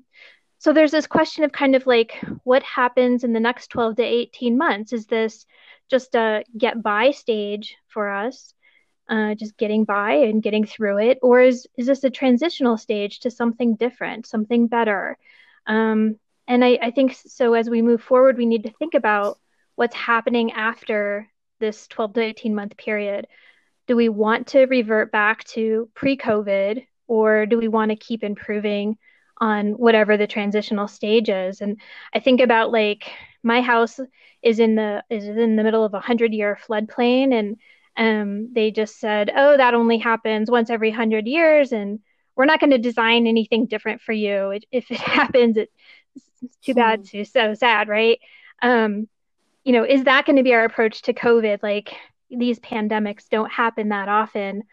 so 0.65 0.73
there's 0.73 0.93
this 0.93 1.07
question 1.07 1.45
of 1.45 1.53
kind 1.53 1.77
of 1.77 1.87
like 1.87 2.15
what 2.45 2.63
happens 2.63 3.23
in 3.23 3.35
the 3.35 3.39
next 3.39 3.67
12 3.67 3.97
to 3.97 4.03
18 4.03 4.57
months? 4.57 4.95
Is 4.95 5.05
this 5.05 5.45
just 5.91 6.15
a 6.15 6.43
get 6.57 6.83
by 6.83 7.11
stage 7.11 7.77
for 7.89 8.09
us 8.09 8.55
uh, 9.11 9.35
just 9.35 9.59
getting 9.59 9.85
by 9.85 10.13
and 10.13 10.43
getting 10.43 10.65
through 10.65 11.01
it? 11.01 11.19
Or 11.21 11.43
is 11.43 11.67
is 11.77 11.87
this 11.87 12.03
a 12.03 12.09
transitional 12.09 12.79
stage 12.79 13.21
to 13.21 13.31
something 13.31 13.77
different 13.77 14.25
something 14.25 14.67
better? 14.67 15.19
Um, 15.67 16.19
and 16.49 16.65
I, 16.65 16.79
I 16.81 16.91
think 16.93 17.15
so 17.15 17.53
as 17.53 17.69
we 17.69 17.83
move 17.83 18.01
forward 18.01 18.39
we 18.39 18.47
need 18.47 18.63
to 18.63 18.73
think 18.79 18.95
about 18.95 19.39
what's 19.75 19.95
happening 19.95 20.53
after 20.53 21.29
this 21.61 21.87
12 21.89 22.15
to 22.15 22.23
18 22.23 22.55
month 22.55 22.79
period. 22.79 23.27
Do 23.87 23.97
we 23.97 24.09
want 24.09 24.47
to 24.47 24.65
revert 24.65 25.13
back 25.13 25.45
to 25.49 25.91
pre-covid 25.95 26.87
or 27.07 27.45
do 27.45 27.59
we 27.59 27.69
want 27.69 27.91
to 27.91 27.97
keep 27.97 28.25
improving 28.25 28.97
on 29.39 29.73
whatever 29.73 30.17
the 30.17 30.27
transitional 30.27 30.89
stage 30.89 31.29
is. 31.29 31.61
And 31.61 31.81
I 32.13 32.21
think 32.21 32.41
about 32.41 32.73
like 32.73 33.11
my 33.43 33.61
house 33.61 34.01
is 34.43 34.59
in 34.59 34.75
the 34.75 35.03
is 35.11 35.25
in 35.25 35.57
the 35.57 35.65
middle 35.65 35.85
of 35.85 35.95
a 35.95 36.01
hundred 36.01 36.33
year 36.33 36.59
floodplain 36.67 37.33
and 37.33 37.57
um, 37.97 38.53
they 38.53 38.71
just 38.71 38.99
said, 38.99 39.31
oh, 39.35 39.57
that 39.57 39.75
only 39.75 39.99
happens 39.99 40.51
once 40.51 40.71
every 40.71 40.91
hundred 40.91 41.27
years, 41.27 41.73
and 41.73 42.01
we're 42.37 42.45
not 42.45 42.61
going 42.61 42.71
to 42.71 42.79
design 42.79 43.27
anything 43.27 43.67
different 43.67 44.01
for 44.01 44.13
you. 44.13 44.51
It, 44.51 44.65
if 44.73 44.91
it 44.91 44.99
happens, 45.01 45.57
it's 45.57 46.57
too 46.65 46.75
bad, 46.75 47.01
hmm. 47.01 47.05
too 47.05 47.25
so 47.25 47.55
sad, 47.55 47.89
right? 47.89 48.19
Um, 48.63 49.09
you 49.65 49.73
know, 49.73 49.85
is 49.85 50.05
that 50.05 50.27
going 50.27 50.37
to 50.37 50.43
be 50.43 50.55
our 50.55 50.65
approach 50.65 51.03
to 51.03 51.15
COVID? 51.15 51.63
Like 51.63 51.95
these 52.31 52.59
pandemics 52.59 53.29
don't 53.29 53.51
happen 53.51 53.91
that 53.91 54.09
often, 54.09 54.65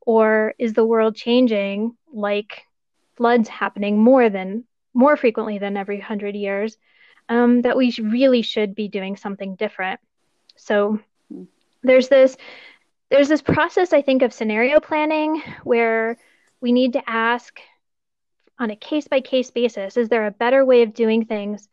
or 0.00 0.54
is 0.58 0.74
the 0.74 0.86
world 0.86 1.16
changing? 1.16 1.96
Like 2.12 2.62
floods 3.16 3.48
happening 3.48 3.98
more 3.98 4.28
than 4.28 4.64
more 4.94 5.16
frequently 5.16 5.58
than 5.58 5.76
every 5.76 6.00
hundred 6.00 6.34
years, 6.34 6.78
um, 7.28 7.62
that 7.62 7.76
we 7.76 7.94
really 8.02 8.42
should 8.42 8.74
be 8.74 8.88
doing 8.88 9.16
something 9.16 9.54
different. 9.56 10.00
So 10.56 11.00
there's 11.82 12.08
this 12.08 12.36
there's 13.10 13.28
this 13.28 13.42
process 13.42 13.92
I 13.92 14.02
think 14.02 14.22
of 14.22 14.32
scenario 14.32 14.80
planning 14.80 15.42
where 15.62 16.18
we 16.60 16.72
need 16.72 16.94
to 16.94 17.08
ask 17.08 17.60
on 18.58 18.70
a 18.70 18.76
case 18.76 19.06
by 19.06 19.20
case 19.20 19.50
basis 19.50 19.96
is 19.96 20.08
there 20.08 20.26
a 20.26 20.30
better 20.30 20.64
way 20.64 20.82
of 20.82 20.94
doing 20.94 21.24
things 21.24 21.68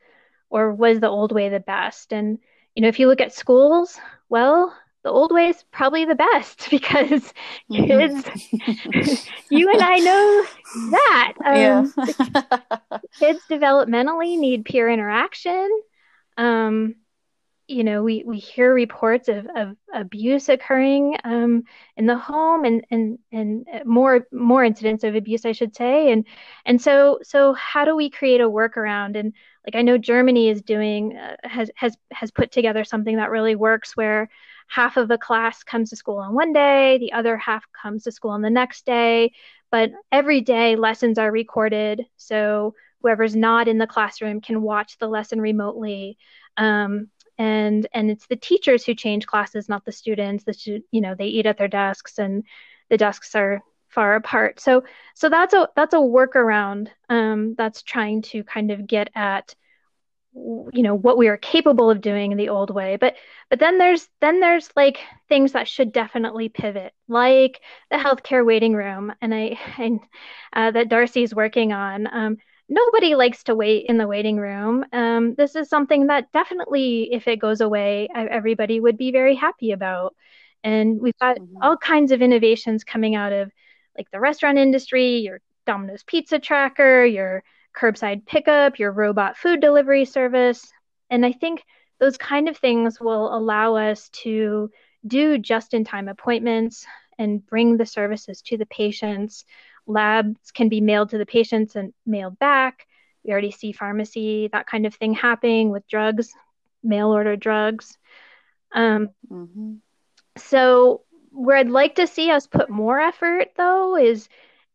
or 0.50 0.74
was 0.74 1.00
the 1.00 1.10
old 1.10 1.32
way 1.32 1.50
the 1.50 1.60
best 1.60 2.14
and 2.14 2.40
you 2.76 2.82
know 2.82 2.90
if 2.90 3.00
you 3.00 3.08
look 3.08 3.22
at 3.22 3.34
schools 3.34 3.98
well 4.30 4.76
the 5.04 5.10
old 5.10 5.32
way 5.32 5.50
is 5.50 5.64
probably 5.72 6.06
the 6.06 6.16
best 6.16 6.68
because 6.72 7.34
mm-hmm. 7.72 7.86
kids, 7.86 9.30
you 9.50 9.70
and 9.70 9.82
I 9.82 9.98
know 9.98 10.46
that. 10.92 11.34
Um, 11.46 11.94
yeah. 11.98 12.98
kids 13.20 13.42
developmentally 13.50 14.38
need 14.38 14.66
peer 14.66 14.90
interaction. 14.90 15.70
Um, 16.38 16.96
you 17.68 17.84
know, 17.84 18.04
we, 18.04 18.24
we 18.26 18.40
hear 18.40 18.74
reports 18.74 19.30
of, 19.30 19.48
of 19.56 19.78
abuse 19.94 20.50
occurring 20.50 21.16
um, 21.24 21.64
in 21.96 22.06
the 22.06 22.18
home 22.18 22.66
and, 22.66 22.86
and, 22.92 23.20
and 23.32 23.66
more 23.86 24.28
more 24.34 24.66
incidents 24.66 25.06
of 25.06 25.16
abuse, 25.16 25.46
I 25.46 25.54
should 25.54 25.74
say. 25.74 26.12
And 26.12 26.28
and 26.66 26.82
so 26.82 27.20
so 27.24 27.54
how 27.54 27.86
do 27.86 27.96
we 27.96 28.10
create 28.10 28.42
a 28.42 28.50
workaround? 28.50 29.18
And 29.18 29.34
like 29.66 29.76
I 29.76 29.82
know 29.82 29.98
Germany 29.98 30.50
is 30.50 30.62
doing 30.62 31.16
uh, 31.16 31.38
has 31.44 31.72
has 31.76 31.96
has 32.12 32.32
put 32.32 32.52
together 32.52 32.84
something 32.84 33.16
that 33.16 33.32
really 33.32 33.56
works 33.56 33.96
where 33.96 34.30
half 34.74 34.98
of 34.98 35.08
the 35.08 35.20
class 35.20 35.64
comes 35.64 35.92
to 35.92 35.96
school 35.96 36.18
on 36.18 36.34
one 36.34 36.52
day, 36.52 36.98
the 36.98 37.14
other 37.14 37.38
half 37.38 37.64
comes 37.80 38.04
to 38.04 38.12
school 38.12 38.32
on 38.32 38.42
the 38.42 38.50
next 38.50 38.88
day. 38.88 39.32
But 39.70 39.92
every 40.12 40.42
day, 40.42 40.76
lessons 40.76 41.20
are 41.20 41.32
recorded. 41.32 42.08
So 42.18 42.74
whoever's 43.00 43.36
not 43.36 43.68
in 43.68 43.78
the 43.78 43.86
classroom 43.86 44.42
can 44.42 44.64
watch 44.64 44.98
the 44.98 45.08
lesson 45.08 45.40
remotely. 45.40 46.18
Um, 46.58 47.10
and 47.38 47.86
and 47.94 48.10
it's 48.10 48.26
the 48.26 48.36
teachers 48.36 48.84
who 48.84 48.96
change 48.96 49.28
classes, 49.28 49.70
not 49.70 49.86
the 49.86 49.92
students. 49.92 50.44
The 50.44 50.82
you 50.90 51.02
know 51.02 51.14
they 51.14 51.28
eat 51.28 51.46
at 51.46 51.60
their 51.60 51.68
desks, 51.68 52.18
and 52.18 52.44
the 52.90 52.98
desks 52.98 53.36
are 53.36 53.62
far 53.90 54.16
apart. 54.16 54.60
So 54.60 54.84
so 55.14 55.30
that's 55.30 55.54
a 55.54 55.70
that's 55.76 55.94
a 55.94 55.98
workaround 55.98 56.88
um, 57.10 57.54
that's 57.56 57.84
trying 57.84 58.24
to 58.24 58.44
kind 58.44 58.72
of 58.72 58.88
get 58.88 59.12
at 59.14 59.54
you 60.36 60.82
know 60.82 60.96
what 60.96 61.18
we 61.18 61.28
are 61.28 61.38
capable 61.38 61.90
of 61.90 62.02
doing 62.02 62.32
in 62.32 62.38
the 62.38 62.50
old 62.50 62.70
way. 62.70 62.98
But 62.98 63.16
but 63.50 63.60
then 63.60 63.78
there's 63.78 64.08
then 64.22 64.40
there's 64.40 64.70
like 64.76 65.00
things 65.30 65.52
that 65.54 65.68
should 65.68 65.92
definitely 65.92 66.50
pivot 66.50 66.94
like 67.08 67.62
the 67.92 67.98
healthcare 67.98 68.46
waiting 68.46 68.74
room. 68.74 69.14
And 69.22 69.34
i 69.34 69.60
and 69.78 70.00
uh, 70.54 70.72
that 70.72 70.90
darcy's 70.90 71.36
working 71.36 71.72
on 71.72 72.08
um, 72.12 72.38
nobody 72.70 73.16
likes 73.16 73.44
to 73.44 73.56
wait 73.56 73.86
in 73.88 73.98
the 73.98 74.08
waiting 74.08 74.38
room. 74.38 74.86
Um, 74.92 75.36
this 75.36 75.56
is 75.56 75.70
something 75.70 76.08
that 76.08 76.32
definitely 76.32 77.10
if 77.12 77.28
it 77.28 77.38
goes 77.40 77.62
away 77.62 78.08
everybody 78.16 78.80
would 78.80 78.98
be 78.98 79.12
very 79.12 79.36
happy 79.36 79.72
about. 79.72 80.16
And 80.64 81.00
we've 81.02 81.18
got 81.20 81.38
mm-hmm. 81.38 81.62
all 81.62 81.78
kinds 81.78 82.12
of 82.12 82.22
innovations 82.22 82.84
coming 82.84 83.16
out 83.16 83.34
of 83.34 83.52
like 83.98 84.10
the 84.12 84.20
restaurant 84.20 84.58
industry 84.58 85.18
your 85.18 85.40
domino's 85.66 86.04
pizza 86.04 86.40
tracker 86.40 87.06
your 87.06 87.44
curbside 87.76 88.26
pickup, 88.26 88.80
your 88.80 88.92
robot 88.92 89.38
food 89.38 89.60
delivery 89.60 90.06
service. 90.06 90.72
And 91.10 91.26
I 91.26 91.32
think 91.32 91.64
those 92.00 92.18
kind 92.18 92.50
of 92.50 92.58
things 92.58 93.00
will 93.00 93.36
allow 93.36 93.76
us 93.76 94.10
to 94.10 94.70
do 95.06 95.38
just 95.38 95.74
in 95.74 95.84
time 95.84 96.08
appointments 96.08 96.86
and 97.18 97.46
bring 97.46 97.78
the 97.78 97.86
services 97.86 98.42
to 98.42 98.58
the 98.58 98.66
patients. 98.66 99.46
Labs 99.86 100.52
can 100.52 100.70
be 100.70 100.82
mailed 100.82 101.10
to 101.10 101.18
the 101.18 101.26
patients 101.26 101.76
and 101.76 101.94
mailed 102.06 102.40
back. 102.40 102.88
We 103.24 103.32
already 103.32 103.52
see 103.52 103.72
pharmacy, 103.72 104.50
that 104.52 104.68
kind 104.68 104.86
of 104.86 104.96
thing 104.96 105.14
happening 105.14 105.70
with 105.70 105.88
drugs, 105.88 106.34
mail 106.84 107.10
order 107.10 107.36
drugs. 107.36 107.98
Um, 108.74 109.10
mm-hmm. 109.32 109.76
So, 110.38 111.04
where 111.32 111.58
I'd 111.58 111.70
like 111.70 111.96
to 111.96 112.08
see 112.08 112.32
us 112.32 112.48
put 112.48 112.70
more 112.70 113.00
effort, 113.00 113.50
though, 113.56 113.96
is 113.96 114.28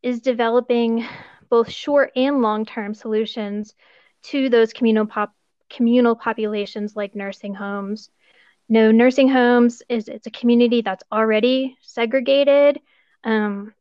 is 0.03 0.21
developing 0.21 1.05
both 1.49 1.71
short 1.71 2.13
and 2.17 2.43
long 2.43 2.65
term 2.65 2.95
solutions 2.95 3.75
to 4.25 4.49
those 4.49 4.73
communal 4.73 5.07
pop 5.07 5.35
communal 5.71 6.17
populations 6.17 6.97
like 6.97 7.15
nursing 7.15 7.55
homes. 7.55 8.11
No, 8.69 8.91
nursing 8.91 9.29
homes 9.29 9.83
is 9.89 10.09
it's 10.09 10.27
a 10.27 10.31
community 10.31 10.83
that's 10.83 11.05
already 11.11 11.77
segregated. 11.81 12.81
Um, 13.25 13.75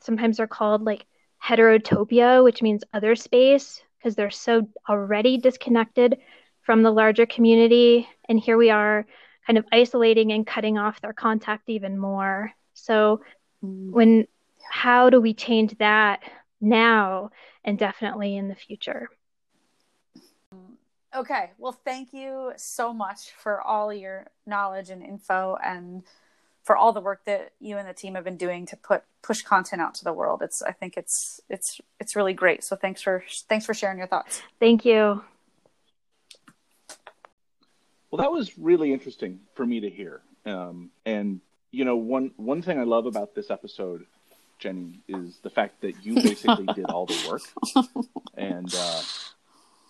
sometimes 0.00 0.36
they're 0.36 0.46
called 0.46 0.82
like 0.82 1.06
heterotopia, 1.42 2.42
which 2.44 2.62
means 2.62 2.84
other 2.92 3.16
space, 3.16 3.82
because 3.98 4.14
they're 4.14 4.30
so 4.30 4.68
already 4.88 5.38
disconnected 5.38 6.18
from 6.62 6.82
the 6.82 6.92
larger 6.92 7.26
community. 7.26 8.08
And 8.28 8.38
here 8.38 8.56
we 8.56 8.70
are 8.70 9.06
kind 9.46 9.58
of 9.58 9.64
isolating 9.72 10.32
and 10.32 10.46
cutting 10.46 10.78
off 10.78 11.00
their 11.00 11.12
contact 11.12 11.68
even 11.68 11.98
more. 11.98 12.52
So 12.74 13.22
mm. 13.64 13.90
when 13.90 14.26
how 14.68 15.10
do 15.10 15.20
we 15.20 15.34
change 15.34 15.76
that 15.78 16.22
now 16.60 17.30
and 17.64 17.78
definitely 17.78 18.36
in 18.36 18.48
the 18.48 18.54
future? 18.54 19.08
Okay. 21.14 21.50
Well, 21.58 21.78
thank 21.84 22.12
you 22.12 22.52
so 22.56 22.92
much 22.92 23.32
for 23.32 23.60
all 23.60 23.92
your 23.92 24.26
knowledge 24.46 24.90
and 24.90 25.02
info 25.02 25.56
and 25.62 26.02
for 26.62 26.76
all 26.76 26.92
the 26.92 27.00
work 27.00 27.24
that 27.24 27.52
you 27.60 27.78
and 27.78 27.88
the 27.88 27.92
team 27.92 28.14
have 28.14 28.24
been 28.24 28.36
doing 28.36 28.66
to 28.66 28.76
put 28.76 29.02
push 29.22 29.42
content 29.42 29.82
out 29.82 29.94
to 29.94 30.04
the 30.04 30.12
world. 30.12 30.42
It's 30.42 30.62
I 30.62 30.72
think 30.72 30.96
it's 30.96 31.40
it's 31.48 31.80
it's 31.98 32.14
really 32.14 32.32
great. 32.32 32.62
So 32.62 32.76
thanks 32.76 33.02
for 33.02 33.24
thanks 33.48 33.66
for 33.66 33.74
sharing 33.74 33.98
your 33.98 34.06
thoughts. 34.06 34.42
Thank 34.60 34.84
you. 34.84 35.22
Well, 38.10 38.20
that 38.20 38.30
was 38.30 38.58
really 38.58 38.92
interesting 38.92 39.40
for 39.54 39.64
me 39.64 39.80
to 39.80 39.90
hear. 39.90 40.20
Um, 40.44 40.90
and 41.06 41.40
you 41.70 41.84
know, 41.84 41.96
one 41.96 42.32
one 42.36 42.62
thing 42.62 42.78
I 42.78 42.84
love 42.84 43.06
about 43.06 43.34
this 43.34 43.50
episode, 43.50 44.04
Jenny, 44.60 45.00
is 45.08 45.38
the 45.42 45.50
fact 45.50 45.80
that 45.80 46.04
you 46.04 46.14
basically 46.14 46.66
did 46.74 46.84
all 46.86 47.06
the 47.06 47.26
work, 47.28 47.86
and 48.36 48.72
uh, 48.72 49.02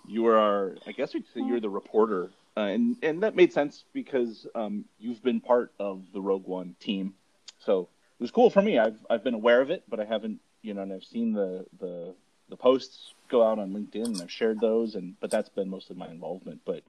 you 0.06 0.26
are, 0.28 0.76
I 0.86 0.92
guess 0.92 1.12
we'd 1.12 1.24
say 1.34 1.42
you're 1.42 1.60
the 1.60 1.68
reporter, 1.68 2.30
uh, 2.56 2.60
and 2.60 2.96
and 3.02 3.22
that 3.22 3.36
made 3.36 3.52
sense 3.52 3.84
because 3.92 4.46
um, 4.54 4.84
you've 4.98 5.22
been 5.22 5.40
part 5.40 5.72
of 5.78 6.02
the 6.12 6.20
Rogue 6.20 6.46
One 6.46 6.76
team, 6.80 7.14
so 7.58 7.88
it 8.18 8.22
was 8.22 8.30
cool 8.30 8.48
for 8.48 8.62
me. 8.62 8.78
I've 8.78 8.98
I've 9.10 9.24
been 9.24 9.34
aware 9.34 9.60
of 9.60 9.70
it, 9.70 9.82
but 9.88 10.00
I 10.00 10.04
haven't, 10.04 10.40
you 10.62 10.72
know, 10.74 10.82
and 10.82 10.92
I've 10.92 11.04
seen 11.04 11.32
the 11.32 11.66
the 11.78 12.14
the 12.48 12.56
posts 12.56 13.14
go 13.28 13.46
out 13.46 13.58
on 13.58 13.72
LinkedIn, 13.72 14.06
and 14.06 14.22
I've 14.22 14.30
shared 14.30 14.60
those, 14.60 14.94
and 14.94 15.18
but 15.20 15.30
that's 15.30 15.48
been 15.48 15.68
mostly 15.68 15.96
my 15.96 16.08
involvement. 16.08 16.60
But 16.64 16.82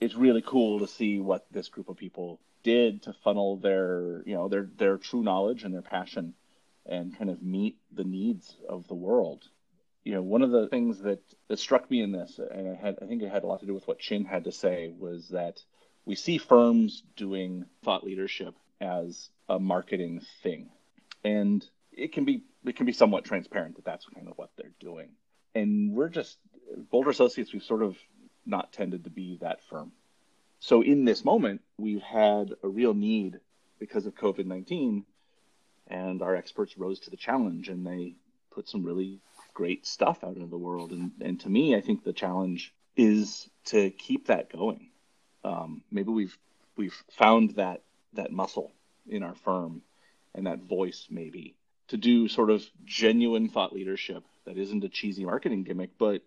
it's 0.00 0.14
really 0.14 0.42
cool 0.42 0.80
to 0.80 0.88
see 0.88 1.18
what 1.20 1.46
this 1.50 1.68
group 1.68 1.88
of 1.88 1.96
people 1.96 2.38
did 2.62 3.02
to 3.02 3.12
funnel 3.24 3.56
their, 3.56 4.22
you 4.26 4.34
know, 4.34 4.48
their 4.48 4.68
their 4.78 4.96
true 4.96 5.22
knowledge 5.22 5.64
and 5.64 5.72
their 5.72 5.82
passion, 5.82 6.34
and 6.86 7.16
kind 7.16 7.30
of 7.30 7.42
meet 7.42 7.76
the 7.92 8.04
needs 8.04 8.56
of 8.68 8.86
the 8.88 8.94
world 8.94 9.44
you 10.04 10.14
know, 10.14 10.22
one 10.22 10.42
of 10.42 10.50
the 10.50 10.68
things 10.68 10.98
that, 11.00 11.20
that 11.48 11.58
struck 11.58 11.90
me 11.90 12.02
in 12.02 12.12
this, 12.12 12.38
and 12.38 12.68
I, 12.68 12.74
had, 12.74 12.98
I 13.00 13.06
think 13.06 13.22
it 13.22 13.30
had 13.30 13.44
a 13.44 13.46
lot 13.46 13.60
to 13.60 13.66
do 13.66 13.74
with 13.74 13.86
what 13.86 14.00
Chin 14.00 14.24
had 14.24 14.44
to 14.44 14.52
say, 14.52 14.92
was 14.98 15.28
that 15.28 15.62
we 16.04 16.16
see 16.16 16.38
firms 16.38 17.02
doing 17.16 17.66
thought 17.84 18.04
leadership 18.04 18.54
as 18.80 19.28
a 19.48 19.60
marketing 19.60 20.22
thing, 20.42 20.70
and 21.22 21.64
it 21.92 22.12
can 22.12 22.24
be 22.24 22.42
it 22.64 22.76
can 22.76 22.86
be 22.86 22.92
somewhat 22.92 23.24
transparent 23.24 23.76
that 23.76 23.84
that's 23.84 24.06
kind 24.06 24.28
of 24.28 24.36
what 24.36 24.50
they're 24.56 24.72
doing. 24.80 25.10
And 25.54 25.92
we're 25.92 26.08
just 26.08 26.38
Boulder 26.90 27.10
Associates. 27.10 27.52
We've 27.52 27.62
sort 27.62 27.82
of 27.82 27.96
not 28.44 28.72
tended 28.72 29.04
to 29.04 29.10
be 29.10 29.38
that 29.40 29.62
firm. 29.68 29.92
So 30.58 30.82
in 30.82 31.04
this 31.04 31.24
moment, 31.24 31.60
we've 31.76 32.02
had 32.02 32.54
a 32.62 32.68
real 32.68 32.94
need 32.94 33.38
because 33.78 34.06
of 34.06 34.16
COVID 34.16 34.46
nineteen, 34.46 35.04
and 35.92 36.22
our 36.22 36.34
experts 36.34 36.78
rose 36.78 37.00
to 37.00 37.10
the 37.10 37.16
challenge, 37.18 37.68
and 37.68 37.86
they 37.86 38.14
put 38.50 38.66
some 38.66 38.82
really 38.82 39.20
great 39.52 39.86
stuff 39.86 40.24
out 40.24 40.36
into 40.36 40.48
the 40.48 40.56
world. 40.56 40.90
And, 40.90 41.12
and 41.20 41.38
to 41.40 41.50
me, 41.50 41.76
I 41.76 41.82
think 41.82 42.02
the 42.02 42.14
challenge 42.14 42.72
is 42.96 43.48
to 43.66 43.90
keep 43.90 44.26
that 44.26 44.50
going. 44.50 44.88
Um, 45.44 45.82
maybe 45.90 46.10
we've 46.10 46.36
we've 46.76 46.96
found 47.10 47.56
that 47.56 47.82
that 48.14 48.32
muscle 48.32 48.72
in 49.06 49.22
our 49.22 49.34
firm 49.34 49.82
and 50.34 50.46
that 50.46 50.60
voice 50.60 51.06
maybe 51.10 51.54
to 51.88 51.96
do 51.98 52.28
sort 52.28 52.50
of 52.50 52.64
genuine 52.86 53.48
thought 53.50 53.74
leadership 53.74 54.24
that 54.46 54.56
isn't 54.56 54.84
a 54.84 54.88
cheesy 54.88 55.24
marketing 55.26 55.62
gimmick, 55.62 55.90
but 55.98 56.22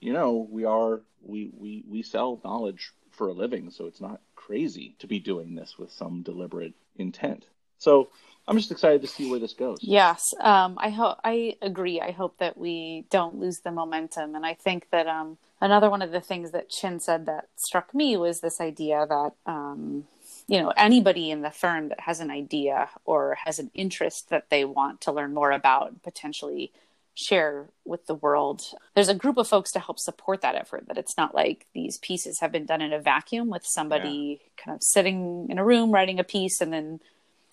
you 0.00 0.12
know, 0.12 0.46
we 0.48 0.64
are 0.64 1.00
we 1.22 1.50
we 1.58 1.82
we 1.88 2.02
sell 2.02 2.40
knowledge 2.44 2.92
for 3.10 3.26
a 3.26 3.32
living, 3.32 3.70
so 3.70 3.86
it's 3.86 4.00
not 4.00 4.20
crazy 4.36 4.94
to 5.00 5.08
be 5.08 5.18
doing 5.18 5.56
this 5.56 5.76
with 5.76 5.90
some 5.90 6.22
deliberate 6.22 6.74
intent. 6.96 7.46
So 7.78 8.08
I'm 8.48 8.56
just 8.56 8.70
excited 8.70 9.02
to 9.02 9.06
see 9.06 9.30
where 9.30 9.38
this 9.38 9.52
goes. 9.52 9.78
Yes, 9.82 10.32
um, 10.40 10.78
I 10.80 10.88
hope 10.88 11.18
I 11.22 11.56
agree. 11.60 12.00
I 12.00 12.12
hope 12.12 12.38
that 12.38 12.56
we 12.56 13.04
don't 13.10 13.38
lose 13.38 13.60
the 13.60 13.70
momentum, 13.70 14.34
and 14.34 14.46
I 14.46 14.54
think 14.54 14.88
that 14.90 15.06
um, 15.06 15.36
another 15.60 15.90
one 15.90 16.00
of 16.00 16.12
the 16.12 16.20
things 16.20 16.52
that 16.52 16.70
Chin 16.70 16.98
said 16.98 17.26
that 17.26 17.48
struck 17.56 17.94
me 17.94 18.16
was 18.16 18.40
this 18.40 18.58
idea 18.58 19.06
that 19.06 19.32
um, 19.44 20.04
you 20.48 20.60
know 20.60 20.72
anybody 20.76 21.30
in 21.30 21.42
the 21.42 21.50
firm 21.50 21.90
that 21.90 22.00
has 22.00 22.20
an 22.20 22.30
idea 22.30 22.88
or 23.04 23.36
has 23.44 23.58
an 23.58 23.70
interest 23.74 24.30
that 24.30 24.48
they 24.48 24.64
want 24.64 25.02
to 25.02 25.12
learn 25.12 25.34
more 25.34 25.52
about 25.52 26.02
potentially 26.02 26.72
share 27.14 27.66
with 27.84 28.06
the 28.06 28.14
world 28.14 28.62
there's 28.94 29.08
a 29.08 29.14
group 29.14 29.36
of 29.36 29.48
folks 29.48 29.72
to 29.72 29.80
help 29.80 29.98
support 29.98 30.40
that 30.40 30.54
effort 30.54 30.84
that 30.86 30.96
it's 30.96 31.16
not 31.16 31.34
like 31.34 31.66
these 31.74 31.98
pieces 31.98 32.38
have 32.38 32.52
been 32.52 32.64
done 32.64 32.80
in 32.80 32.92
a 32.92 33.00
vacuum 33.00 33.48
with 33.48 33.66
somebody 33.66 34.40
yeah. 34.40 34.64
kind 34.64 34.76
of 34.76 34.82
sitting 34.84 35.48
in 35.50 35.58
a 35.58 35.64
room 35.64 35.90
writing 35.90 36.20
a 36.20 36.24
piece 36.24 36.60
and 36.60 36.72
then 36.72 37.00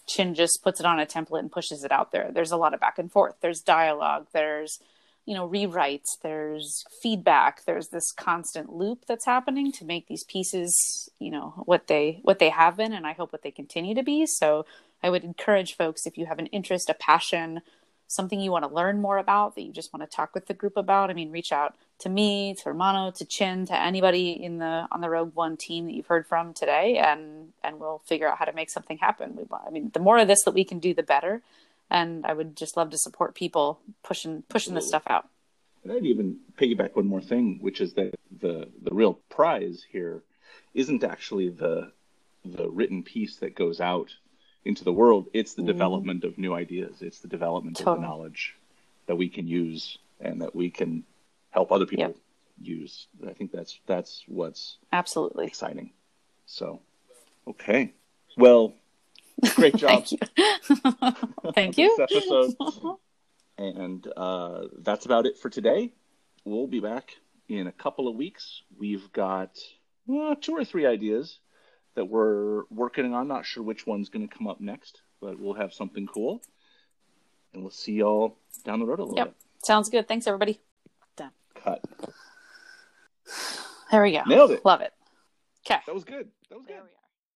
Chin 0.08 0.36
just 0.36 0.64
puts 0.64 0.80
it 0.80 0.86
on 0.86 1.00
a 1.00 1.06
template 1.06 1.40
and 1.40 1.52
pushes 1.52 1.84
it 1.84 1.92
out 1.92 2.12
there. 2.12 2.30
There's 2.32 2.52
a 2.52 2.58
lot 2.58 2.74
of 2.74 2.80
back 2.80 3.00
and 3.00 3.12
forth. 3.12 3.36
There's 3.42 3.62
dialogue. 3.62 4.28
There's 4.34 4.80
you 5.26 5.34
know 5.34 5.50
rewrites. 5.50 6.20
There's 6.22 6.84
feedback. 7.02 7.66
There's 7.66 7.90
this 7.90 8.12
constant 8.12 8.72
loop 8.72 9.06
that's 9.08 9.26
happening 9.26 9.72
to 9.74 9.86
make 9.86 10.08
these 10.08 10.24
pieces 10.24 11.10
you 11.20 11.32
know 11.32 11.64
what 11.66 11.88
they 11.88 12.20
what 12.22 12.40
they 12.40 12.50
have 12.50 12.78
been, 12.78 12.94
and 12.94 13.08
I 13.08 13.14
hope 13.14 13.32
what 13.32 13.44
they 13.44 13.52
continue 13.52 13.96
to 13.96 14.04
be. 14.04 14.26
So 14.26 14.66
I 15.02 15.10
would 15.10 15.24
encourage 15.24 15.76
folks 15.76 16.06
if 16.06 16.18
you 16.18 16.26
have 16.26 16.40
an 16.40 16.48
interest, 16.48 16.90
a 16.90 16.94
passion, 16.94 17.62
something 18.08 18.40
you 18.40 18.52
want 18.52 18.68
to 18.68 18.74
learn 18.74 19.02
more 19.02 19.18
about 19.18 19.56
that 19.56 19.64
you 19.64 19.72
just 19.72 19.94
want 19.94 20.10
to 20.10 20.16
talk 20.16 20.34
with 20.34 20.48
the 20.48 20.54
group 20.54 20.78
about. 20.78 21.10
I 21.10 21.14
mean, 21.14 21.32
reach 21.32 21.52
out 21.52 21.76
to 22.00 22.10
me, 22.10 22.56
to 22.56 22.70
Romano, 22.70 23.12
to 23.12 23.26
Chin, 23.26 23.66
to 23.68 23.80
anybody 23.80 24.32
in 24.32 24.58
the 24.58 24.88
on 24.92 25.02
the 25.02 25.10
Rogue 25.10 25.36
One 25.36 25.58
team 25.58 25.86
that 25.86 25.94
you've 25.94 26.08
heard 26.08 26.28
from 26.28 26.54
today, 26.54 26.98
and 26.98 27.54
and 27.64 27.80
we'll 27.80 28.02
figure 28.06 28.30
out 28.30 28.38
how 28.38 28.46
to 28.46 28.54
make 28.54 28.70
something 28.70 28.98
happen. 28.98 29.36
We, 29.36 29.44
I 29.66 29.70
mean, 29.70 29.92
the 29.94 30.00
more 30.00 30.18
of 30.18 30.28
this 30.28 30.44
that 30.44 30.54
we 30.54 30.66
can 30.66 30.80
do, 30.80 30.94
the 30.94 31.04
better. 31.04 31.42
And 31.90 32.26
I 32.26 32.34
would 32.34 32.56
just 32.58 32.78
love 32.78 32.90
to 32.92 32.98
support 32.98 33.36
people 33.36 33.80
pushing 34.04 34.44
pushing 34.50 34.74
this 34.74 34.88
stuff 34.88 35.04
out. 35.08 35.30
And 35.84 35.94
I'd 35.94 36.06
even 36.06 36.38
piggyback 36.58 36.96
one 36.96 37.06
more 37.06 37.22
thing, 37.22 37.60
which 37.62 37.80
is 37.80 37.94
that 37.94 38.16
the 38.42 38.68
the 38.82 38.94
real 38.94 39.20
prize 39.30 39.86
here 39.92 40.24
isn't 40.74 41.04
actually 41.04 41.50
the 41.50 41.92
the 42.44 42.70
written 42.70 43.04
piece 43.04 43.38
that 43.38 43.56
goes 43.56 43.80
out 43.80 44.16
into 44.66 44.84
the 44.84 44.92
world. 44.92 45.28
It's 45.34 45.54
the 45.54 45.62
mm. 45.62 45.68
development 45.68 46.24
of 46.24 46.38
new 46.38 46.54
ideas. 46.54 47.02
It's 47.02 47.20
the 47.20 47.28
development 47.28 47.78
totally. 47.78 47.98
of 47.98 48.02
the 48.02 48.08
knowledge 48.08 48.56
that 49.06 49.16
we 49.16 49.30
can 49.30 49.48
use 49.48 49.98
and 50.20 50.42
that 50.42 50.56
we 50.56 50.72
can 50.72 51.04
help 51.56 51.72
other 51.72 51.86
people 51.86 52.08
yep. 52.08 52.18
use. 52.62 53.08
I 53.28 53.34
think 53.34 53.52
that's 53.52 53.80
that's 53.88 54.24
what's 54.28 54.78
absolutely 54.92 55.48
exciting. 55.48 55.92
So, 56.46 56.82
okay, 57.48 57.94
well, 58.38 58.74
great 59.56 59.76
job. 59.84 60.06
Thank 60.06 60.12
you. 60.12 60.20
Thank 61.56 61.78
you. 61.78 61.98
episode. 62.00 62.54
and 63.58 64.08
uh, 64.16 64.66
that's 64.80 65.06
about 65.06 65.26
it 65.26 65.40
for 65.40 65.50
today. 65.50 65.94
We'll 66.44 66.68
be 66.68 66.82
back 66.82 67.16
in 67.48 67.68
a 67.68 67.72
couple 67.72 68.08
of 68.08 68.16
weeks. 68.16 68.62
We've 68.78 69.12
got 69.14 69.58
uh, 70.14 70.36
two 70.40 70.56
or 70.56 70.66
three 70.66 70.86
ideas 70.86 71.40
that 71.96 72.06
we're 72.06 72.64
working 72.70 73.14
on. 73.14 73.28
Not 73.28 73.46
sure 73.46 73.64
which 73.64 73.88
one's 73.88 74.10
going 74.10 74.28
to 74.28 74.38
come 74.38 74.46
up 74.46 74.60
next, 74.60 75.02
but 75.22 75.40
we'll 75.40 75.54
have 75.54 75.74
something 75.74 76.06
cool. 76.06 76.42
And 77.54 77.64
we'll 77.64 77.72
see 77.72 77.94
y'all 77.94 78.38
down 78.66 78.82
the 78.82 78.86
road 78.86 79.00
a 79.00 79.04
little 79.04 79.18
yep. 79.18 79.28
bit. 79.28 79.36
Sounds 79.66 79.90
good. 79.90 80.08
Thanks, 80.08 80.28
everybody 80.28 80.60
cut. 81.66 81.82
There 83.92 84.04
we 84.04 84.12
go. 84.12 84.24
Nailed 84.26 84.52
it. 84.52 84.66
Love 84.66 84.82
it. 84.82 84.94
Okay. 85.66 85.80
That 85.86 85.96
was 85.96 86.04
good. 86.04 86.30
That 86.50 86.58
was 86.58 86.66
good. 86.66 86.76